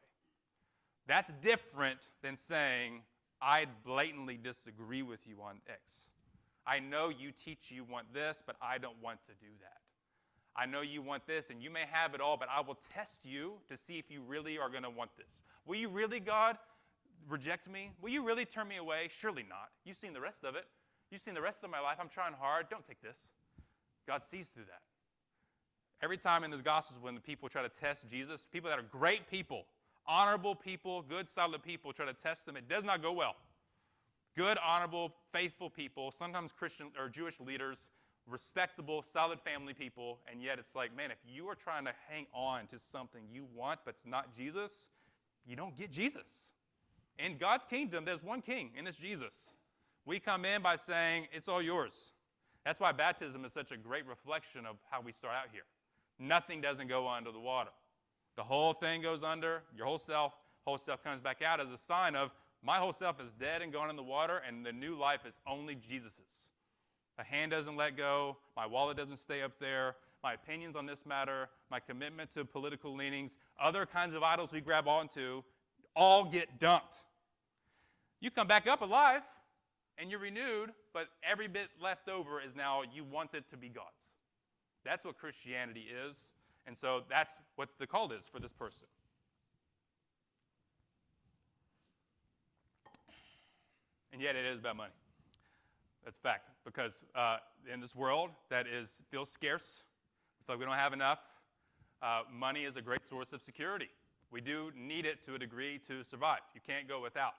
That's 1.07 1.31
different 1.41 2.09
than 2.21 2.37
saying, 2.37 3.01
I 3.41 3.65
blatantly 3.83 4.37
disagree 4.41 5.01
with 5.01 5.27
you 5.27 5.41
on 5.41 5.59
X. 5.67 6.05
I 6.67 6.79
know 6.79 7.09
you 7.09 7.31
teach 7.31 7.71
you 7.71 7.83
want 7.83 8.13
this, 8.13 8.41
but 8.45 8.55
I 8.61 8.77
don't 8.77 9.01
want 9.01 9.23
to 9.23 9.31
do 9.39 9.51
that. 9.61 9.81
I 10.55 10.65
know 10.65 10.81
you 10.81 11.01
want 11.01 11.27
this, 11.27 11.49
and 11.49 11.61
you 11.61 11.69
may 11.69 11.83
have 11.91 12.13
it 12.13 12.21
all, 12.21 12.37
but 12.37 12.47
I 12.49 12.61
will 12.61 12.77
test 12.93 13.25
you 13.25 13.55
to 13.69 13.75
see 13.75 13.97
if 13.99 14.09
you 14.09 14.21
really 14.25 14.57
are 14.57 14.69
going 14.69 14.83
to 14.83 14.89
want 14.89 15.11
this. 15.17 15.43
Will 15.65 15.75
you 15.75 15.89
really, 15.89 16.19
God, 16.19 16.57
reject 17.27 17.69
me? 17.69 17.91
Will 18.01 18.09
you 18.09 18.23
really 18.23 18.45
turn 18.45 18.67
me 18.67 18.77
away? 18.77 19.09
Surely 19.09 19.43
not. 19.47 19.69
You've 19.83 19.97
seen 19.97 20.13
the 20.13 20.21
rest 20.21 20.45
of 20.45 20.55
it. 20.55 20.65
You've 21.11 21.21
seen 21.21 21.33
the 21.33 21.41
rest 21.41 21.63
of 21.63 21.69
my 21.69 21.79
life. 21.79 21.97
I'm 21.99 22.09
trying 22.09 22.33
hard. 22.33 22.69
Don't 22.69 22.85
take 22.87 23.01
this. 23.01 23.27
God 24.07 24.23
sees 24.23 24.47
through 24.49 24.65
that. 24.65 24.81
Every 26.01 26.17
time 26.17 26.43
in 26.43 26.51
the 26.51 26.57
Gospels, 26.57 26.99
when 27.01 27.15
the 27.15 27.21
people 27.21 27.49
try 27.49 27.61
to 27.61 27.69
test 27.69 28.09
Jesus, 28.09 28.47
people 28.51 28.69
that 28.69 28.79
are 28.79 28.83
great 28.83 29.29
people, 29.29 29.65
honorable 30.07 30.55
people, 30.55 31.01
good, 31.01 31.27
solid 31.27 31.63
people, 31.63 31.91
try 31.91 32.05
to 32.05 32.13
test 32.13 32.45
them, 32.45 32.55
it 32.57 32.69
does 32.69 32.83
not 32.83 33.01
go 33.01 33.11
well. 33.11 33.35
Good, 34.35 34.57
honorable, 34.65 35.13
faithful 35.31 35.69
people, 35.69 36.11
sometimes 36.11 36.51
Christian 36.51 36.87
or 36.99 37.07
Jewish 37.07 37.39
leaders, 37.39 37.89
respectable, 38.27 39.01
solid 39.01 39.39
family 39.39 39.73
people, 39.73 40.19
and 40.29 40.41
yet 40.41 40.59
it's 40.59 40.75
like, 40.75 40.95
man, 40.95 41.11
if 41.11 41.17
you 41.25 41.47
are 41.47 41.55
trying 41.55 41.85
to 41.85 41.93
hang 42.09 42.25
on 42.33 42.67
to 42.67 42.79
something 42.79 43.21
you 43.31 43.45
want 43.55 43.79
but 43.85 43.95
it's 43.95 44.05
not 44.05 44.35
Jesus, 44.35 44.87
you 45.45 45.55
don't 45.55 45.77
get 45.77 45.91
Jesus. 45.91 46.51
In 47.17 47.37
God's 47.37 47.65
kingdom, 47.65 48.03
there's 48.03 48.23
one 48.23 48.41
king, 48.41 48.71
and 48.77 48.87
it's 48.87 48.97
Jesus. 48.97 49.53
We 50.05 50.19
come 50.19 50.43
in 50.43 50.61
by 50.61 50.75
saying, 50.75 51.27
It's 51.31 51.47
all 51.47 51.61
yours. 51.61 52.11
That's 52.65 52.79
why 52.79 52.91
baptism 52.91 53.45
is 53.45 53.53
such 53.53 53.71
a 53.71 53.77
great 53.77 54.05
reflection 54.07 54.65
of 54.65 54.77
how 54.89 54.99
we 55.01 55.11
start 55.11 55.35
out 55.35 55.47
here. 55.51 55.63
Nothing 56.19 56.61
doesn't 56.61 56.87
go 56.87 57.07
under 57.07 57.31
the 57.31 57.39
water. 57.39 57.69
The 58.35 58.43
whole 58.43 58.73
thing 58.73 59.01
goes 59.01 59.23
under, 59.23 59.63
your 59.75 59.85
whole 59.85 59.97
self, 59.97 60.33
whole 60.65 60.77
self 60.77 61.03
comes 61.03 61.21
back 61.21 61.41
out 61.41 61.61
as 61.61 61.69
a 61.71 61.77
sign 61.77 62.15
of 62.15 62.31
my 62.65 62.77
whole 62.77 62.93
self 62.93 63.21
is 63.21 63.31
dead 63.33 63.61
and 63.61 63.71
gone 63.71 63.89
in 63.89 63.95
the 63.95 64.03
water, 64.03 64.41
and 64.47 64.65
the 64.65 64.73
new 64.73 64.95
life 64.95 65.25
is 65.25 65.37
only 65.47 65.75
Jesus's. 65.75 66.49
A 67.19 67.23
hand 67.23 67.51
doesn't 67.51 67.77
let 67.77 67.95
go, 67.95 68.37
my 68.57 68.65
wallet 68.65 68.97
doesn't 68.97 69.17
stay 69.17 69.41
up 69.41 69.53
there, 69.59 69.95
my 70.23 70.33
opinions 70.33 70.75
on 70.75 70.85
this 70.85 71.05
matter, 71.05 71.49
my 71.69 71.79
commitment 71.79 72.31
to 72.31 72.43
political 72.43 72.93
leanings, 72.93 73.37
other 73.59 73.85
kinds 73.85 74.15
of 74.15 74.23
idols 74.23 74.51
we 74.51 74.61
grab 74.61 74.87
onto, 74.87 75.43
all 75.95 76.25
get 76.25 76.59
dumped. 76.59 76.95
You 78.19 78.31
come 78.31 78.47
back 78.47 78.67
up 78.67 78.81
alive, 78.81 79.21
and 79.97 80.09
you're 80.09 80.19
renewed, 80.19 80.71
but 80.93 81.07
every 81.23 81.47
bit 81.47 81.69
left 81.81 82.09
over 82.09 82.41
is 82.41 82.55
now 82.55 82.81
you 82.93 83.03
want 83.03 83.33
it 83.33 83.49
to 83.51 83.57
be 83.57 83.69
God's. 83.69 84.09
That's 84.83 85.05
what 85.05 85.17
Christianity 85.17 85.85
is. 86.05 86.29
And 86.67 86.75
so 86.75 87.03
that's 87.09 87.37
what 87.55 87.69
the 87.79 87.87
call 87.87 88.11
is 88.11 88.25
for 88.27 88.39
this 88.39 88.51
person. 88.51 88.87
And 94.15 94.23
yet 94.23 94.37
it 94.37 94.45
is 94.45 94.59
about 94.59 94.77
money. 94.77 94.93
That's 96.05 96.17
fact. 96.17 96.49
Because 96.63 97.03
uh, 97.15 97.39
in 97.69 97.81
this 97.81 97.93
world 97.93 98.29
that 98.49 98.65
is 98.65 99.01
feels 99.11 99.29
scarce, 99.29 99.83
we 100.39 100.45
feel 100.45 100.55
like 100.55 100.59
we 100.61 100.65
don't 100.65 100.81
have 100.81 100.93
enough, 100.93 101.19
uh, 102.01 102.21
money 102.31 102.63
is 102.63 102.77
a 102.77 102.81
great 102.81 103.05
source 103.05 103.33
of 103.33 103.41
security. 103.41 103.89
We 104.31 104.39
do 104.39 104.71
need 104.73 105.05
it 105.05 105.21
to 105.25 105.35
a 105.35 105.37
degree 105.37 105.81
to 105.89 106.01
survive. 106.01 106.39
You 106.53 106.61
can't 106.65 106.87
go 106.87 107.01
without. 107.01 107.33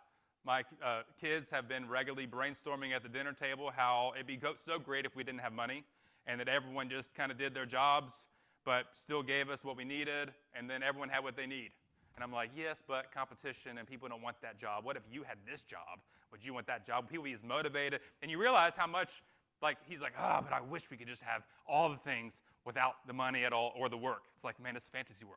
My 0.45 0.65
uh, 0.85 1.05
kids 1.19 1.49
have 1.49 1.67
been 1.67 1.89
regularly 1.89 2.27
brainstorming 2.27 2.95
at 2.95 3.03
the 3.03 3.09
dinner 3.09 3.33
table 3.33 3.73
how 3.75 4.13
it'd 4.15 4.27
be 4.27 4.39
so 4.63 4.79
great 4.79 5.07
if 5.07 5.17
we 5.17 5.25
didn't 5.25 5.41
have 5.41 5.55
money 5.55 5.83
and 6.27 6.39
that 6.39 6.49
everyone 6.49 6.91
just 6.91 7.15
kind 7.15 7.33
of 7.33 7.39
did 7.39 7.55
their 7.55 7.65
jobs 7.65 8.27
but 8.67 8.89
still 8.93 9.23
gave 9.23 9.49
us 9.49 9.65
what 9.65 9.79
we 9.79 9.85
needed 9.87 10.31
and 10.55 10.69
then 10.69 10.83
everyone 10.83 11.09
had 11.09 11.25
what 11.25 11.39
they 11.39 11.47
need. 11.47 11.71
And 12.17 12.25
I'm 12.25 12.33
like, 12.33 12.51
yes, 12.57 12.83
but 12.87 13.13
competition 13.13 13.77
and 13.77 13.87
people 13.87 14.09
don't 14.09 14.23
want 14.23 14.41
that 14.41 14.59
job. 14.59 14.85
What 14.85 14.97
if 14.97 15.03
you 15.13 15.23
had 15.23 15.37
this 15.47 15.61
job? 15.63 16.01
Would 16.33 16.45
you 16.45 16.55
want 16.55 16.67
that 16.67 16.87
job? 16.87 17.09
People 17.11 17.25
be 17.25 17.37
motivated. 17.47 18.01
And 18.23 18.31
you 18.31 18.41
realize 18.41 18.75
how 18.75 18.87
much, 18.87 19.23
like, 19.61 19.77
he's 19.87 20.01
like, 20.01 20.15
ah, 20.19 20.39
oh, 20.39 20.47
but 20.49 20.55
I 20.55 20.63
wish 20.63 20.91
we 20.91 20.97
could 20.97 21.09
just 21.09 21.23
have 21.23 21.43
all 21.69 21.91
the 21.91 21.99
things 21.99 22.41
without 22.65 23.07
the 23.07 23.13
money 23.13 23.45
at 23.45 23.53
all 23.53 23.75
or 23.77 23.91
the 23.91 23.99
work. 23.99 24.23
It's 24.35 24.45
like, 24.45 24.59
man, 24.63 24.77
it's 24.77 24.89
fantasy 24.89 25.27
world. 25.27 25.37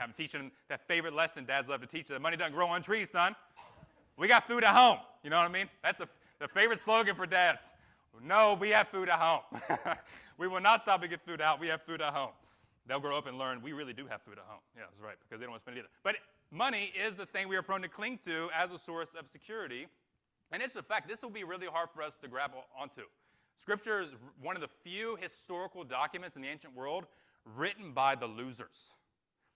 I'm 0.00 0.12
teaching 0.12 0.50
that 0.68 0.86
favorite 0.88 1.14
lesson 1.14 1.44
dads 1.44 1.68
love 1.68 1.82
to 1.82 1.86
teach 1.86 2.08
that 2.08 2.20
money 2.20 2.36
doesn't 2.36 2.54
grow 2.54 2.68
on 2.68 2.82
trees, 2.82 3.10
son. 3.10 3.36
We 4.16 4.26
got 4.26 4.48
food 4.48 4.64
at 4.64 4.74
home. 4.74 4.98
You 5.22 5.30
know 5.30 5.36
what 5.36 5.48
I 5.48 5.52
mean? 5.52 5.68
That's 5.82 6.00
a, 6.00 6.08
the 6.38 6.48
favorite 6.48 6.78
slogan 6.78 7.14
for 7.14 7.26
dads. 7.26 7.74
No, 8.22 8.56
we 8.58 8.70
have 8.70 8.88
food 8.88 9.08
at 9.08 9.18
home. 9.18 9.42
we 10.38 10.48
will 10.48 10.60
not 10.60 10.82
stop 10.82 11.02
to 11.02 11.08
get 11.08 11.20
food 11.20 11.40
out. 11.40 11.60
We 11.60 11.68
have 11.68 11.82
food 11.82 12.00
at 12.00 12.14
home. 12.14 12.30
They'll 12.86 13.00
grow 13.00 13.16
up 13.16 13.26
and 13.26 13.38
learn 13.38 13.62
we 13.62 13.72
really 13.72 13.92
do 13.92 14.06
have 14.06 14.22
food 14.22 14.38
at 14.38 14.44
home. 14.46 14.60
Yeah, 14.76 14.82
that's 14.88 15.00
right, 15.00 15.16
because 15.20 15.40
they 15.40 15.44
don't 15.44 15.52
want 15.52 15.60
to 15.60 15.64
spend 15.64 15.76
it 15.76 15.80
either. 15.80 15.90
But 16.02 16.16
money 16.50 16.92
is 17.06 17.16
the 17.16 17.26
thing 17.26 17.48
we 17.48 17.56
are 17.56 17.62
prone 17.62 17.82
to 17.82 17.88
cling 17.88 18.18
to 18.24 18.48
as 18.54 18.72
a 18.72 18.78
source 18.78 19.14
of 19.14 19.28
security. 19.28 19.86
And 20.52 20.62
it's 20.62 20.76
a 20.76 20.82
fact, 20.82 21.08
this 21.08 21.22
will 21.22 21.30
be 21.30 21.44
really 21.44 21.66
hard 21.66 21.88
for 21.94 22.02
us 22.02 22.18
to 22.18 22.28
grab 22.28 22.52
onto. 22.78 23.02
Scripture 23.56 24.00
is 24.00 24.08
one 24.42 24.56
of 24.56 24.62
the 24.62 24.68
few 24.82 25.16
historical 25.16 25.84
documents 25.84 26.36
in 26.36 26.42
the 26.42 26.48
ancient 26.48 26.76
world 26.76 27.06
written 27.56 27.92
by 27.92 28.14
the 28.14 28.26
losers. 28.26 28.94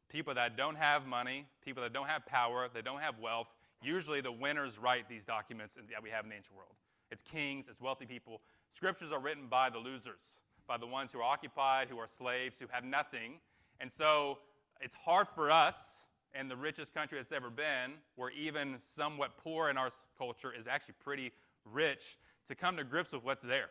People 0.08 0.34
that 0.34 0.56
don't 0.56 0.76
have 0.76 1.06
money, 1.06 1.46
people 1.64 1.82
that 1.82 1.92
don't 1.92 2.08
have 2.08 2.24
power, 2.26 2.68
that 2.72 2.84
don't 2.84 3.00
have 3.00 3.18
wealth. 3.18 3.48
Usually 3.82 4.20
the 4.20 4.32
winners 4.32 4.78
write 4.78 5.08
these 5.08 5.24
documents 5.24 5.74
that 5.74 6.02
we 6.02 6.10
have 6.10 6.24
in 6.24 6.30
the 6.30 6.36
ancient 6.36 6.56
world. 6.56 6.74
It's 7.10 7.22
kings, 7.22 7.68
it's 7.68 7.80
wealthy 7.80 8.06
people. 8.06 8.40
Scriptures 8.70 9.12
are 9.12 9.20
written 9.20 9.46
by 9.48 9.70
the 9.70 9.78
losers, 9.78 10.40
by 10.68 10.76
the 10.76 10.86
ones 10.86 11.12
who 11.12 11.18
are 11.18 11.24
occupied, 11.24 11.88
who 11.88 11.98
are 11.98 12.06
slaves, 12.06 12.60
who 12.60 12.66
have 12.70 12.84
nothing. 12.84 13.40
And 13.80 13.90
so 13.90 14.38
it's 14.80 14.94
hard 14.94 15.26
for 15.34 15.50
us 15.50 16.04
in 16.38 16.46
the 16.46 16.56
richest 16.56 16.94
country 16.94 17.18
that's 17.18 17.32
ever 17.32 17.50
been, 17.50 17.94
where 18.14 18.30
even 18.30 18.76
somewhat 18.78 19.36
poor 19.38 19.70
in 19.70 19.78
our 19.78 19.90
culture 20.16 20.52
is 20.56 20.66
actually 20.66 20.94
pretty 21.02 21.32
rich, 21.64 22.18
to 22.46 22.54
come 22.54 22.76
to 22.76 22.84
grips 22.84 23.12
with 23.12 23.24
what's 23.24 23.42
there. 23.42 23.70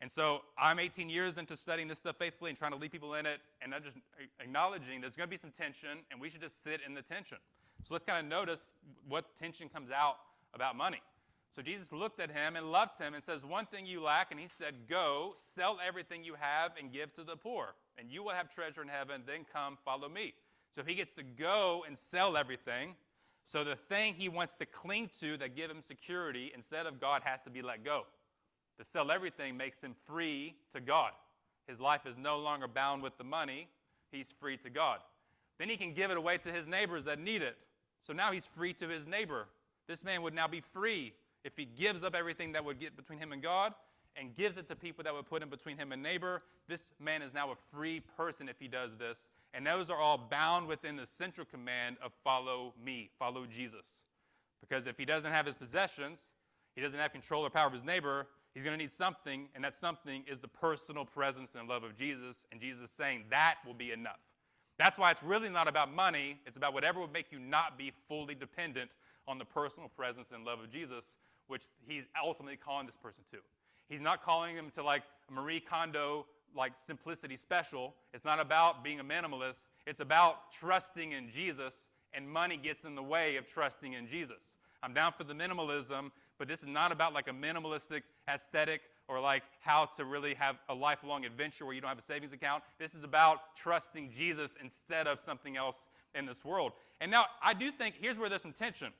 And 0.00 0.10
so 0.10 0.42
I'm 0.58 0.78
18 0.78 1.08
years 1.08 1.38
into 1.38 1.56
studying 1.56 1.88
this 1.88 1.98
stuff 1.98 2.16
faithfully 2.16 2.50
and 2.50 2.58
trying 2.58 2.72
to 2.72 2.76
lead 2.76 2.92
people 2.92 3.14
in 3.14 3.26
it, 3.26 3.40
and 3.62 3.74
I'm 3.74 3.82
just 3.82 3.96
acknowledging 4.40 5.00
there's 5.00 5.16
going 5.16 5.28
to 5.28 5.30
be 5.30 5.36
some 5.36 5.50
tension, 5.50 6.00
and 6.10 6.20
we 6.20 6.28
should 6.28 6.42
just 6.42 6.62
sit 6.62 6.80
in 6.86 6.94
the 6.94 7.02
tension. 7.02 7.38
So 7.82 7.94
let's 7.94 8.04
kind 8.04 8.18
of 8.18 8.30
notice 8.30 8.72
what 9.08 9.36
tension 9.36 9.68
comes 9.68 9.90
out 9.90 10.16
about 10.52 10.76
money. 10.76 11.00
So 11.54 11.62
Jesus 11.62 11.92
looked 11.92 12.18
at 12.18 12.32
him 12.32 12.56
and 12.56 12.72
loved 12.72 12.98
him 12.98 13.14
and 13.14 13.22
says, 13.22 13.44
One 13.44 13.66
thing 13.66 13.86
you 13.86 14.02
lack, 14.02 14.32
and 14.32 14.40
he 14.40 14.48
said, 14.48 14.74
Go, 14.88 15.34
sell 15.36 15.78
everything 15.86 16.24
you 16.24 16.34
have 16.38 16.72
and 16.78 16.92
give 16.92 17.12
to 17.14 17.22
the 17.22 17.36
poor, 17.36 17.74
and 17.96 18.10
you 18.10 18.24
will 18.24 18.32
have 18.32 18.52
treasure 18.52 18.82
in 18.82 18.88
heaven. 18.88 19.22
Then 19.24 19.46
come, 19.52 19.78
follow 19.84 20.08
me. 20.08 20.34
So 20.72 20.82
he 20.82 20.96
gets 20.96 21.14
to 21.14 21.22
go 21.22 21.84
and 21.86 21.96
sell 21.96 22.36
everything. 22.36 22.96
So 23.44 23.62
the 23.62 23.76
thing 23.76 24.14
he 24.14 24.28
wants 24.28 24.56
to 24.56 24.66
cling 24.66 25.10
to 25.20 25.36
that 25.36 25.54
give 25.54 25.70
him 25.70 25.80
security 25.80 26.50
instead 26.54 26.86
of 26.86 27.00
God 27.00 27.22
has 27.24 27.42
to 27.42 27.50
be 27.50 27.62
let 27.62 27.84
go. 27.84 28.06
To 28.78 28.84
sell 28.84 29.12
everything 29.12 29.56
makes 29.56 29.80
him 29.80 29.94
free 30.06 30.56
to 30.72 30.80
God. 30.80 31.12
His 31.68 31.80
life 31.80 32.04
is 32.04 32.16
no 32.16 32.40
longer 32.40 32.66
bound 32.66 33.02
with 33.02 33.16
the 33.16 33.24
money, 33.24 33.68
he's 34.10 34.32
free 34.32 34.56
to 34.58 34.70
God. 34.70 34.98
Then 35.58 35.68
he 35.68 35.76
can 35.76 35.94
give 35.94 36.10
it 36.10 36.16
away 36.16 36.38
to 36.38 36.50
his 36.50 36.66
neighbors 36.66 37.04
that 37.04 37.20
need 37.20 37.42
it. 37.42 37.56
So 38.00 38.12
now 38.12 38.32
he's 38.32 38.46
free 38.46 38.72
to 38.74 38.88
his 38.88 39.06
neighbor. 39.06 39.46
This 39.86 40.04
man 40.04 40.22
would 40.22 40.34
now 40.34 40.48
be 40.48 40.60
free 40.60 41.12
if 41.44 41.56
he 41.56 41.64
gives 41.64 42.02
up 42.02 42.14
everything 42.14 42.52
that 42.52 42.64
would 42.64 42.80
get 42.80 42.96
between 42.96 43.18
him 43.18 43.32
and 43.32 43.42
God 43.42 43.74
and 44.16 44.34
gives 44.34 44.56
it 44.56 44.68
to 44.68 44.76
people 44.76 45.04
that 45.04 45.12
would 45.12 45.26
put 45.26 45.42
him 45.42 45.48
between 45.48 45.76
him 45.76 45.92
and 45.92 46.02
neighbor. 46.02 46.42
This 46.68 46.92
man 47.00 47.20
is 47.20 47.34
now 47.34 47.50
a 47.50 47.56
free 47.72 48.00
person 48.16 48.48
if 48.48 48.58
he 48.58 48.68
does 48.68 48.96
this. 48.96 49.30
And 49.52 49.66
those 49.66 49.90
are 49.90 49.98
all 49.98 50.18
bound 50.18 50.66
within 50.68 50.96
the 50.96 51.06
central 51.06 51.44
command 51.44 51.96
of 52.02 52.12
follow 52.22 52.74
me, 52.82 53.10
follow 53.18 53.44
Jesus. 53.46 54.04
Because 54.60 54.86
if 54.86 54.96
he 54.96 55.04
doesn't 55.04 55.32
have 55.32 55.46
his 55.46 55.56
possessions, 55.56 56.32
he 56.74 56.80
doesn't 56.80 56.98
have 56.98 57.12
control 57.12 57.44
or 57.44 57.50
power 57.50 57.66
of 57.66 57.72
his 57.72 57.84
neighbor, 57.84 58.26
He's 58.54 58.62
going 58.62 58.74
to 58.74 58.82
need 58.82 58.90
something, 58.90 59.48
and 59.54 59.64
that 59.64 59.74
something 59.74 60.22
is 60.28 60.38
the 60.38 60.48
personal 60.48 61.04
presence 61.04 61.56
and 61.56 61.68
love 61.68 61.82
of 61.82 61.96
Jesus. 61.96 62.46
And 62.52 62.60
Jesus 62.60 62.84
is 62.84 62.90
saying 62.90 63.24
that 63.30 63.56
will 63.66 63.74
be 63.74 63.90
enough. 63.90 64.20
That's 64.78 64.96
why 64.96 65.10
it's 65.10 65.22
really 65.22 65.48
not 65.48 65.66
about 65.66 65.92
money. 65.92 66.38
It's 66.46 66.56
about 66.56 66.72
whatever 66.72 67.00
would 67.00 67.12
make 67.12 67.32
you 67.32 67.40
not 67.40 67.76
be 67.76 67.92
fully 68.08 68.34
dependent 68.34 68.92
on 69.26 69.38
the 69.38 69.44
personal 69.44 69.88
presence 69.88 70.30
and 70.30 70.44
love 70.44 70.60
of 70.60 70.70
Jesus, 70.70 71.16
which 71.48 71.64
he's 71.86 72.06
ultimately 72.22 72.56
calling 72.56 72.86
this 72.86 72.96
person 72.96 73.24
to. 73.32 73.38
He's 73.88 74.00
not 74.00 74.22
calling 74.22 74.56
him 74.56 74.70
to 74.74 74.82
like 74.82 75.02
Marie 75.30 75.60
Kondo, 75.60 76.26
like 76.56 76.72
simplicity 76.74 77.36
special. 77.36 77.94
It's 78.12 78.24
not 78.24 78.40
about 78.40 78.82
being 78.82 79.00
a 79.00 79.04
minimalist. 79.04 79.68
It's 79.86 80.00
about 80.00 80.52
trusting 80.52 81.12
in 81.12 81.30
Jesus, 81.30 81.90
and 82.12 82.28
money 82.28 82.56
gets 82.56 82.84
in 82.84 82.94
the 82.94 83.02
way 83.02 83.36
of 83.36 83.46
trusting 83.46 83.92
in 83.92 84.06
Jesus. 84.06 84.58
I'm 84.82 84.94
down 84.94 85.12
for 85.12 85.24
the 85.24 85.34
minimalism, 85.34 86.10
but 86.38 86.48
this 86.48 86.62
is 86.62 86.68
not 86.68 86.92
about 86.92 87.14
like 87.14 87.28
a 87.28 87.32
minimalistic 87.32 88.02
aesthetic 88.28 88.82
or 89.08 89.20
like 89.20 89.42
how 89.60 89.84
to 89.84 90.04
really 90.04 90.34
have 90.34 90.56
a 90.68 90.74
lifelong 90.74 91.24
adventure 91.24 91.64
where 91.64 91.74
you 91.74 91.80
don't 91.80 91.88
have 91.88 91.98
a 91.98 92.02
savings 92.02 92.32
account. 92.32 92.62
This 92.78 92.94
is 92.94 93.04
about 93.04 93.54
trusting 93.54 94.10
Jesus 94.10 94.56
instead 94.62 95.06
of 95.06 95.20
something 95.20 95.56
else 95.56 95.88
in 96.14 96.26
this 96.26 96.44
world. 96.44 96.72
And 97.00 97.10
now 97.10 97.26
I 97.42 97.54
do 97.54 97.70
think 97.70 97.96
here's 98.00 98.18
where 98.18 98.28
there's 98.28 98.42
some 98.42 98.52
tension. 98.52 98.92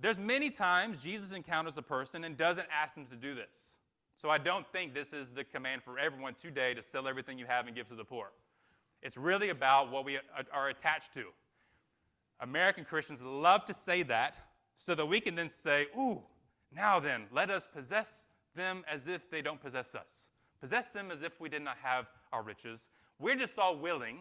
There's 0.00 0.18
many 0.18 0.50
times 0.50 1.02
Jesus 1.02 1.32
encounters 1.32 1.76
a 1.76 1.82
person 1.82 2.24
and 2.24 2.36
doesn't 2.36 2.66
ask 2.72 2.94
them 2.94 3.06
to 3.06 3.16
do 3.16 3.34
this. 3.34 3.76
So 4.16 4.30
I 4.30 4.38
don't 4.38 4.66
think 4.72 4.94
this 4.94 5.12
is 5.12 5.28
the 5.28 5.44
command 5.44 5.82
for 5.82 5.98
everyone 5.98 6.34
today 6.34 6.74
to 6.74 6.82
sell 6.82 7.06
everything 7.06 7.38
you 7.38 7.46
have 7.46 7.66
and 7.66 7.76
give 7.76 7.88
to 7.88 7.94
the 7.94 8.04
poor. 8.04 8.32
It's 9.02 9.16
really 9.16 9.50
about 9.50 9.90
what 9.90 10.04
we 10.04 10.18
are 10.52 10.68
attached 10.68 11.14
to. 11.14 11.24
American 12.40 12.84
Christians 12.84 13.22
love 13.22 13.64
to 13.66 13.74
say 13.74 14.02
that 14.04 14.36
so 14.76 14.94
that 14.94 15.06
we 15.06 15.20
can 15.20 15.34
then 15.34 15.48
say, 15.48 15.86
ooh, 15.98 16.22
now 16.74 17.00
then, 17.00 17.24
let 17.32 17.50
us 17.50 17.66
possess 17.72 18.24
them 18.54 18.84
as 18.88 19.08
if 19.08 19.30
they 19.30 19.42
don't 19.42 19.60
possess 19.60 19.94
us. 19.94 20.28
Possess 20.60 20.92
them 20.92 21.10
as 21.10 21.22
if 21.22 21.40
we 21.40 21.48
did 21.48 21.62
not 21.62 21.76
have 21.82 22.06
our 22.32 22.42
riches. 22.42 22.88
We're 23.18 23.36
just 23.36 23.58
all 23.58 23.76
willing. 23.76 24.18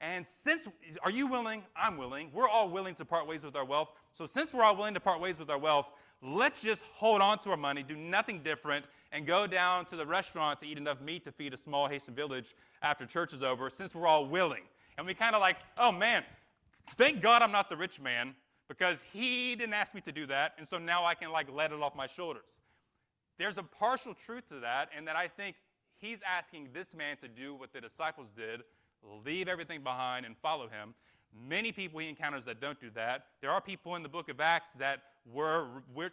And 0.00 0.26
since, 0.26 0.68
are 1.02 1.10
you 1.10 1.26
willing? 1.26 1.62
I'm 1.74 1.96
willing. 1.96 2.30
We're 2.32 2.48
all 2.48 2.68
willing 2.68 2.94
to 2.96 3.04
part 3.04 3.26
ways 3.26 3.42
with 3.42 3.56
our 3.56 3.64
wealth. 3.64 3.90
So 4.12 4.26
since 4.26 4.52
we're 4.52 4.62
all 4.62 4.76
willing 4.76 4.94
to 4.94 5.00
part 5.00 5.20
ways 5.20 5.38
with 5.38 5.50
our 5.50 5.58
wealth, 5.58 5.90
let's 6.22 6.60
just 6.60 6.82
hold 6.92 7.22
on 7.22 7.38
to 7.40 7.50
our 7.50 7.56
money, 7.56 7.82
do 7.82 7.96
nothing 7.96 8.42
different, 8.42 8.86
and 9.12 9.26
go 9.26 9.46
down 9.46 9.86
to 9.86 9.96
the 9.96 10.04
restaurant 10.04 10.60
to 10.60 10.66
eat 10.66 10.76
enough 10.76 11.00
meat 11.00 11.24
to 11.24 11.32
feed 11.32 11.54
a 11.54 11.56
small 11.56 11.88
Haitian 11.88 12.14
village 12.14 12.54
after 12.82 13.06
church 13.06 13.32
is 13.32 13.42
over, 13.42 13.70
since 13.70 13.94
we're 13.94 14.06
all 14.06 14.26
willing. 14.26 14.62
And 14.98 15.06
we 15.06 15.14
kind 15.14 15.34
of 15.34 15.40
like, 15.40 15.56
oh 15.78 15.92
man, 15.92 16.24
thank 16.90 17.20
God 17.20 17.42
I'm 17.42 17.52
not 17.52 17.70
the 17.70 17.76
rich 17.76 18.00
man 18.00 18.34
because 18.68 18.98
he 19.12 19.54
didn't 19.54 19.74
ask 19.74 19.94
me 19.94 20.00
to 20.02 20.12
do 20.12 20.26
that, 20.26 20.54
and 20.58 20.68
so 20.68 20.78
now 20.78 21.04
I 21.04 21.14
can 21.14 21.30
like 21.30 21.46
let 21.52 21.72
it 21.72 21.80
off 21.80 21.94
my 21.94 22.06
shoulders. 22.06 22.58
There's 23.38 23.58
a 23.58 23.62
partial 23.62 24.14
truth 24.14 24.48
to 24.48 24.60
that, 24.60 24.90
and 24.96 25.06
that 25.06 25.16
I 25.16 25.28
think 25.28 25.56
he's 25.96 26.20
asking 26.22 26.70
this 26.72 26.94
man 26.94 27.16
to 27.18 27.28
do 27.28 27.54
what 27.54 27.72
the 27.72 27.80
disciples 27.80 28.30
did 28.30 28.62
leave 29.24 29.48
everything 29.48 29.82
behind 29.82 30.26
and 30.26 30.36
follow 30.36 30.68
him. 30.68 30.94
Many 31.48 31.72
people 31.72 32.00
he 32.00 32.08
encounters 32.08 32.44
that 32.46 32.60
don't 32.60 32.80
do 32.80 32.90
that. 32.94 33.26
There 33.40 33.50
are 33.50 33.60
people 33.60 33.96
in 33.96 34.02
the 34.02 34.08
book 34.08 34.28
of 34.28 34.40
Acts 34.40 34.72
that 34.74 35.02
were 35.32 35.66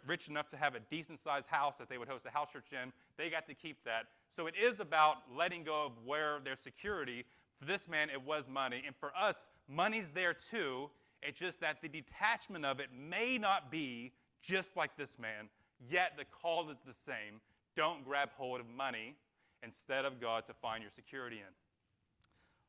rich 0.06 0.28
enough 0.28 0.50
to 0.50 0.56
have 0.56 0.74
a 0.74 0.80
decent 0.90 1.18
sized 1.18 1.48
house 1.48 1.78
that 1.78 1.88
they 1.88 1.98
would 1.98 2.08
host 2.08 2.26
a 2.26 2.30
house 2.30 2.52
church 2.52 2.72
in. 2.72 2.92
They 3.16 3.30
got 3.30 3.46
to 3.46 3.54
keep 3.54 3.82
that. 3.84 4.06
So 4.28 4.46
it 4.46 4.54
is 4.56 4.80
about 4.80 5.18
letting 5.34 5.62
go 5.62 5.86
of 5.86 5.92
where 6.04 6.40
their 6.44 6.56
security. 6.56 7.24
For 7.58 7.66
this 7.66 7.88
man, 7.88 8.10
it 8.10 8.22
was 8.22 8.48
money. 8.48 8.82
And 8.84 8.94
for 8.96 9.12
us, 9.16 9.46
money's 9.68 10.10
there 10.10 10.34
too. 10.34 10.90
It's 11.22 11.38
just 11.38 11.60
that 11.60 11.80
the 11.80 11.88
detachment 11.88 12.64
of 12.64 12.80
it 12.80 12.88
may 12.92 13.38
not 13.38 13.70
be 13.70 14.12
just 14.42 14.76
like 14.76 14.96
this 14.96 15.18
man, 15.18 15.48
yet 15.88 16.12
the 16.18 16.24
call 16.26 16.68
is 16.68 16.76
the 16.84 16.92
same. 16.92 17.40
Don't 17.76 18.04
grab 18.04 18.30
hold 18.36 18.60
of 18.60 18.68
money 18.68 19.16
instead 19.62 20.04
of 20.04 20.20
God 20.20 20.46
to 20.48 20.54
find 20.54 20.82
your 20.82 20.90
security 20.90 21.36
in. 21.36 21.63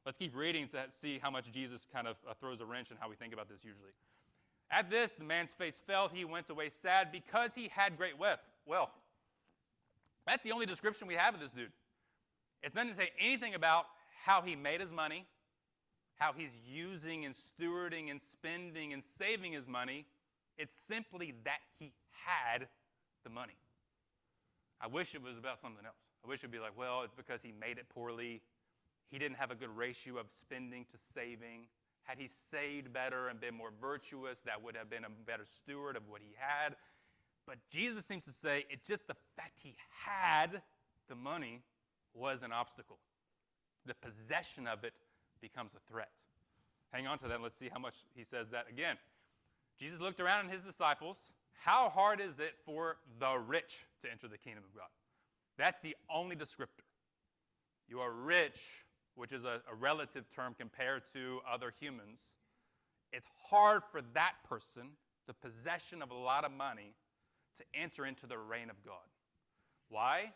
Let's 0.06 0.18
keep 0.18 0.36
reading 0.36 0.68
to 0.68 0.84
see 0.90 1.20
how 1.20 1.32
much 1.32 1.52
Jesus 1.52 1.88
kind 1.92 2.08
of 2.08 2.16
uh, 2.30 2.34
throws 2.40 2.62
a 2.62 2.66
wrench 2.66 2.92
in 2.92 2.98
how 2.98 3.10
we 3.10 3.16
think 3.16 3.34
about 3.34 3.50
this 3.50 3.66
usually. 3.66 3.90
At 4.70 4.92
this, 4.92 5.14
the 5.14 5.24
man's 5.24 5.54
face 5.54 5.82
fell. 5.86 6.10
He 6.14 6.26
went 6.26 6.50
away 6.50 6.70
sad 6.70 7.12
because 7.12 7.56
he 7.56 7.70
had 7.70 7.98
great 7.98 8.18
wealth. 8.20 8.40
Well, 8.68 8.92
that's 10.28 10.44
the 10.44 10.52
only 10.52 10.68
description 10.68 11.08
we 11.08 11.16
have 11.16 11.34
of 11.34 11.40
this 11.40 11.52
dude. 11.52 11.72
It 12.62 12.74
doesn't 12.74 12.96
say 12.96 13.10
anything 13.20 13.56
about 13.56 13.86
how 14.26 14.42
he 14.42 14.56
made 14.56 14.80
his 14.80 14.92
money, 14.92 15.26
how 16.18 16.34
he's 16.34 16.56
using 16.68 17.26
and 17.26 17.34
stewarding 17.34 18.12
and 18.12 18.22
spending 18.22 18.94
and 18.94 19.04
saving 19.04 19.54
his 19.54 19.68
money. 19.68 20.06
It's 20.58 20.74
simply 20.74 21.34
that 21.46 21.60
he 21.80 21.94
had 22.12 22.68
the 23.24 23.30
money. 23.30 23.58
I 24.80 24.88
wish 24.88 25.16
it 25.16 25.22
was 25.22 25.38
about 25.38 25.60
something 25.60 25.86
else. 25.86 25.96
I 26.24 26.28
wish 26.28 26.44
it 26.44 26.48
would 26.48 26.52
be 26.52 26.60
like, 26.60 26.78
well, 26.78 27.02
it's 27.04 27.14
because 27.16 27.42
he 27.42 27.54
made 27.60 27.78
it 27.78 27.88
poorly. 27.90 28.42
He 29.10 29.20
didn't 29.20 29.38
have 29.38 29.52
a 29.52 29.56
good 29.56 29.76
ratio 29.76 30.18
of 30.18 30.30
spending 30.30 30.86
to 30.92 30.98
saving. 30.98 31.68
Had 32.04 32.18
he 32.20 32.28
saved 32.28 32.94
better 32.94 33.28
and 33.28 33.40
been 33.40 33.56
more 33.56 33.72
virtuous, 33.82 34.42
that 34.42 34.64
would 34.64 34.76
have 34.76 34.90
been 34.90 35.06
a 35.06 35.10
better 35.26 35.46
steward 35.46 35.96
of 35.96 36.08
what 36.08 36.22
he 36.22 36.36
had. 36.38 36.76
But 37.46 37.58
Jesus 37.70 38.06
seems 38.06 38.26
to 38.26 38.32
say 38.32 38.66
it's 38.70 38.88
just 38.88 39.08
the 39.08 39.16
fact 39.36 39.60
he 39.62 39.76
had 40.06 40.62
the 41.08 41.16
money 41.16 41.62
was 42.14 42.44
an 42.44 42.52
obstacle. 42.52 42.98
The 43.86 43.96
possession 43.96 44.68
of 44.68 44.84
it 44.84 44.94
becomes 45.42 45.76
a 45.76 45.92
threat. 45.92 46.12
Hang 46.92 47.08
on 47.08 47.18
to 47.20 47.28
that. 47.28 47.42
Let's 47.42 47.56
see 47.56 47.70
how 47.72 47.80
much 47.80 47.96
he 48.16 48.24
says 48.24 48.50
that 48.50 48.66
again. 48.70 48.98
Jesus 49.78 50.00
looked 50.00 50.20
around 50.20 50.46
at 50.46 50.52
his 50.52 50.64
disciples. 50.64 51.34
How 51.64 51.90
hard 51.90 52.22
is 52.22 52.40
it 52.40 52.56
for 52.66 52.98
the 53.20 53.38
rich 53.38 53.86
to 54.02 54.12
enter 54.12 54.28
the 54.28 54.38
kingdom 54.38 54.64
of 54.64 54.76
God? 54.76 54.88
That's 55.58 55.80
the 55.82 55.96
only 56.10 56.36
descriptor. 56.36 56.86
You 57.88 58.00
are 58.00 58.12
rich, 58.12 58.86
which 59.16 59.32
is 59.32 59.44
a, 59.44 59.62
a 59.72 59.76
relative 59.76 60.30
term 60.30 60.56
compared 60.58 61.04
to 61.14 61.40
other 61.50 61.74
humans. 61.80 62.32
It's 63.12 63.28
hard 63.50 63.84
for 63.92 64.02
that 64.14 64.34
person, 64.48 64.90
the 65.28 65.34
possession 65.34 66.02
of 66.02 66.12
a 66.12 66.16
lot 66.16 66.46
of 66.46 66.52
money, 66.52 66.94
to 67.58 67.64
enter 67.74 68.06
into 68.06 68.28
the 68.28 68.38
reign 68.38 68.70
of 68.70 68.84
God. 68.84 68.96
Why? 69.90 70.34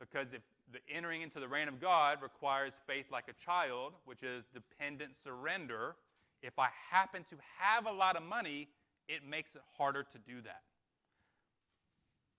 Because 0.00 0.32
if 0.32 0.42
the 0.72 0.78
entering 0.90 1.22
into 1.22 1.40
the 1.40 1.48
reign 1.48 1.68
of 1.68 1.80
God 1.80 2.22
requires 2.22 2.78
faith 2.86 3.06
like 3.10 3.24
a 3.28 3.44
child, 3.44 3.92
which 4.04 4.22
is 4.22 4.44
dependent 4.52 5.14
surrender. 5.14 5.96
If 6.42 6.58
I 6.58 6.68
happen 6.90 7.24
to 7.24 7.36
have 7.58 7.86
a 7.86 7.92
lot 7.92 8.16
of 8.16 8.22
money, 8.22 8.68
it 9.08 9.24
makes 9.28 9.54
it 9.54 9.62
harder 9.76 10.02
to 10.02 10.18
do 10.18 10.40
that. 10.42 10.62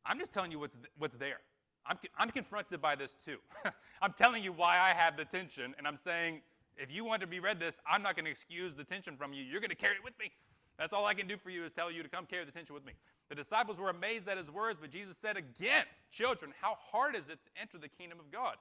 I'm 0.05 0.19
just 0.19 0.33
telling 0.33 0.51
you 0.51 0.59
what's, 0.59 0.77
what's 0.97 1.15
there. 1.15 1.39
I'm, 1.85 1.97
I'm 2.17 2.29
confronted 2.29 2.81
by 2.81 2.95
this 2.95 3.15
too. 3.25 3.37
I'm 4.01 4.13
telling 4.13 4.43
you 4.43 4.51
why 4.51 4.79
I 4.79 4.89
have 4.89 5.17
the 5.17 5.25
tension, 5.25 5.75
and 5.77 5.87
I'm 5.87 5.97
saying, 5.97 6.41
if 6.77 6.93
you 6.93 7.05
want 7.05 7.21
to 7.21 7.27
be 7.27 7.39
read 7.39 7.59
this, 7.59 7.79
I'm 7.89 8.01
not 8.01 8.15
going 8.15 8.25
to 8.25 8.31
excuse 8.31 8.73
the 8.73 8.83
tension 8.83 9.15
from 9.15 9.33
you. 9.33 9.43
You're 9.43 9.59
going 9.59 9.69
to 9.69 9.75
carry 9.75 9.95
it 9.95 10.03
with 10.03 10.17
me. 10.19 10.31
That's 10.77 10.91
all 10.91 11.05
I 11.05 11.13
can 11.13 11.27
do 11.27 11.37
for 11.37 11.49
you 11.49 11.63
is 11.63 11.71
tell 11.71 11.91
you 11.91 12.01
to 12.01 12.09
come 12.09 12.25
carry 12.25 12.45
the 12.45 12.51
tension 12.51 12.73
with 12.73 12.85
me. 12.85 12.93
The 13.29 13.35
disciples 13.35 13.79
were 13.79 13.89
amazed 13.89 14.27
at 14.27 14.37
his 14.37 14.49
words, 14.49 14.79
but 14.81 14.89
Jesus 14.89 15.17
said 15.17 15.37
again, 15.37 15.85
Children, 16.09 16.53
how 16.59 16.77
hard 16.91 17.15
is 17.15 17.29
it 17.29 17.39
to 17.43 17.61
enter 17.61 17.77
the 17.77 17.89
kingdom 17.89 18.19
of 18.19 18.31
God? 18.31 18.55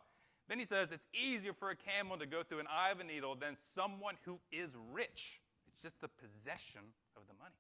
Then 0.48 0.58
he 0.58 0.64
says, 0.64 0.92
It's 0.92 1.06
easier 1.14 1.52
for 1.52 1.70
a 1.70 1.76
camel 1.76 2.18
to 2.18 2.26
go 2.26 2.42
through 2.42 2.60
an 2.60 2.66
eye 2.70 2.90
of 2.90 3.00
a 3.00 3.04
needle 3.04 3.34
than 3.34 3.56
someone 3.56 4.16
who 4.24 4.38
is 4.50 4.76
rich. 4.92 5.40
It's 5.72 5.82
just 5.82 6.00
the 6.00 6.08
possession 6.08 6.82
of 7.16 7.22
the 7.28 7.34
money 7.38 7.54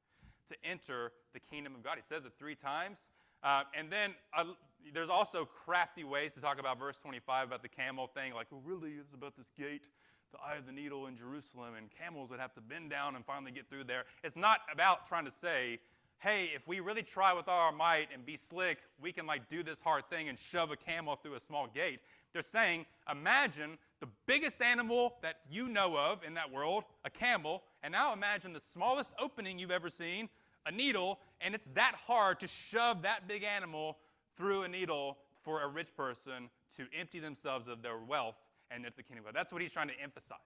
to 0.48 0.56
enter 0.64 1.12
the 1.32 1.40
kingdom 1.40 1.74
of 1.74 1.82
God. 1.82 1.96
He 1.96 2.02
says 2.02 2.24
it 2.26 2.32
three 2.38 2.54
times. 2.54 3.08
Uh, 3.42 3.64
and 3.74 3.90
then 3.90 4.14
uh, 4.36 4.44
there's 4.92 5.10
also 5.10 5.44
crafty 5.44 6.04
ways 6.04 6.34
to 6.34 6.40
talk 6.40 6.58
about 6.58 6.78
verse 6.78 6.98
25 6.98 7.48
about 7.48 7.62
the 7.62 7.68
camel 7.68 8.06
thing, 8.06 8.34
like, 8.34 8.46
well, 8.50 8.62
really, 8.64 8.92
it's 8.92 9.14
about 9.14 9.36
this 9.36 9.48
gate, 9.56 9.84
the 10.32 10.38
eye 10.38 10.56
of 10.56 10.66
the 10.66 10.72
needle 10.72 11.06
in 11.06 11.16
Jerusalem, 11.16 11.74
and 11.76 11.88
camels 11.90 12.30
would 12.30 12.40
have 12.40 12.54
to 12.54 12.60
bend 12.60 12.90
down 12.90 13.16
and 13.16 13.24
finally 13.24 13.52
get 13.52 13.68
through 13.68 13.84
there. 13.84 14.04
It's 14.24 14.36
not 14.36 14.60
about 14.72 15.06
trying 15.06 15.24
to 15.24 15.30
say, 15.30 15.78
hey, 16.18 16.50
if 16.54 16.66
we 16.68 16.80
really 16.80 17.02
try 17.02 17.32
with 17.32 17.48
all 17.48 17.58
our 17.58 17.72
might 17.72 18.08
and 18.14 18.24
be 18.24 18.36
slick, 18.36 18.78
we 19.00 19.12
can 19.12 19.26
like 19.26 19.48
do 19.48 19.62
this 19.62 19.80
hard 19.80 20.08
thing 20.08 20.28
and 20.28 20.38
shove 20.38 20.70
a 20.70 20.76
camel 20.76 21.16
through 21.16 21.34
a 21.34 21.40
small 21.40 21.66
gate. 21.66 22.00
They're 22.32 22.42
saying, 22.42 22.86
imagine 23.10 23.76
the 24.00 24.08
biggest 24.26 24.62
animal 24.62 25.16
that 25.22 25.40
you 25.50 25.68
know 25.68 25.96
of 25.96 26.24
in 26.24 26.34
that 26.34 26.50
world, 26.50 26.84
a 27.04 27.10
camel, 27.10 27.62
and 27.82 27.92
now 27.92 28.12
imagine 28.12 28.52
the 28.52 28.60
smallest 28.60 29.12
opening 29.18 29.58
you've 29.58 29.70
ever 29.70 29.90
seen, 29.90 30.28
a 30.64 30.70
needle, 30.70 31.18
and 31.40 31.54
it's 31.54 31.68
that 31.74 31.94
hard 32.06 32.40
to 32.40 32.48
shove 32.48 33.02
that 33.02 33.26
big 33.26 33.44
animal 33.44 33.98
through 34.36 34.62
a 34.62 34.68
needle 34.68 35.18
for 35.42 35.62
a 35.62 35.68
rich 35.68 35.94
person 35.96 36.48
to 36.76 36.86
empty 36.98 37.18
themselves 37.18 37.66
of 37.66 37.82
their 37.82 37.98
wealth 37.98 38.36
and 38.70 38.84
into 38.84 38.96
the 38.96 39.02
kingdom 39.02 39.24
of 39.26 39.32
God. 39.32 39.38
That's 39.38 39.52
what 39.52 39.62
he's 39.62 39.72
trying 39.72 39.88
to 39.88 40.00
emphasize. 40.00 40.38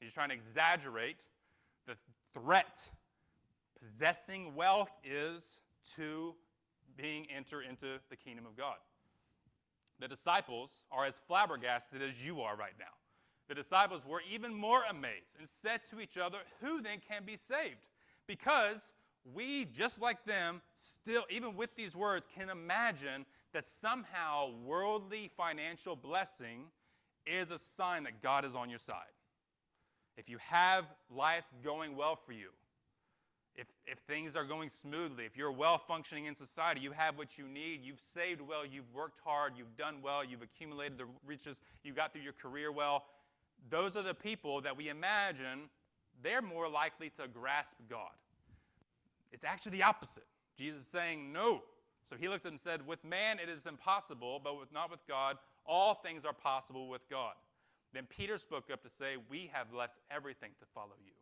He's 0.00 0.12
trying 0.12 0.30
to 0.30 0.34
exaggerate 0.34 1.24
the 1.86 1.96
threat 2.34 2.78
possessing 3.80 4.54
wealth 4.54 4.90
is 5.04 5.62
to 5.96 6.34
being 6.96 7.26
enter 7.34 7.62
into 7.62 8.00
the 8.10 8.16
kingdom 8.16 8.46
of 8.46 8.56
God. 8.56 8.76
The 9.98 10.08
disciples 10.08 10.82
are 10.90 11.04
as 11.04 11.18
flabbergasted 11.18 12.02
as 12.02 12.24
you 12.24 12.40
are 12.40 12.56
right 12.56 12.74
now. 12.78 12.86
The 13.48 13.54
disciples 13.54 14.06
were 14.06 14.22
even 14.30 14.54
more 14.54 14.82
amazed 14.88 15.36
and 15.38 15.48
said 15.48 15.84
to 15.90 16.00
each 16.00 16.16
other, 16.16 16.38
Who 16.60 16.80
then 16.80 16.98
can 17.06 17.24
be 17.24 17.36
saved? 17.36 17.88
Because 18.26 18.92
we, 19.34 19.66
just 19.66 20.00
like 20.00 20.24
them, 20.24 20.60
still, 20.74 21.24
even 21.30 21.56
with 21.56 21.74
these 21.76 21.94
words, 21.94 22.26
can 22.34 22.48
imagine 22.48 23.24
that 23.52 23.64
somehow 23.64 24.50
worldly 24.64 25.30
financial 25.36 25.94
blessing 25.94 26.64
is 27.26 27.50
a 27.50 27.58
sign 27.58 28.04
that 28.04 28.22
God 28.22 28.44
is 28.44 28.54
on 28.54 28.68
your 28.68 28.78
side. 28.78 28.96
If 30.16 30.28
you 30.28 30.38
have 30.38 30.84
life 31.10 31.44
going 31.62 31.96
well 31.96 32.16
for 32.16 32.32
you, 32.32 32.48
if, 33.54 33.66
if 33.86 33.98
things 34.00 34.34
are 34.34 34.44
going 34.44 34.68
smoothly, 34.68 35.24
if 35.24 35.36
you're 35.36 35.52
well 35.52 35.78
functioning 35.78 36.24
in 36.24 36.34
society, 36.34 36.80
you 36.80 36.90
have 36.92 37.18
what 37.18 37.38
you 37.38 37.46
need, 37.46 37.80
you've 37.82 38.00
saved 38.00 38.40
well, 38.40 38.64
you've 38.64 38.92
worked 38.94 39.20
hard, 39.22 39.52
you've 39.56 39.76
done 39.76 39.96
well, 40.02 40.24
you've 40.24 40.42
accumulated 40.42 40.96
the 40.98 41.06
riches, 41.26 41.60
you 41.84 41.92
got 41.92 42.12
through 42.12 42.22
your 42.22 42.32
career 42.32 42.72
well, 42.72 43.04
those 43.70 43.96
are 43.96 44.02
the 44.02 44.14
people 44.14 44.60
that 44.62 44.76
we 44.76 44.88
imagine 44.88 45.68
they're 46.22 46.42
more 46.42 46.68
likely 46.68 47.10
to 47.10 47.28
grasp 47.28 47.76
God. 47.88 48.10
It's 49.32 49.44
actually 49.44 49.72
the 49.72 49.82
opposite. 49.82 50.26
Jesus 50.58 50.82
is 50.82 50.88
saying, 50.88 51.32
no. 51.32 51.62
So 52.02 52.16
he 52.16 52.28
looks 52.28 52.44
at 52.44 52.48
him 52.48 52.54
and 52.54 52.60
said, 52.60 52.86
With 52.86 53.04
man 53.04 53.38
it 53.38 53.48
is 53.48 53.66
impossible, 53.66 54.40
but 54.42 54.58
with, 54.58 54.72
not 54.72 54.90
with 54.90 55.06
God, 55.06 55.38
all 55.64 55.94
things 55.94 56.24
are 56.24 56.32
possible 56.32 56.88
with 56.88 57.08
God. 57.08 57.34
Then 57.92 58.06
Peter 58.08 58.38
spoke 58.38 58.70
up 58.72 58.82
to 58.82 58.90
say, 58.90 59.16
We 59.30 59.50
have 59.52 59.72
left 59.72 60.00
everything 60.10 60.50
to 60.58 60.66
follow 60.74 60.96
you. 61.04 61.12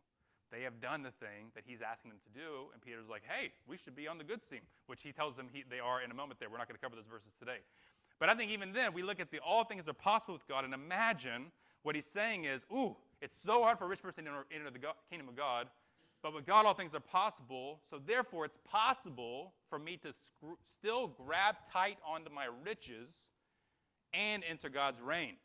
They 0.50 0.62
have 0.62 0.80
done 0.80 1.02
the 1.02 1.12
thing 1.12 1.52
that 1.54 1.62
he's 1.64 1.80
asking 1.80 2.10
them 2.10 2.18
to 2.26 2.40
do, 2.40 2.70
and 2.72 2.82
Peter's 2.82 3.08
like, 3.08 3.22
hey, 3.26 3.52
we 3.68 3.76
should 3.76 3.94
be 3.94 4.08
on 4.08 4.18
the 4.18 4.24
good 4.24 4.42
team, 4.42 4.60
which 4.86 5.02
he 5.02 5.12
tells 5.12 5.36
them 5.36 5.46
he, 5.52 5.64
they 5.68 5.78
are 5.78 6.02
in 6.02 6.10
a 6.10 6.14
moment 6.14 6.40
there. 6.40 6.50
We're 6.50 6.58
not 6.58 6.66
going 6.66 6.76
to 6.76 6.80
cover 6.80 6.96
those 6.96 7.06
verses 7.06 7.36
today. 7.38 7.58
But 8.18 8.28
I 8.28 8.34
think 8.34 8.50
even 8.50 8.72
then, 8.72 8.92
we 8.92 9.02
look 9.02 9.20
at 9.20 9.30
the 9.30 9.38
all 9.38 9.64
things 9.64 9.88
are 9.88 9.92
possible 9.92 10.34
with 10.34 10.46
God 10.48 10.64
and 10.64 10.74
imagine 10.74 11.52
what 11.82 11.94
he's 11.94 12.04
saying 12.04 12.44
is, 12.44 12.66
ooh, 12.72 12.96
it's 13.22 13.34
so 13.34 13.62
hard 13.62 13.78
for 13.78 13.84
a 13.84 13.88
rich 13.88 14.02
person 14.02 14.24
to 14.24 14.30
enter 14.52 14.70
the 14.70 14.80
kingdom 15.08 15.28
of 15.28 15.36
God, 15.36 15.68
but 16.22 16.35
with 16.35 16.46
God, 16.46 16.66
all 16.66 16.74
things 16.74 16.94
are 16.94 17.00
possible. 17.00 17.80
So 17.83 17.98
therefore, 18.04 18.44
it's 18.44 18.59
possible 18.64 19.54
for 19.68 19.78
me 19.78 19.96
to 19.98 20.12
still 20.66 21.09
grab 21.09 21.56
tight 21.72 21.98
onto 22.06 22.30
my 22.30 22.48
riches 22.64 23.30
and 24.12 24.42
enter 24.48 24.68
God's 24.68 25.00
reign. 25.00 25.37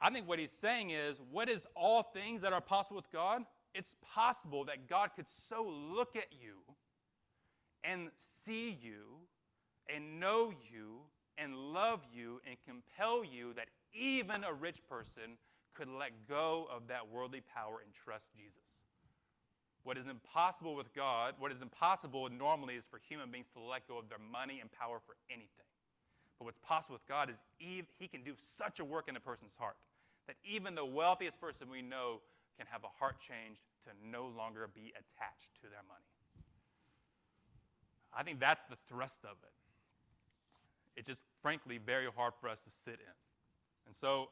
I 0.00 0.10
think 0.10 0.28
what 0.28 0.38
he's 0.38 0.52
saying 0.52 0.90
is, 0.90 1.20
what 1.30 1.48
is 1.48 1.66
all 1.74 2.02
things 2.02 2.42
that 2.42 2.52
are 2.52 2.60
possible 2.60 2.96
with 2.96 3.10
God? 3.10 3.44
it's 3.74 3.96
possible 4.02 4.64
that 4.64 4.88
God 4.88 5.10
could 5.14 5.28
so 5.28 5.66
look 5.94 6.16
at 6.16 6.26
you 6.32 6.56
and 7.84 8.10
see 8.18 8.76
you 8.82 9.04
and 9.94 10.20
know 10.20 10.52
you 10.70 11.00
and 11.38 11.54
love 11.56 12.00
you 12.12 12.40
and 12.46 12.56
compel 12.66 13.24
you 13.24 13.54
that 13.54 13.66
even 13.92 14.44
a 14.44 14.52
rich 14.52 14.80
person 14.88 15.38
could 15.74 15.88
let 15.88 16.10
go 16.28 16.68
of 16.74 16.88
that 16.88 17.08
worldly 17.10 17.42
power 17.54 17.80
and 17.84 17.94
trust 17.94 18.30
Jesus. 18.36 18.58
What 19.82 19.96
is 19.96 20.06
impossible 20.06 20.74
with 20.74 20.92
God, 20.94 21.34
what 21.38 21.52
is 21.52 21.62
impossible 21.62 22.28
normally 22.28 22.74
is 22.74 22.86
for 22.86 23.00
human 23.08 23.30
beings 23.30 23.48
to 23.54 23.60
let 23.60 23.88
go 23.88 23.98
of 23.98 24.08
their 24.08 24.18
money 24.18 24.60
and 24.60 24.70
power 24.70 24.98
for 25.06 25.16
anything. 25.30 25.66
But 26.38 26.44
what's 26.44 26.58
possible 26.58 26.94
with 26.94 27.06
God 27.06 27.30
is 27.30 27.42
He 27.58 28.08
can 28.08 28.22
do 28.22 28.34
such 28.36 28.80
a 28.80 28.84
work 28.84 29.08
in 29.08 29.16
a 29.16 29.20
person's 29.20 29.56
heart 29.56 29.76
that 30.26 30.36
even 30.44 30.74
the 30.74 30.84
wealthiest 30.84 31.40
person 31.40 31.68
we 31.70 31.82
know 31.82 32.20
can 32.56 32.66
have 32.70 32.84
a 32.84 32.92
heart 32.98 33.18
changed 33.18 33.62
to 33.84 33.90
no 34.06 34.26
longer 34.36 34.68
be 34.74 34.92
attached 34.92 35.54
to 35.62 35.62
their 35.62 35.82
money. 35.88 36.06
I 38.16 38.22
think 38.22 38.38
that's 38.38 38.64
the 38.64 38.76
thrust 38.88 39.24
of 39.24 39.36
it. 39.42 39.52
It's 40.96 41.08
just, 41.08 41.24
frankly, 41.42 41.78
very 41.78 42.06
hard 42.14 42.34
for 42.40 42.48
us 42.48 42.62
to 42.64 42.70
sit 42.70 42.94
in. 42.94 43.16
And 43.86 43.94
so, 43.94 44.28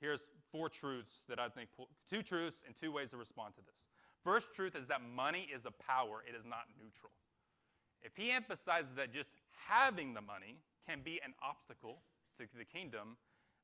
here's 0.00 0.28
four 0.50 0.68
truths 0.68 1.22
that 1.28 1.38
I 1.38 1.48
think 1.48 1.68
two 2.08 2.22
truths 2.22 2.62
and 2.66 2.74
two 2.74 2.90
ways 2.90 3.10
to 3.10 3.16
respond 3.16 3.54
to 3.56 3.60
this. 3.64 3.84
First 4.28 4.52
truth 4.52 4.76
is 4.76 4.88
that 4.88 5.00
money 5.16 5.48
is 5.50 5.64
a 5.64 5.70
power, 5.70 6.22
it 6.28 6.34
is 6.34 6.44
not 6.44 6.64
neutral. 6.78 7.10
If 8.02 8.12
he 8.14 8.30
emphasizes 8.30 8.92
that 8.92 9.10
just 9.10 9.34
having 9.66 10.12
the 10.12 10.20
money 10.20 10.58
can 10.86 11.00
be 11.02 11.18
an 11.24 11.32
obstacle 11.42 12.02
to 12.38 12.58
the 12.58 12.66
kingdom, 12.66 13.16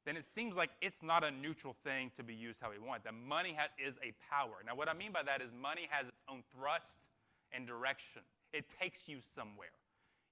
then 0.07 0.17
it 0.17 0.25
seems 0.25 0.57
like 0.57 0.71
it's 0.81 1.03
not 1.03 1.23
a 1.23 1.31
neutral 1.31 1.77
thing 1.85 2.13
to 2.17 2.23
be 2.23 2.33
used 2.33 2.63
how 2.63 2.71
we 2.71 2.79
want. 2.79 3.05
That 3.05 3.13
money 3.13 3.55
is 3.79 3.99
a 4.03 4.15
power. 4.33 4.55
Now, 4.67 4.75
what 4.75 4.89
I 4.89 4.95
mean 4.95 5.13
by 5.13 5.23
that 5.25 5.43
is 5.43 5.51
money 5.53 5.87
has 5.91 6.07
its 6.07 6.23
own 6.31 6.43
thrust 6.57 7.11
and 7.53 7.67
direction. 7.67 8.23
It 8.55 8.65
takes 8.81 9.07
you 9.07 9.19
somewhere. 9.21 9.77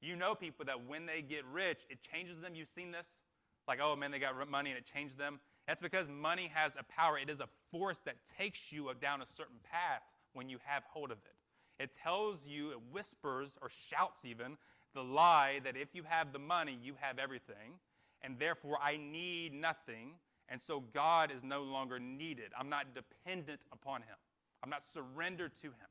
You 0.00 0.16
know 0.16 0.34
people 0.34 0.64
that 0.64 0.86
when 0.86 1.04
they 1.04 1.20
get 1.20 1.44
rich, 1.44 1.82
it 1.90 1.98
changes 2.00 2.40
them. 2.40 2.54
You've 2.54 2.68
seen 2.68 2.90
this? 2.90 3.20
Like, 3.68 3.80
oh 3.82 3.96
man, 3.96 4.10
they 4.10 4.18
got 4.18 4.48
money 4.50 4.70
and 4.70 4.78
it 4.78 4.86
changed 4.86 5.18
them. 5.18 5.40
That's 5.68 5.82
because 5.82 6.08
money 6.08 6.50
has 6.54 6.74
a 6.76 6.84
power. 6.84 7.18
It 7.18 7.28
is 7.28 7.40
a 7.40 7.48
force 7.70 8.00
that 8.06 8.16
takes 8.38 8.72
you 8.72 8.90
down 8.98 9.20
a 9.20 9.26
certain 9.26 9.58
path 9.70 10.00
when 10.34 10.48
you 10.48 10.58
have 10.64 10.82
hold 10.84 11.10
of 11.10 11.18
it. 11.18 11.82
It 11.82 11.90
tells 12.02 12.46
you, 12.46 12.70
it 12.70 12.78
whispers 12.92 13.56
or 13.60 13.68
shouts 13.68 14.24
even, 14.24 14.56
the 14.94 15.02
lie 15.02 15.60
that 15.64 15.76
if 15.76 15.94
you 15.94 16.02
have 16.04 16.32
the 16.32 16.38
money, 16.38 16.78
you 16.82 16.94
have 17.00 17.18
everything 17.18 17.78
and 18.22 18.38
therefore 18.38 18.78
I 18.82 18.96
need 18.96 19.52
nothing, 19.52 20.12
and 20.48 20.60
so 20.60 20.80
God 20.80 21.32
is 21.32 21.42
no 21.42 21.62
longer 21.62 21.98
needed. 21.98 22.52
I'm 22.58 22.68
not 22.68 22.94
dependent 22.94 23.60
upon 23.72 24.02
Him, 24.02 24.16
I'm 24.62 24.70
not 24.70 24.82
surrendered 24.82 25.52
to 25.62 25.68
Him. 25.68 25.88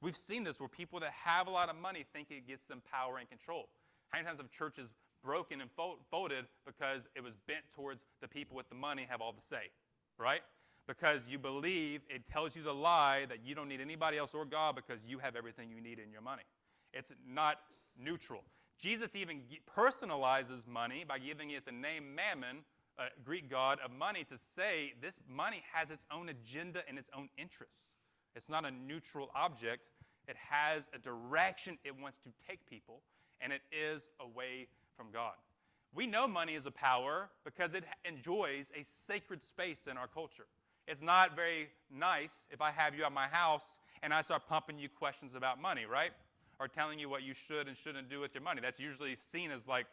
We've 0.00 0.16
seen 0.16 0.44
this 0.44 0.60
where 0.60 0.68
people 0.68 1.00
that 1.00 1.12
have 1.12 1.46
a 1.46 1.50
lot 1.50 1.70
of 1.70 1.76
money 1.76 2.04
think 2.12 2.30
it 2.30 2.46
gets 2.46 2.66
them 2.66 2.82
power 2.90 3.18
and 3.18 3.28
control. 3.28 3.68
How 4.10 4.18
many 4.18 4.26
times 4.26 4.38
have 4.38 4.50
churches 4.50 4.92
broken 5.24 5.62
and 5.62 5.70
folded 6.10 6.44
because 6.66 7.08
it 7.16 7.22
was 7.22 7.34
bent 7.46 7.64
towards 7.74 8.04
the 8.20 8.28
people 8.28 8.54
with 8.54 8.68
the 8.68 8.74
money 8.74 9.06
have 9.08 9.22
all 9.22 9.32
the 9.32 9.40
say, 9.40 9.70
right? 10.18 10.42
Because 10.86 11.28
you 11.28 11.38
believe 11.38 12.02
it 12.10 12.28
tells 12.30 12.56
you 12.56 12.62
the 12.62 12.74
lie 12.74 13.24
that 13.28 13.38
you 13.44 13.54
don't 13.54 13.68
need 13.68 13.80
anybody 13.80 14.18
else 14.18 14.34
or 14.34 14.44
God 14.44 14.76
because 14.76 15.00
you 15.06 15.18
have 15.18 15.34
everything 15.34 15.70
you 15.70 15.80
need 15.80 15.98
in 15.98 16.12
your 16.12 16.20
money. 16.20 16.42
It's 16.92 17.12
not 17.26 17.58
neutral. 17.98 18.42
Jesus 18.78 19.16
even 19.16 19.40
personalizes 19.76 20.66
money 20.66 21.04
by 21.06 21.18
giving 21.18 21.50
it 21.50 21.64
the 21.64 21.72
name 21.72 22.14
Mammon, 22.14 22.64
a 22.98 23.04
Greek 23.24 23.48
god 23.48 23.78
of 23.84 23.90
money, 23.92 24.24
to 24.24 24.36
say 24.36 24.92
this 25.00 25.20
money 25.28 25.62
has 25.72 25.90
its 25.90 26.04
own 26.12 26.28
agenda 26.28 26.82
and 26.88 26.98
its 26.98 27.08
own 27.16 27.28
interests. 27.38 27.94
It's 28.36 28.48
not 28.48 28.66
a 28.66 28.70
neutral 28.70 29.30
object, 29.34 29.88
it 30.28 30.36
has 30.36 30.90
a 30.94 30.98
direction 30.98 31.78
it 31.84 31.98
wants 31.98 32.18
to 32.22 32.30
take 32.48 32.66
people, 32.68 33.00
and 33.40 33.52
it 33.52 33.62
is 33.72 34.10
away 34.20 34.68
from 34.96 35.06
God. 35.12 35.34
We 35.94 36.06
know 36.06 36.26
money 36.26 36.54
is 36.54 36.66
a 36.66 36.72
power 36.72 37.30
because 37.44 37.74
it 37.74 37.84
enjoys 38.04 38.72
a 38.78 38.82
sacred 38.82 39.40
space 39.40 39.86
in 39.86 39.96
our 39.96 40.08
culture. 40.08 40.46
It's 40.86 41.02
not 41.02 41.34
very 41.34 41.68
nice 41.90 42.46
if 42.50 42.60
I 42.60 42.70
have 42.70 42.94
you 42.94 43.04
at 43.04 43.12
my 43.12 43.26
house 43.26 43.78
and 44.02 44.12
I 44.12 44.20
start 44.20 44.42
pumping 44.48 44.78
you 44.78 44.88
questions 44.88 45.34
about 45.34 45.60
money, 45.60 45.86
right? 45.86 46.12
Or 46.60 46.68
telling 46.68 46.98
you 46.98 47.08
what 47.08 47.22
you 47.22 47.34
should 47.34 47.68
and 47.68 47.76
shouldn't 47.76 48.10
do 48.10 48.20
with 48.20 48.34
your 48.34 48.42
money. 48.42 48.60
That's 48.60 48.78
usually 48.78 49.16
seen 49.16 49.50
as 49.50 49.66
like, 49.66 49.86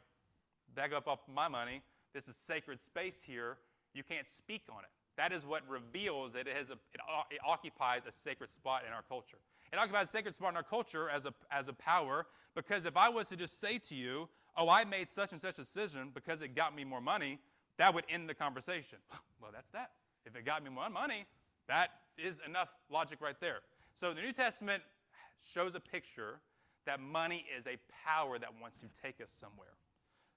back 0.75 0.93
up 0.93 1.07
off 1.07 1.19
my 1.33 1.47
money. 1.47 1.81
This 2.13 2.27
is 2.27 2.35
sacred 2.35 2.81
space 2.81 3.21
here. 3.25 3.57
You 3.93 4.03
can't 4.03 4.27
speak 4.27 4.63
on 4.69 4.79
it. 4.79 4.89
That 5.17 5.31
is 5.31 5.45
what 5.45 5.67
reveals 5.67 6.33
that 6.33 6.47
it, 6.47 6.55
has 6.55 6.69
a, 6.69 6.73
it, 6.73 7.01
it 7.31 7.39
occupies 7.45 8.05
a 8.05 8.11
sacred 8.11 8.49
spot 8.49 8.83
in 8.87 8.93
our 8.93 9.03
culture. 9.03 9.37
It 9.71 9.79
occupies 9.79 10.05
a 10.05 10.09
sacred 10.09 10.35
spot 10.35 10.51
in 10.51 10.57
our 10.57 10.63
culture 10.63 11.09
as 11.09 11.25
a, 11.25 11.33
as 11.49 11.67
a 11.67 11.73
power 11.73 12.25
because 12.55 12.85
if 12.85 12.97
I 12.97 13.09
was 13.09 13.29
to 13.29 13.37
just 13.37 13.59
say 13.59 13.77
to 13.89 13.95
you, 13.95 14.27
oh, 14.57 14.69
I 14.69 14.83
made 14.83 15.09
such 15.09 15.31
and 15.31 15.39
such 15.39 15.55
a 15.55 15.61
decision 15.61 16.11
because 16.13 16.41
it 16.41 16.55
got 16.55 16.75
me 16.75 16.83
more 16.83 17.01
money, 17.01 17.39
that 17.77 17.93
would 17.93 18.03
end 18.09 18.27
the 18.27 18.33
conversation. 18.33 18.97
well, 19.41 19.51
that's 19.53 19.69
that. 19.69 19.91
If 20.25 20.35
it 20.35 20.45
got 20.45 20.63
me 20.63 20.69
more 20.69 20.89
money, 20.89 21.25
that 21.67 21.89
is 22.17 22.41
enough 22.45 22.69
logic 22.89 23.19
right 23.21 23.39
there. 23.39 23.59
So 23.93 24.13
the 24.13 24.21
New 24.21 24.33
Testament 24.33 24.83
shows 25.39 25.75
a 25.75 25.79
picture 25.79 26.39
that 26.85 26.99
money 26.99 27.45
is 27.57 27.67
a 27.67 27.77
power 28.05 28.37
that 28.37 28.49
wants 28.61 28.77
to 28.79 28.87
take 29.01 29.21
us 29.21 29.31
somewhere. 29.31 29.75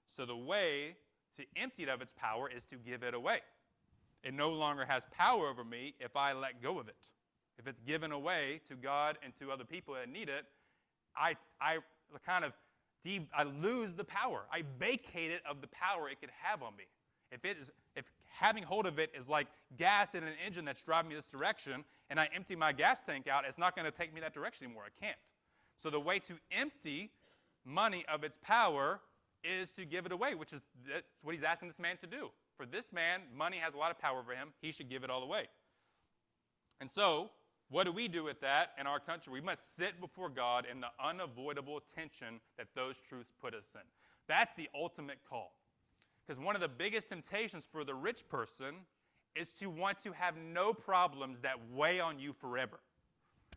So 0.05 0.25
the 0.25 0.35
way 0.35 0.95
to 1.37 1.43
empty 1.55 1.83
it 1.83 1.89
of 1.89 2.01
its 2.01 2.13
power 2.13 2.49
is 2.49 2.63
to 2.65 2.75
give 2.75 3.03
it 3.03 3.13
away. 3.13 3.39
It 4.23 4.33
no 4.33 4.51
longer 4.51 4.85
has 4.85 5.05
power 5.11 5.47
over 5.47 5.63
me 5.63 5.93
if 5.99 6.15
I 6.15 6.33
let 6.33 6.61
go 6.61 6.79
of 6.79 6.87
it. 6.87 7.09
If 7.57 7.67
it's 7.67 7.79
given 7.81 8.11
away 8.11 8.61
to 8.67 8.75
God 8.75 9.17
and 9.23 9.33
to 9.39 9.51
other 9.51 9.63
people 9.63 9.93
that 9.93 10.09
need 10.09 10.29
it, 10.29 10.45
I, 11.15 11.35
I 11.61 11.77
kind 12.25 12.43
of 12.43 12.53
de- 13.03 13.27
I 13.33 13.43
lose 13.43 13.93
the 13.93 14.03
power. 14.03 14.41
I 14.51 14.63
vacate 14.79 15.31
it 15.31 15.41
of 15.49 15.61
the 15.61 15.67
power 15.67 16.09
it 16.09 16.19
could 16.19 16.31
have 16.41 16.61
on 16.63 16.75
me. 16.75 16.85
If, 17.31 17.45
it 17.45 17.57
is, 17.59 17.71
if 17.95 18.05
having 18.31 18.63
hold 18.63 18.85
of 18.85 18.99
it 18.99 19.11
is 19.17 19.27
like 19.27 19.47
gas 19.77 20.15
in 20.15 20.23
an 20.23 20.33
engine 20.45 20.65
that's 20.65 20.83
driving 20.83 21.09
me 21.09 21.15
this 21.15 21.27
direction, 21.27 21.83
and 22.09 22.19
I 22.19 22.29
empty 22.33 22.55
my 22.55 22.71
gas 22.71 23.01
tank 23.01 23.27
out, 23.27 23.45
it's 23.47 23.57
not 23.57 23.75
going 23.75 23.85
to 23.85 23.95
take 23.95 24.13
me 24.13 24.21
that 24.21 24.33
direction 24.33 24.65
anymore. 24.65 24.83
I 24.85 25.05
can't. 25.05 25.17
So 25.77 25.89
the 25.89 25.99
way 25.99 26.19
to 26.19 26.33
empty 26.51 27.11
money 27.65 28.05
of 28.11 28.23
its 28.23 28.37
power 28.41 29.01
is 29.43 29.71
to 29.71 29.85
give 29.85 30.05
it 30.05 30.11
away, 30.11 30.35
which 30.35 30.53
is 30.53 30.63
what 31.21 31.35
he's 31.35 31.43
asking 31.43 31.67
this 31.67 31.79
man 31.79 31.97
to 31.97 32.07
do. 32.07 32.29
For 32.57 32.65
this 32.65 32.93
man, 32.93 33.21
money 33.35 33.57
has 33.57 33.73
a 33.73 33.77
lot 33.77 33.91
of 33.91 33.99
power 33.99 34.19
over 34.19 34.33
him. 34.33 34.49
He 34.61 34.71
should 34.71 34.89
give 34.89 35.03
it 35.03 35.09
all 35.09 35.23
away. 35.23 35.47
And 36.79 36.89
so, 36.89 37.31
what 37.69 37.85
do 37.85 37.91
we 37.91 38.07
do 38.07 38.23
with 38.23 38.41
that 38.41 38.71
in 38.79 38.87
our 38.87 38.99
country? 38.99 39.33
We 39.33 39.41
must 39.41 39.75
sit 39.75 39.99
before 39.99 40.29
God 40.29 40.65
in 40.69 40.81
the 40.81 40.87
unavoidable 41.03 41.81
tension 41.93 42.39
that 42.57 42.67
those 42.75 42.97
truths 42.97 43.33
put 43.41 43.53
us 43.53 43.75
in. 43.75 43.81
That's 44.27 44.53
the 44.55 44.69
ultimate 44.73 45.19
call. 45.27 45.53
Because 46.25 46.39
one 46.39 46.55
of 46.55 46.61
the 46.61 46.67
biggest 46.67 47.09
temptations 47.09 47.67
for 47.71 47.83
the 47.83 47.93
rich 47.93 48.27
person 48.27 48.75
is 49.35 49.51
to 49.53 49.69
want 49.69 49.99
to 49.99 50.11
have 50.13 50.35
no 50.37 50.73
problems 50.73 51.41
that 51.41 51.57
weigh 51.73 51.99
on 51.99 52.17
you 52.17 52.33
forever. 52.33 52.79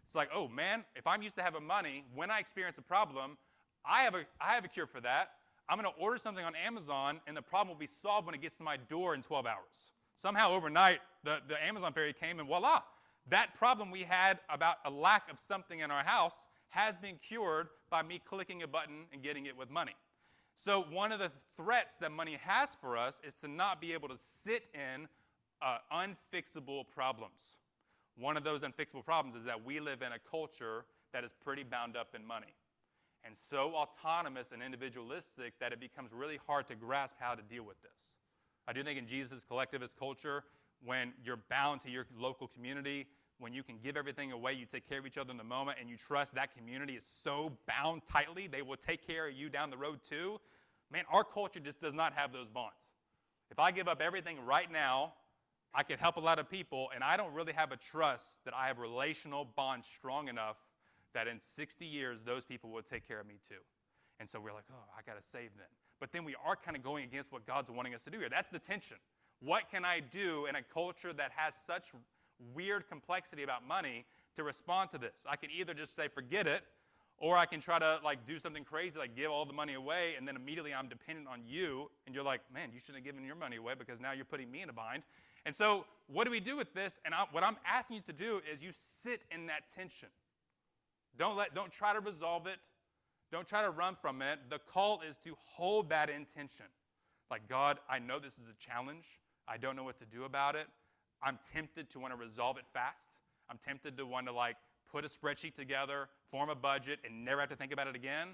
It's 0.04 0.14
like, 0.14 0.31
oh 0.35 0.48
man, 0.48 0.85
if 0.96 1.07
I'm 1.07 1.22
used 1.22 1.37
to 1.37 1.42
having 1.42 1.64
money, 1.64 2.04
when 2.14 2.31
I 2.31 2.40
experience 2.40 2.78
a 2.78 2.83
problem, 2.83 3.37
I 3.85 4.02
have 4.02 4.14
a, 4.14 4.24
I 4.40 4.54
have 4.54 4.64
a 4.64 4.68
cure 4.68 4.87
for 4.87 5.00
that. 5.00 5.31
I'm 5.68 5.78
going 5.78 5.92
to 5.92 6.00
order 6.00 6.16
something 6.16 6.44
on 6.44 6.54
Amazon, 6.57 7.20
and 7.26 7.37
the 7.37 7.42
problem 7.42 7.68
will 7.68 7.81
be 7.81 7.87
solved 7.87 8.26
when 8.26 8.35
it 8.35 8.40
gets 8.40 8.57
to 8.57 8.62
my 8.62 8.78
door 8.78 9.14
in 9.14 9.22
12 9.22 9.46
hours. 9.46 9.92
Somehow, 10.14 10.52
overnight, 10.52 11.00
the, 11.24 11.40
the 11.46 11.62
Amazon 11.62 11.92
fairy 11.92 12.14
came, 12.14 12.38
and 12.38 12.48
voila, 12.48 12.81
that 13.28 13.54
problem 13.54 13.90
we 13.90 14.00
had 14.00 14.38
about 14.48 14.76
a 14.87 14.90
lack 14.90 15.31
of 15.31 15.38
something 15.38 15.81
in 15.81 15.90
our 15.90 16.02
house 16.02 16.46
has 16.70 16.96
been 16.96 17.16
cured 17.16 17.68
by 17.90 18.02
me 18.02 18.20
clicking 18.24 18.62
a 18.62 18.66
button 18.66 19.04
and 19.12 19.22
getting 19.22 19.46
it 19.46 19.57
with 19.57 19.70
money. 19.70 19.94
So, 20.60 20.82
one 20.90 21.12
of 21.12 21.20
the 21.20 21.30
threats 21.56 21.98
that 21.98 22.10
money 22.10 22.36
has 22.42 22.74
for 22.80 22.96
us 22.96 23.20
is 23.22 23.34
to 23.34 23.48
not 23.48 23.80
be 23.80 23.92
able 23.92 24.08
to 24.08 24.16
sit 24.16 24.66
in 24.74 25.06
uh, 25.62 25.78
unfixable 25.92 26.82
problems. 26.92 27.58
One 28.16 28.36
of 28.36 28.42
those 28.42 28.62
unfixable 28.62 29.04
problems 29.04 29.36
is 29.36 29.44
that 29.44 29.64
we 29.64 29.78
live 29.78 30.02
in 30.02 30.10
a 30.10 30.18
culture 30.18 30.84
that 31.12 31.22
is 31.22 31.32
pretty 31.32 31.62
bound 31.62 31.96
up 31.96 32.08
in 32.16 32.26
money 32.26 32.56
and 33.24 33.36
so 33.36 33.72
autonomous 33.72 34.50
and 34.50 34.60
individualistic 34.60 35.56
that 35.60 35.72
it 35.72 35.78
becomes 35.78 36.12
really 36.12 36.40
hard 36.44 36.66
to 36.66 36.74
grasp 36.74 37.14
how 37.20 37.36
to 37.36 37.42
deal 37.42 37.62
with 37.62 37.80
this. 37.82 38.14
I 38.66 38.72
do 38.72 38.82
think 38.82 38.98
in 38.98 39.06
Jesus' 39.06 39.44
collectivist 39.44 39.96
culture, 39.96 40.42
when 40.84 41.12
you're 41.24 41.38
bound 41.48 41.82
to 41.82 41.90
your 41.90 42.06
local 42.18 42.48
community, 42.48 43.06
when 43.38 43.53
you 43.53 43.62
can 43.62 43.77
give 43.83 43.96
everything 43.96 44.33
away, 44.33 44.53
you 44.53 44.66
take 44.66 44.88
care 44.88 44.98
of 44.98 45.07
each 45.07 45.18
other 45.18 45.31
in 45.31 45.37
the 45.37 45.44
moment, 45.44 45.79
and 45.81 45.88
you 45.88 45.96
trust 45.96 46.35
that 46.35 46.57
community 46.57 46.94
is 46.94 47.05
so 47.05 47.53
bound 47.66 48.03
tightly, 48.11 48.46
they 48.46 48.62
will 48.62 48.77
take 48.77 49.07
care 49.07 49.29
of 49.29 49.35
you 49.35 49.48
down 49.48 49.70
the 49.70 49.77
road 49.77 50.01
too. 50.09 50.40
Man, 50.90 51.05
our 51.11 51.24
culture 51.24 51.61
just 51.61 51.81
does 51.81 51.94
not 51.94 52.12
have 52.14 52.33
those 52.33 52.48
bonds. 52.48 52.90
If 53.51 53.59
I 53.59 53.70
give 53.70 53.88
up 53.88 54.03
everything 54.03 54.44
right 54.44 54.70
now, 54.70 55.14
I 55.74 55.83
can 55.83 55.98
help 55.98 56.16
a 56.16 56.20
lot 56.20 56.38
of 56.38 56.51
people, 56.51 56.90
and 56.94 57.05
I 57.05 57.16
don't 57.16 57.33
really 57.33 57.53
have 57.53 57.72
a 57.72 57.77
trust 57.77 58.44
that 58.44 58.55
I 58.55 58.66
have 58.66 58.79
relational 58.79 59.46
bonds 59.57 59.87
strong 59.87 60.29
enough 60.29 60.57
that 61.14 61.29
in 61.29 61.40
60 61.40 61.85
years, 61.85 62.22
those 62.22 62.44
people 62.44 62.70
will 62.70 62.83
take 62.83 63.07
care 63.07 63.20
of 63.20 63.27
me 63.27 63.37
too. 63.48 63.61
And 64.20 64.29
so 64.29 64.40
we're 64.40 64.53
like, 64.53 64.64
oh, 64.72 64.85
I 64.96 65.03
got 65.03 65.20
to 65.20 65.27
save 65.27 65.57
them. 65.57 65.68
But 66.01 66.12
then 66.12 66.24
we 66.24 66.35
are 66.44 66.57
kind 66.57 66.77
of 66.77 66.83
going 66.83 67.05
against 67.05 67.33
what 67.33 67.46
God's 67.46 67.70
wanting 67.70 67.94
us 67.94 68.05
to 68.05 68.11
do 68.11 68.18
here. 68.18 68.29
That's 68.29 68.51
the 68.51 68.59
tension. 68.59 68.96
What 69.40 69.70
can 69.70 69.85
I 69.85 70.01
do 70.01 70.46
in 70.46 70.57
a 70.57 70.62
culture 70.62 71.12
that 71.12 71.31
has 71.37 71.55
such 71.55 71.92
weird 72.55 72.88
complexity 72.88 73.42
about 73.42 73.66
money 73.66 74.05
to 74.37 74.44
respond 74.44 74.90
to 74.90 74.98
this? 74.98 75.27
I 75.29 75.37
can 75.37 75.51
either 75.51 75.74
just 75.74 75.94
say, 75.94 76.09
forget 76.09 76.46
it, 76.46 76.62
or 77.18 77.37
I 77.37 77.46
can 77.46 77.61
try 77.61 77.79
to 77.79 77.98
like 78.05 78.27
do 78.27 78.38
something 78.38 78.64
crazy, 78.64 78.98
like 78.98 79.16
give 79.16 79.31
all 79.31 79.44
the 79.44 79.53
money 79.53 79.74
away, 79.74 80.14
and 80.16 80.27
then 80.27 80.37
immediately 80.37 80.72
I'm 80.72 80.88
dependent 80.88 81.27
on 81.29 81.42
you, 81.46 81.90
and 82.07 82.14
you're 82.14 82.24
like, 82.24 82.40
man, 82.53 82.70
you 82.72 82.79
shouldn't 82.79 82.96
have 82.96 83.05
given 83.05 83.24
your 83.24 83.35
money 83.37 83.57
away 83.57 83.74
because 83.79 84.01
now 84.01 84.12
you're 84.12 84.24
putting 84.24 84.51
me 84.51 84.62
in 84.62 84.68
a 84.68 84.72
bind. 84.72 85.03
And 85.46 85.55
so, 85.55 85.85
what 86.07 86.24
do 86.24 86.31
we 86.31 86.40
do 86.40 86.57
with 86.57 86.72
this? 86.74 87.01
And 87.05 87.14
I, 87.14 87.24
what 87.33 87.42
I'm 87.42 87.57
asking 87.66 87.96
you 87.96 88.03
to 88.03 88.12
do 88.12 88.40
is 88.51 88.62
you 88.62 88.70
sit 88.72 89.22
in 89.31 89.46
that 89.46 89.62
tension. 89.74 90.09
Don't 91.18 91.37
let 91.37 91.55
don't 91.55 91.72
try 91.72 91.92
to 91.92 92.01
resolve 92.01 92.46
it. 92.46 92.59
Don't 93.31 93.46
try 93.46 93.62
to 93.62 93.70
run 93.70 93.96
from 94.01 94.22
it. 94.22 94.38
The 94.48 94.59
call 94.59 95.01
is 95.09 95.18
to 95.18 95.37
hold 95.44 95.90
that 95.90 96.09
intention. 96.09 96.66
Like, 97.31 97.46
God, 97.48 97.79
I 97.88 97.98
know 97.98 98.18
this 98.18 98.38
is 98.38 98.48
a 98.48 98.55
challenge. 98.59 99.20
I 99.46 99.59
don't 99.59 99.77
know 99.77 99.85
what 99.85 99.98
to 99.98 100.07
do 100.07 100.24
about 100.24 100.55
it. 100.55 100.66
I'm 101.22 101.38
tempted 101.52 101.90
to 101.90 101.98
want 101.98 102.12
to 102.12 102.18
resolve 102.18 102.59
it 102.59 102.64
fast. 102.72 103.18
I'm 103.50 103.59
tempted 103.59 103.96
to 103.96 104.07
want 104.07 104.26
to 104.26 104.33
like 104.33 104.57
put 104.90 105.04
a 105.04 105.09
spreadsheet 105.09 105.54
together, 105.54 106.09
form 106.31 106.50
a 106.50 106.54
budget, 106.54 107.00
and 107.04 107.24
never 107.24 107.40
have 107.40 107.50
to 107.50 107.57
think 107.57 107.72
about 107.72 107.87
it 107.87 107.96
again. 107.96 108.28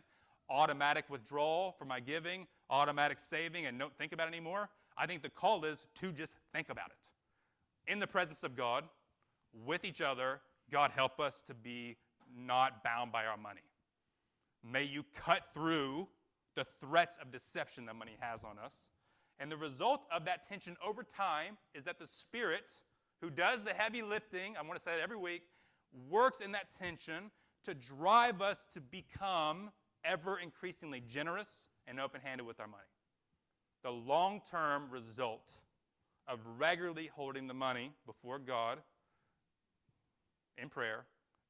Automatic 0.51 1.09
withdrawal 1.09 1.75
for 1.79 1.85
my 1.85 2.01
giving, 2.01 2.47
automatic 2.71 3.19
saving, 3.19 3.67
and 3.67 3.79
don't 3.79 3.97
think 3.97 4.13
about 4.13 4.29
it 4.29 4.33
anymore. 4.33 4.69
I 4.97 5.07
think 5.07 5.23
the 5.23 5.31
call 5.31 5.65
is 5.65 5.87
to 5.97 6.13
just 6.13 6.35
think 6.53 6.69
about 6.69 6.91
it. 6.91 7.91
In 7.93 7.99
the 7.99 8.07
presence 8.07 8.45
of 8.45 8.57
God, 8.57 8.85
with 9.65 9.85
each 9.85 10.01
other, 10.01 10.41
God 10.71 10.91
help 10.95 11.21
us 11.21 11.43
to 11.43 11.55
be 11.55 11.97
not 12.37 12.83
bound 12.83 13.13
by 13.13 13.27
our 13.27 13.37
money. 13.37 13.61
May 14.63 14.85
you 14.85 15.05
cut 15.15 15.43
through 15.53 16.09
the 16.55 16.65
threats 16.81 17.19
of 17.21 17.31
deception 17.31 17.87
that 17.87 17.97
money 17.97 18.17
has 18.21 18.45
on 18.45 18.59
us. 18.59 18.77
And 19.39 19.51
the 19.51 19.57
result 19.57 20.03
of 20.13 20.25
that 20.27 20.49
tension 20.49 20.77
over 20.85 21.03
time 21.03 21.57
is 21.75 21.85
that 21.85 21.99
the 21.99 22.07
Spirit, 22.07 22.71
who 23.21 23.31
does 23.31 23.63
the 23.63 23.73
heavy 23.73 24.03
lifting, 24.03 24.57
I 24.57 24.63
want 24.63 24.75
to 24.75 24.81
say 24.81 24.95
it 24.95 25.01
every 25.03 25.17
week, 25.17 25.43
works 26.09 26.41
in 26.41 26.53
that 26.53 26.71
tension 26.79 27.31
to 27.65 27.75
drive 27.75 28.41
us 28.43 28.67
to 28.75 28.81
become 28.81 29.71
ever 30.05 30.39
increasingly 30.39 31.01
generous 31.01 31.69
and 31.87 31.99
open 31.99 32.21
handed 32.23 32.47
with 32.47 32.61
our 32.61 32.67
money. 32.67 32.83
The 33.83 33.91
long 33.91 34.41
term 34.51 34.89
result 34.91 35.59
of 36.27 36.41
regularly 36.59 37.11
holding 37.15 37.47
the 37.47 37.55
money 37.55 37.93
before 38.07 38.39
God 38.39 38.79
in 40.57 40.69
prayer 40.69 41.05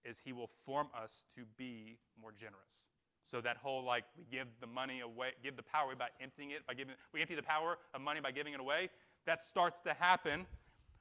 is 0.04 0.20
he 0.24 0.32
will 0.32 0.50
form 0.64 0.88
us 1.00 1.26
to 1.36 1.42
be 1.56 1.98
more 2.20 2.32
generous. 2.32 2.82
So 3.24 3.40
that 3.40 3.56
whole 3.56 3.82
like 3.82 4.04
we 4.16 4.24
give 4.30 4.48
the 4.60 4.66
money 4.66 5.00
away, 5.00 5.30
give 5.42 5.56
the 5.56 5.62
power 5.62 5.96
by 5.96 6.08
emptying 6.20 6.50
it, 6.50 6.66
by 6.66 6.74
giving 6.74 6.94
we 7.12 7.22
empty 7.22 7.34
the 7.34 7.42
power 7.42 7.78
of 7.94 8.00
money 8.02 8.20
by 8.20 8.30
giving 8.30 8.52
it 8.52 8.60
away. 8.60 8.90
That 9.26 9.40
starts 9.40 9.80
to 9.82 9.94
happen 9.94 10.46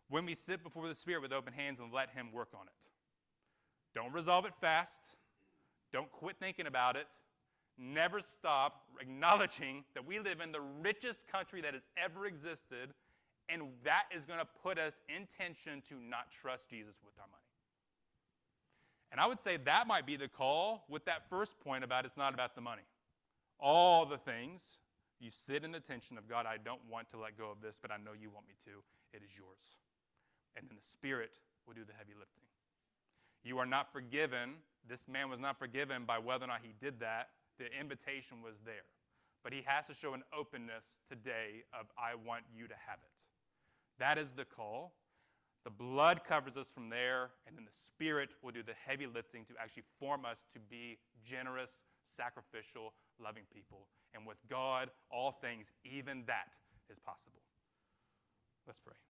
when 0.10 0.26
we 0.26 0.34
sit 0.34 0.64
before 0.64 0.88
the 0.88 0.96
Spirit 0.96 1.22
with 1.22 1.34
open 1.34 1.52
hands 1.52 1.80
and 1.80 1.92
let 1.92 2.10
Him 2.12 2.32
work 2.32 2.50
on 2.54 2.66
it. 2.66 2.90
Don't 3.94 4.14
resolve 4.14 4.46
it 4.46 4.54
fast. 4.62 5.18
Don't 5.92 6.10
quit 6.12 6.38
thinking 6.40 6.66
about 6.66 6.96
it. 6.96 7.08
Never 7.78 8.22
stop 8.22 8.84
acknowledging 9.02 9.84
that 9.94 10.06
we 10.06 10.20
live 10.20 10.40
in 10.40 10.52
the 10.52 10.62
richest 10.82 11.28
country 11.28 11.60
that 11.62 11.74
has 11.74 11.84
ever 11.98 12.26
existed, 12.26 12.94
and 13.50 13.64
that 13.84 14.06
is 14.16 14.26
going 14.26 14.40
to 14.40 14.48
put 14.64 14.80
us 14.80 15.02
in 15.10 15.28
tension 15.28 15.82
to 15.90 15.96
not 15.96 16.32
trust 16.32 16.70
Jesus 16.70 16.96
with 17.04 17.14
our 17.20 17.28
money. 17.28 17.43
And 19.14 19.22
I 19.22 19.28
would 19.28 19.40
say 19.40 19.58
that 19.58 19.86
might 19.88 20.06
be 20.06 20.18
the 20.18 20.28
call 20.28 20.84
with 20.90 21.06
that 21.06 21.30
first 21.30 21.60
point 21.60 21.84
about 21.84 22.04
it's 22.04 22.18
not 22.18 22.34
about 22.34 22.56
the 22.56 22.62
money. 22.62 22.82
All 23.60 24.06
the 24.06 24.18
things, 24.18 24.80
you 25.20 25.30
sit 25.30 25.64
in 25.64 25.72
the 25.72 25.80
tension 25.80 26.18
of 26.18 26.28
God, 26.28 26.48
I 26.48 26.58
don't 26.58 26.82
want 26.92 27.10
to 27.12 27.18
let 27.18 27.38
go 27.38 27.52
of 27.52 27.62
this, 27.62 27.80
but 27.80 27.92
I 27.92 27.98
know 27.98 28.12
you 28.20 28.32
want 28.32 28.48
me 28.48 28.56
to. 28.66 28.72
It 29.16 29.22
is 29.24 29.38
yours. 29.38 29.78
And 30.58 30.68
then 30.68 30.76
the 30.76 30.86
Spirit 30.86 31.38
will 31.68 31.76
do 31.76 31.86
the 31.86 31.94
heavy 31.94 32.14
lifting. 32.20 32.44
You 33.44 33.60
are 33.60 33.68
not 33.68 33.94
forgiven. 33.94 34.56
This 34.90 35.08
man 35.08 35.30
was 35.30 35.40
not 35.40 35.60
forgiven 35.60 36.06
by 36.06 36.18
whether 36.18 36.46
or 36.46 36.48
not 36.48 36.62
he 36.64 36.74
did 36.80 37.00
that. 37.02 37.30
The 37.60 37.68
invitation 37.80 38.42
was 38.44 38.60
there. 38.66 38.90
but 39.44 39.52
he 39.52 39.62
has 39.66 39.88
to 39.88 39.94
show 39.94 40.14
an 40.14 40.24
openness 40.38 41.02
today 41.08 41.64
of, 41.78 41.88
I 41.98 42.16
want 42.16 42.44
you 42.56 42.68
to 42.68 42.74
have 42.88 43.00
it. 43.04 43.24
That 44.00 44.18
is 44.18 44.32
the 44.32 44.46
call. 44.46 44.94
The 45.64 45.70
blood 45.70 46.24
covers 46.26 46.58
us 46.58 46.68
from 46.68 46.90
there, 46.90 47.32
and 47.48 47.58
then 47.58 47.64
the 47.64 47.72
Spirit 47.72 48.32
will 48.42 48.52
do 48.52 48.64
the 48.64 48.74
heavy 48.86 49.08
lifting 49.08 49.46
to 49.46 49.54
actually 49.62 49.84
form 50.00 50.26
us 50.26 50.46
to 50.52 50.60
be 50.60 50.98
generous, 51.24 51.82
sacrificial, 52.04 52.94
loving 53.18 53.44
people. 53.54 53.88
And 54.14 54.28
with 54.28 54.38
God, 54.50 54.92
all 55.10 55.32
things, 55.32 55.72
even 55.86 56.24
that 56.28 56.58
is 56.90 57.00
possible. 57.00 57.42
Let's 58.68 58.80
pray. 58.80 58.94